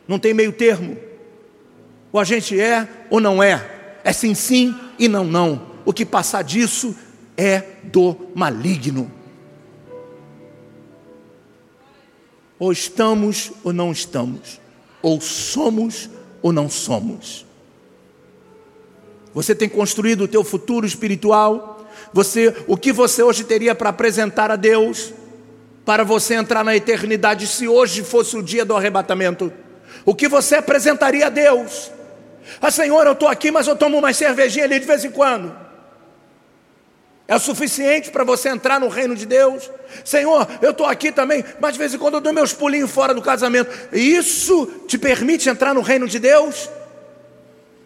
Não 0.05 0.19
tem 0.19 0.33
meio 0.33 0.51
termo. 0.51 0.97
Ou 2.11 2.19
a 2.19 2.25
gente 2.25 2.59
é 2.59 2.85
ou 3.09 3.21
não 3.21 3.41
é. 3.41 3.65
É 4.03 4.11
sim, 4.11 4.35
sim 4.35 4.75
e 4.99 5.07
não, 5.07 5.23
não. 5.23 5.67
O 5.85 5.93
que 5.93 6.05
passar 6.05 6.43
disso 6.43 6.93
é 7.37 7.63
do 7.83 8.29
maligno. 8.35 9.09
Ou 12.59 12.71
estamos 12.71 13.51
ou 13.63 13.71
não 13.71 13.91
estamos. 13.91 14.59
Ou 15.01 15.21
somos 15.21 16.09
ou 16.41 16.51
não 16.51 16.69
somos. 16.69 17.45
Você 19.33 19.53
tem 19.53 19.69
construído 19.69 20.21
o 20.21 20.27
teu 20.27 20.43
futuro 20.43 20.85
espiritual. 20.85 21.85
Você, 22.11 22.55
o 22.67 22.75
que 22.75 22.91
você 22.91 23.21
hoje 23.21 23.43
teria 23.43 23.75
para 23.75 23.89
apresentar 23.89 24.49
a 24.49 24.55
Deus 24.55 25.13
para 25.85 26.03
você 26.03 26.33
entrar 26.33 26.63
na 26.63 26.75
eternidade 26.75 27.47
se 27.47 27.67
hoje 27.67 28.03
fosse 28.03 28.35
o 28.35 28.43
dia 28.43 28.65
do 28.65 28.75
arrebatamento? 28.75 29.53
O 30.03 30.15
que 30.15 30.27
você 30.27 30.55
apresentaria 30.55 31.27
a 31.27 31.29
Deus? 31.29 31.91
Ah, 32.61 32.71
Senhor, 32.71 33.05
eu 33.05 33.13
estou 33.13 33.27
aqui, 33.27 33.51
mas 33.51 33.67
eu 33.67 33.75
tomo 33.75 33.97
uma 33.97 34.13
cervejinha 34.13 34.65
ali 34.65 34.79
de 34.79 34.85
vez 34.85 35.03
em 35.03 35.11
quando. 35.11 35.66
É 37.27 37.37
suficiente 37.37 38.09
para 38.09 38.23
você 38.23 38.47
entrar 38.47 38.79
no 38.79 38.87
reino 38.87 39.13
de 39.13 39.25
Deus? 39.25 39.69
Senhor, 40.05 40.47
eu 40.61 40.71
estou 40.71 40.85
aqui 40.85 41.11
também, 41.11 41.43
mas 41.59 41.73
de 41.73 41.79
vez 41.79 41.93
em 41.93 41.97
quando 41.97 42.13
eu 42.13 42.21
dou 42.21 42.31
meus 42.31 42.53
pulinhos 42.53 42.89
fora 42.89 43.13
do 43.13 43.21
casamento. 43.21 43.69
Isso 43.91 44.65
te 44.87 44.97
permite 44.97 45.49
entrar 45.49 45.73
no 45.73 45.81
reino 45.81 46.07
de 46.07 46.19
Deus? 46.19 46.69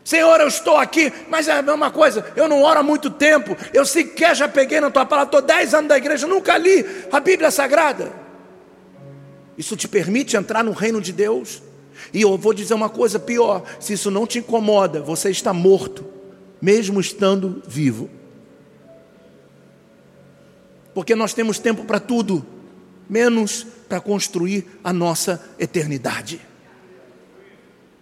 Senhor, 0.04 0.40
eu 0.40 0.48
estou 0.48 0.78
aqui, 0.78 1.12
mas 1.28 1.48
é 1.48 1.54
a 1.54 1.62
mesma 1.62 1.90
coisa, 1.90 2.26
eu 2.36 2.48
não 2.48 2.62
oro 2.62 2.80
há 2.80 2.84
muito 2.84 3.10
tempo, 3.10 3.56
eu 3.72 3.86
sequer 3.86 4.36
já 4.36 4.48
peguei 4.48 4.80
na 4.80 4.90
tua 4.90 5.06
palavra, 5.06 5.28
estou 5.28 5.42
dez 5.42 5.76
anos 5.76 5.90
da 5.90 5.98
igreja, 5.98 6.26
nunca 6.26 6.58
li 6.58 6.86
a 7.12 7.20
Bíblia 7.20 7.52
Sagrada. 7.52 8.12
Isso 9.58 9.76
te 9.76 9.88
permite 9.88 10.36
entrar 10.36 10.64
no 10.64 10.72
reino 10.72 11.00
de 11.02 11.14
Deus? 11.14 11.62
E 12.14 12.22
eu 12.22 12.36
vou 12.38 12.54
dizer 12.54 12.74
uma 12.74 12.90
coisa 12.90 13.20
pior: 13.20 13.64
se 13.80 13.94
isso 13.94 14.10
não 14.10 14.26
te 14.26 14.40
incomoda, 14.40 15.02
você 15.02 15.30
está 15.30 15.54
morto, 15.54 16.04
mesmo 16.60 17.00
estando 17.00 17.62
vivo. 17.68 18.10
Porque 20.94 21.16
nós 21.16 21.34
temos 21.34 21.60
tempo 21.60 21.86
para 21.86 22.00
tudo, 22.00 22.46
menos 23.10 23.66
para 23.88 24.00
construir 24.00 24.66
a 24.84 24.92
nossa 24.92 25.44
eternidade. 25.60 26.42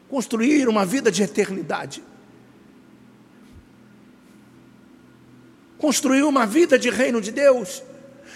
Construir 0.09 0.67
uma 0.67 0.85
vida 0.85 1.11
de 1.11 1.23
eternidade. 1.23 2.03
Construir 5.77 6.23
uma 6.23 6.45
vida 6.45 6.77
de 6.77 6.89
reino 6.89 7.21
de 7.21 7.31
Deus. 7.31 7.83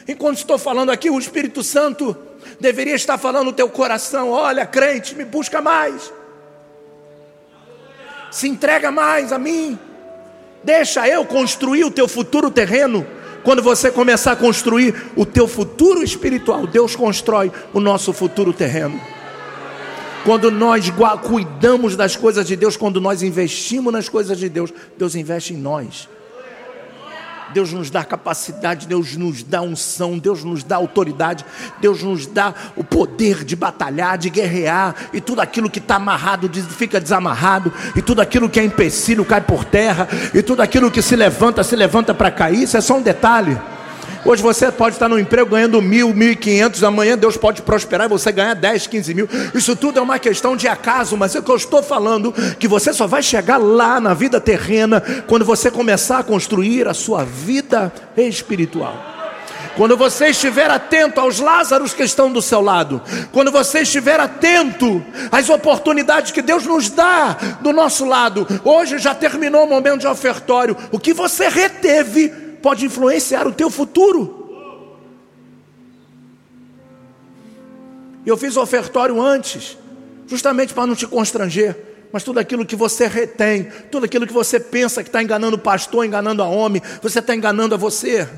Enquanto 0.08 0.38
estou 0.38 0.58
falando 0.58 0.92
aqui, 0.92 1.10
o 1.10 1.20
Espírito 1.20 1.64
Santo 1.64 2.16
deveria 2.60 2.96
estar 2.96 3.18
falando 3.18 3.46
no 3.46 3.54
teu 3.54 3.70
coração: 3.70 4.30
olha, 4.30 4.66
crente, 4.66 5.16
me 5.16 5.26
busca 5.26 5.62
mais, 5.62 6.12
se 8.32 8.48
entrega 8.48 8.92
mais 8.92 9.32
a 9.32 9.38
mim, 9.38 9.78
deixa 10.64 11.08
eu 11.08 11.26
construir 11.26 11.84
o 11.84 11.92
teu 11.92 12.08
futuro 12.08 12.50
terreno. 12.50 13.06
Quando 13.44 13.62
você 13.62 13.92
começar 13.92 14.32
a 14.32 14.36
construir 14.36 14.96
o 15.16 15.26
teu 15.26 15.48
futuro 15.48 16.04
espiritual, 16.04 16.66
Deus 16.66 16.96
constrói 16.96 17.52
o 17.74 17.80
nosso 17.80 18.14
futuro 18.14 18.54
terreno. 18.54 19.00
Quando 20.24 20.50
nós 20.50 20.86
cuidamos 21.28 21.98
das 21.98 22.16
coisas 22.16 22.48
de 22.48 22.56
Deus, 22.56 22.78
quando 22.78 23.02
nós 23.02 23.22
investimos 23.22 23.92
nas 23.92 24.08
coisas 24.08 24.38
de 24.38 24.48
Deus, 24.48 24.74
Deus 24.98 25.16
investe 25.16 25.54
em 25.54 25.58
nós. 25.58 26.08
Deus 27.54 27.72
nos 27.72 27.90
dá 27.90 28.04
capacidade, 28.04 28.88
Deus 28.88 29.16
nos 29.16 29.44
dá 29.44 29.62
unção, 29.62 30.18
Deus 30.18 30.44
nos 30.44 30.64
dá 30.64 30.76
autoridade, 30.76 31.46
Deus 31.80 32.02
nos 32.04 32.26
dá 32.26 32.54
o 32.76 32.84
poder 32.84 33.44
de 33.44 33.56
batalhar, 33.56 34.18
de 34.18 34.30
guerrear, 34.30 34.96
e 35.14 35.22
tudo 35.22 35.42
aquilo 35.42 35.70
que 35.70 35.80
está 35.80 35.96
amarrado 35.96 36.50
fica 36.70 37.00
desamarrado, 37.00 37.72
e 37.96 38.02
tudo 38.02 38.22
aquilo 38.22 38.50
que 38.50 38.60
é 38.60 38.64
empecilho 38.64 39.24
cai 39.24 39.42
por 39.42 39.64
terra, 39.64 40.08
e 40.34 40.42
tudo 40.42 40.62
aquilo 40.62 40.92
que 40.92 41.02
se 41.02 41.16
levanta, 41.16 41.64
se 41.64 41.76
levanta 41.76 42.14
para 42.14 42.32
cair. 42.32 42.64
Isso 42.64 42.78
é 42.78 42.82
só 42.82 42.98
um 42.98 43.02
detalhe. 43.02 43.58
Hoje 44.26 44.42
você 44.42 44.72
pode 44.72 44.96
estar 44.96 45.10
no 45.10 45.20
emprego 45.20 45.50
ganhando 45.50 45.82
mil, 45.82 46.14
mil 46.14 46.32
e 46.32 46.36
quinhentos, 46.36 46.82
amanhã 46.82 47.18
Deus 47.18 47.36
pode 47.36 47.62
prosperar 47.62 48.08
e 48.08 48.10
você 48.10 48.32
ganhar 48.32 48.54
dez, 48.54 48.88
quinze 48.88 49.14
mil. 49.14 49.28
Isso 49.54 49.76
tudo 49.76 50.00
é 50.00 50.02
uma 50.02 50.18
questão 50.18 50.56
de 50.56 50.66
acaso, 50.66 51.18
mas 51.18 51.36
é 51.36 51.40
o 51.40 51.44
que 51.44 51.52
eu 51.52 51.58
estou 51.58 51.84
falando, 51.84 52.32
que 52.58 52.66
você 52.66 52.94
só 52.94 53.06
vai 53.06 53.22
chegar 53.22 53.58
lá 53.58 54.00
na 54.00 54.14
vida 54.14 54.40
terrena 54.40 55.02
quando 55.28 55.44
você 55.44 55.70
começar 55.70 56.20
a 56.20 56.24
construir 56.24 56.88
a 56.88 56.94
sua 56.94 57.26
vida 57.26 57.92
espiritual. 58.16 58.96
Quando 59.76 59.98
você 59.98 60.28
estiver 60.28 60.70
atento 60.70 61.20
aos 61.20 61.40
Lázaros 61.40 61.94
que 61.94 62.04
estão 62.04 62.32
do 62.32 62.42
seu 62.42 62.62
lado, 62.62 63.02
quando 63.32 63.52
você 63.52 63.80
estiver 63.80 64.20
atento 64.22 65.04
às 65.32 65.50
oportunidades 65.50 66.32
que 66.32 66.42
Deus 66.42 66.64
nos 66.66 66.90
dá 66.90 67.36
do 67.60 67.74
nosso 67.74 68.06
lado, 68.06 68.48
hoje 68.64 69.00
já 69.00 69.14
terminou 69.14 69.66
o 69.66 69.70
momento 69.70 70.02
de 70.02 70.08
ofertório, 70.08 70.78
o 70.92 71.00
que 71.00 71.12
você 71.12 71.50
reteve 71.50 72.43
pode 72.64 72.86
influenciar 72.86 73.46
o 73.46 73.52
teu 73.52 73.70
futuro. 73.70 74.42
Eu 78.26 78.38
fiz 78.38 78.56
o 78.56 78.62
ofertório 78.62 79.22
antes, 79.22 79.78
justamente 80.26 80.74
para 80.74 80.88
não 80.88 80.96
te 80.96 81.06
constranger. 81.06 81.76
Mas 82.10 82.24
tudo 82.24 82.40
aquilo 82.40 82.66
que 82.66 82.76
você 82.76 83.06
retém, 83.06 83.68
tudo 83.92 84.06
aquilo 84.06 84.26
que 84.26 84.32
você 84.32 84.60
pensa 84.60 85.04
que 85.04 85.10
está 85.10 85.22
enganando 85.22 85.58
o 85.58 85.60
pastor, 85.60 86.06
enganando 86.06 86.42
a 86.42 86.48
homem, 86.48 86.82
você 87.02 87.20
está 87.20 87.36
enganando 87.36 87.76
a 87.76 87.78
você. 87.78 88.30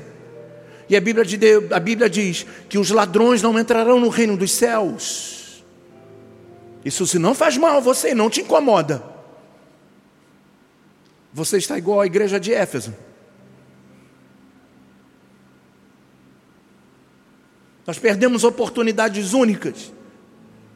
E 0.88 0.96
a 0.96 1.00
Bíblia, 1.00 1.24
de 1.24 1.36
Deus, 1.36 1.70
a 1.70 1.78
Bíblia 1.78 2.10
diz 2.10 2.44
que 2.68 2.78
os 2.78 2.90
ladrões 2.90 3.42
não 3.42 3.56
entrarão 3.56 4.00
no 4.00 4.08
reino 4.08 4.36
dos 4.36 4.50
céus. 4.50 5.62
Isso 6.84 7.06
se 7.06 7.18
não 7.18 7.34
faz 7.34 7.56
mal 7.56 7.76
a 7.76 7.80
você, 7.80 8.12
não 8.12 8.28
te 8.28 8.40
incomoda. 8.40 9.02
Você 11.32 11.58
está 11.58 11.78
igual 11.78 12.00
à 12.00 12.06
igreja 12.06 12.40
de 12.40 12.52
Éfeso. 12.52 12.92
Nós 17.86 17.98
perdemos 17.98 18.44
oportunidades 18.44 19.32
únicas. 19.32 19.92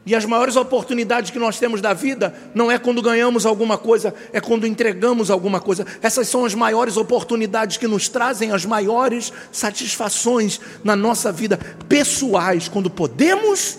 E 0.03 0.15
as 0.15 0.25
maiores 0.25 0.55
oportunidades 0.55 1.29
que 1.29 1.37
nós 1.37 1.59
temos 1.59 1.79
da 1.79 1.93
vida 1.93 2.33
não 2.55 2.71
é 2.71 2.79
quando 2.79 3.03
ganhamos 3.03 3.45
alguma 3.45 3.77
coisa, 3.77 4.15
é 4.33 4.41
quando 4.41 4.65
entregamos 4.65 5.29
alguma 5.29 5.59
coisa. 5.59 5.85
Essas 6.01 6.27
são 6.27 6.43
as 6.43 6.55
maiores 6.55 6.97
oportunidades 6.97 7.77
que 7.77 7.87
nos 7.87 8.09
trazem 8.09 8.51
as 8.51 8.65
maiores 8.65 9.31
satisfações 9.51 10.59
na 10.83 10.95
nossa 10.95 11.31
vida 11.31 11.59
pessoais, 11.87 12.67
quando 12.67 12.89
podemos 12.89 13.77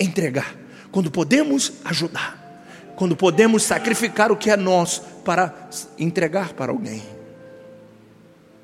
entregar, 0.00 0.56
quando 0.90 1.08
podemos 1.08 1.72
ajudar, 1.84 2.64
quando 2.96 3.14
podemos 3.14 3.62
sacrificar 3.62 4.32
o 4.32 4.36
que 4.36 4.50
é 4.50 4.56
nosso 4.56 5.02
para 5.24 5.54
entregar 5.96 6.52
para 6.54 6.72
alguém. 6.72 7.19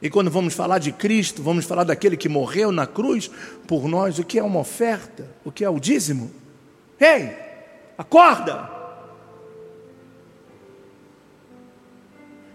E 0.00 0.10
quando 0.10 0.30
vamos 0.30 0.54
falar 0.54 0.78
de 0.78 0.92
Cristo, 0.92 1.42
vamos 1.42 1.64
falar 1.64 1.84
daquele 1.84 2.16
que 2.16 2.28
morreu 2.28 2.70
na 2.70 2.86
cruz 2.86 3.30
por 3.66 3.88
nós, 3.88 4.18
o 4.18 4.24
que 4.24 4.38
é 4.38 4.42
uma 4.42 4.60
oferta? 4.60 5.28
O 5.44 5.50
que 5.50 5.64
é 5.64 5.70
o 5.70 5.80
dízimo? 5.80 6.30
Ei, 7.00 7.34
acorda! 7.96 8.70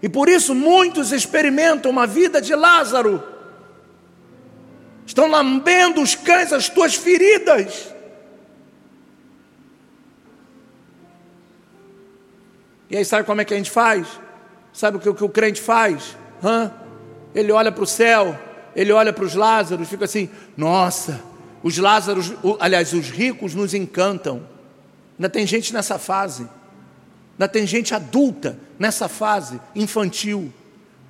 E 0.00 0.08
por 0.08 0.28
isso 0.28 0.54
muitos 0.54 1.12
experimentam 1.12 1.90
uma 1.90 2.06
vida 2.06 2.40
de 2.40 2.54
Lázaro, 2.54 3.22
estão 5.06 5.28
lambendo 5.28 6.00
os 6.00 6.14
cães 6.14 6.52
as 6.52 6.68
tuas 6.68 6.94
feridas. 6.94 7.92
E 12.90 12.96
aí, 12.96 13.04
sabe 13.04 13.24
como 13.24 13.40
é 13.40 13.44
que 13.44 13.54
a 13.54 13.56
gente 13.56 13.70
faz? 13.70 14.06
Sabe 14.72 14.98
o 14.98 15.00
que, 15.00 15.08
o, 15.08 15.14
que 15.14 15.24
o 15.24 15.28
crente 15.28 15.60
faz? 15.60 16.16
Hã? 16.44 16.81
Ele 17.34 17.52
olha 17.52 17.72
para 17.72 17.84
o 17.84 17.86
céu, 17.86 18.38
ele 18.74 18.92
olha 18.92 19.12
para 19.12 19.24
os 19.24 19.34
Lázaros, 19.34 19.88
fica 19.88 20.04
assim: 20.04 20.28
nossa, 20.56 21.20
os 21.62 21.78
Lázaros, 21.78 22.32
aliás, 22.58 22.92
os 22.92 23.10
ricos 23.10 23.54
nos 23.54 23.74
encantam. 23.74 24.46
Ainda 25.18 25.28
tem 25.28 25.46
gente 25.46 25.72
nessa 25.72 25.98
fase, 25.98 26.48
ainda 27.32 27.48
tem 27.48 27.66
gente 27.66 27.94
adulta 27.94 28.58
nessa 28.78 29.08
fase, 29.08 29.60
infantil, 29.74 30.52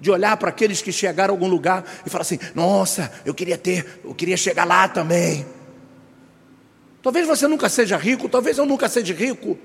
de 0.01 0.11
olhar 0.11 0.37
para 0.37 0.49
aqueles 0.49 0.83
que 0.83 0.93
chegaram 0.93 1.33
a 1.33 1.37
algum 1.37 1.49
lugar 1.49 1.85
e 2.05 2.11
falar 2.11 2.23
assim: 2.23 2.39
nossa, 2.55 3.11
eu 3.25 3.33
queria 3.33 3.57
ter, 3.57 4.01
eu 4.05 4.14
queria 4.14 4.37
chegar 4.37 4.64
lá 4.64 4.89
também. 4.89 5.47
Talvez 7.03 7.27
você 7.27 7.49
nunca 7.49 7.68
seja 7.68 7.97
rico, 7.97 8.29
talvez 8.29 8.59
eu 8.59 8.66
nunca 8.66 8.89
seja 8.89 9.12
rico, 9.12 9.59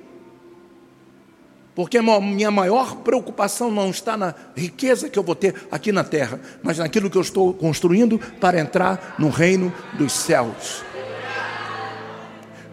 porque 1.78 2.02
minha 2.02 2.50
maior 2.50 2.96
preocupação 3.04 3.70
não 3.70 3.92
está 3.92 4.18
na 4.18 4.34
riqueza 4.56 5.10
que 5.10 5.20
eu 5.20 5.22
vou 5.22 5.36
ter 5.36 5.54
aqui 5.70 5.92
na 5.92 6.04
terra, 6.04 6.40
mas 6.64 6.80
naquilo 6.80 7.08
que 7.08 7.16
eu 7.16 7.22
estou 7.22 7.54
construindo 7.54 8.18
para 8.18 8.60
entrar 8.60 9.14
no 9.20 9.30
reino 9.30 9.72
dos 9.94 10.12
céus. 10.12 10.84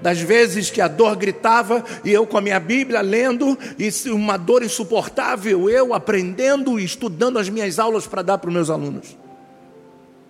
Das 0.00 0.18
vezes 0.18 0.70
que 0.70 0.80
a 0.80 0.88
dor 0.88 1.16
gritava 1.16 1.84
e 2.02 2.14
eu 2.14 2.26
com 2.26 2.38
a 2.38 2.40
minha 2.40 2.58
Bíblia 2.58 3.02
lendo, 3.02 3.58
e 3.78 3.90
uma 4.08 4.38
dor 4.38 4.62
insuportável, 4.62 5.68
eu 5.68 5.92
aprendendo 5.92 6.80
e 6.80 6.84
estudando 6.86 7.38
as 7.38 7.50
minhas 7.50 7.78
aulas 7.78 8.06
para 8.06 8.22
dar 8.22 8.38
para 8.38 8.48
os 8.48 8.54
meus 8.54 8.70
alunos, 8.70 9.18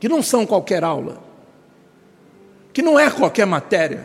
que 0.00 0.08
não 0.08 0.20
são 0.20 0.44
qualquer 0.44 0.82
aula, 0.82 1.22
que 2.72 2.82
não 2.82 2.98
é 2.98 3.08
qualquer 3.08 3.46
matéria, 3.46 4.04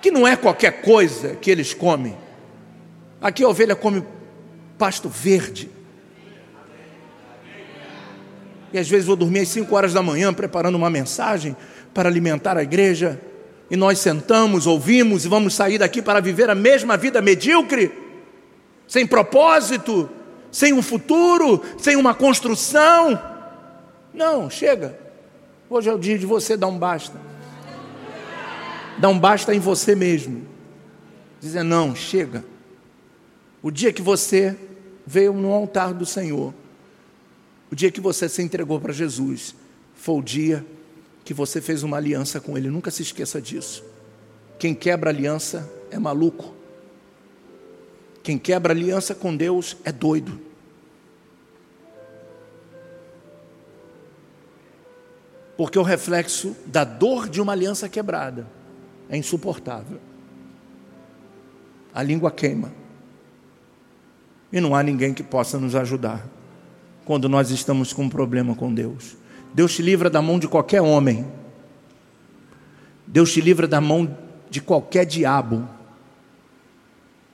que 0.00 0.12
não 0.12 0.24
é 0.24 0.36
qualquer 0.36 0.82
coisa 0.82 1.34
que 1.34 1.50
eles 1.50 1.74
comem 1.74 2.25
Aqui 3.20 3.42
a 3.44 3.48
ovelha 3.48 3.74
come 3.74 4.04
pasto 4.78 5.08
verde. 5.08 5.70
E 8.72 8.78
às 8.78 8.88
vezes 8.88 9.06
vou 9.06 9.16
dormir 9.16 9.40
às 9.40 9.48
5 9.48 9.74
horas 9.74 9.92
da 9.92 10.02
manhã 10.02 10.34
preparando 10.34 10.74
uma 10.74 10.90
mensagem 10.90 11.56
para 11.94 12.08
alimentar 12.08 12.56
a 12.56 12.62
igreja. 12.62 13.20
E 13.70 13.76
nós 13.76 13.98
sentamos, 13.98 14.66
ouvimos 14.66 15.24
e 15.24 15.28
vamos 15.28 15.54
sair 15.54 15.78
daqui 15.78 16.02
para 16.02 16.20
viver 16.20 16.50
a 16.50 16.54
mesma 16.54 16.96
vida 16.96 17.20
medíocre, 17.20 17.90
sem 18.86 19.06
propósito, 19.06 20.08
sem 20.52 20.72
um 20.72 20.82
futuro, 20.82 21.62
sem 21.78 21.96
uma 21.96 22.14
construção. 22.14 23.20
Não, 24.12 24.48
chega. 24.48 24.98
Hoje 25.68 25.88
é 25.88 25.92
o 25.92 25.98
dia 25.98 26.18
de 26.18 26.26
você 26.26 26.56
dar 26.56 26.68
um 26.68 26.78
basta. 26.78 27.18
Dar 28.98 29.08
um 29.08 29.18
basta 29.18 29.54
em 29.54 29.58
você 29.58 29.94
mesmo. 29.94 30.46
Dizer, 31.40 31.62
não, 31.62 31.94
chega. 31.94 32.44
O 33.66 33.70
dia 33.72 33.92
que 33.92 34.00
você 34.00 34.56
veio 35.04 35.32
no 35.32 35.52
altar 35.52 35.92
do 35.92 36.06
Senhor, 36.06 36.54
o 37.68 37.74
dia 37.74 37.90
que 37.90 38.00
você 38.00 38.28
se 38.28 38.40
entregou 38.40 38.80
para 38.80 38.92
Jesus, 38.92 39.56
foi 39.92 40.14
o 40.14 40.22
dia 40.22 40.64
que 41.24 41.34
você 41.34 41.60
fez 41.60 41.82
uma 41.82 41.96
aliança 41.96 42.40
com 42.40 42.56
Ele. 42.56 42.70
Nunca 42.70 42.92
se 42.92 43.02
esqueça 43.02 43.42
disso. 43.42 43.82
Quem 44.56 44.72
quebra 44.72 45.10
aliança 45.10 45.68
é 45.90 45.98
maluco. 45.98 46.54
Quem 48.22 48.38
quebra 48.38 48.72
aliança 48.72 49.16
com 49.16 49.36
Deus 49.36 49.76
é 49.84 49.90
doido. 49.90 50.40
Porque 55.56 55.76
o 55.76 55.82
reflexo 55.82 56.56
da 56.66 56.84
dor 56.84 57.28
de 57.28 57.40
uma 57.40 57.50
aliança 57.50 57.88
quebrada 57.88 58.46
é 59.10 59.16
insuportável. 59.16 59.98
A 61.92 62.00
língua 62.00 62.30
queima. 62.30 62.75
E 64.56 64.60
não 64.60 64.74
há 64.74 64.82
ninguém 64.82 65.12
que 65.12 65.22
possa 65.22 65.58
nos 65.58 65.74
ajudar 65.74 66.26
quando 67.04 67.28
nós 67.28 67.50
estamos 67.50 67.92
com 67.92 68.04
um 68.04 68.08
problema 68.08 68.54
com 68.54 68.72
Deus. 68.72 69.14
Deus 69.52 69.74
te 69.74 69.82
livra 69.82 70.08
da 70.08 70.22
mão 70.22 70.38
de 70.38 70.48
qualquer 70.48 70.80
homem. 70.80 71.26
Deus 73.06 73.30
te 73.30 73.42
livra 73.42 73.68
da 73.68 73.82
mão 73.82 74.16
de 74.48 74.62
qualquer 74.62 75.04
diabo. 75.04 75.68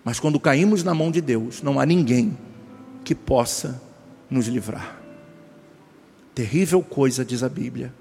Mas 0.05 0.19
quando 0.19 0.41
caímos 0.41 0.83
na 0.83 0.95
mão 0.95 1.13
de 1.13 1.21
Deus, 1.21 1.63
não 1.63 1.79
há 1.79 1.87
ninguém 1.87 2.37
que 3.05 3.15
possa 3.15 3.81
nos 4.29 4.49
livrar. 4.49 5.01
Terrível 6.35 6.83
coisa, 6.83 7.25
diz 7.25 7.45
a 7.45 7.49
Bíblia, 7.49 7.95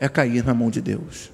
é 0.00 0.08
cair 0.08 0.44
na 0.44 0.52
mão 0.52 0.68
de 0.68 0.80
Deus. 0.80 1.30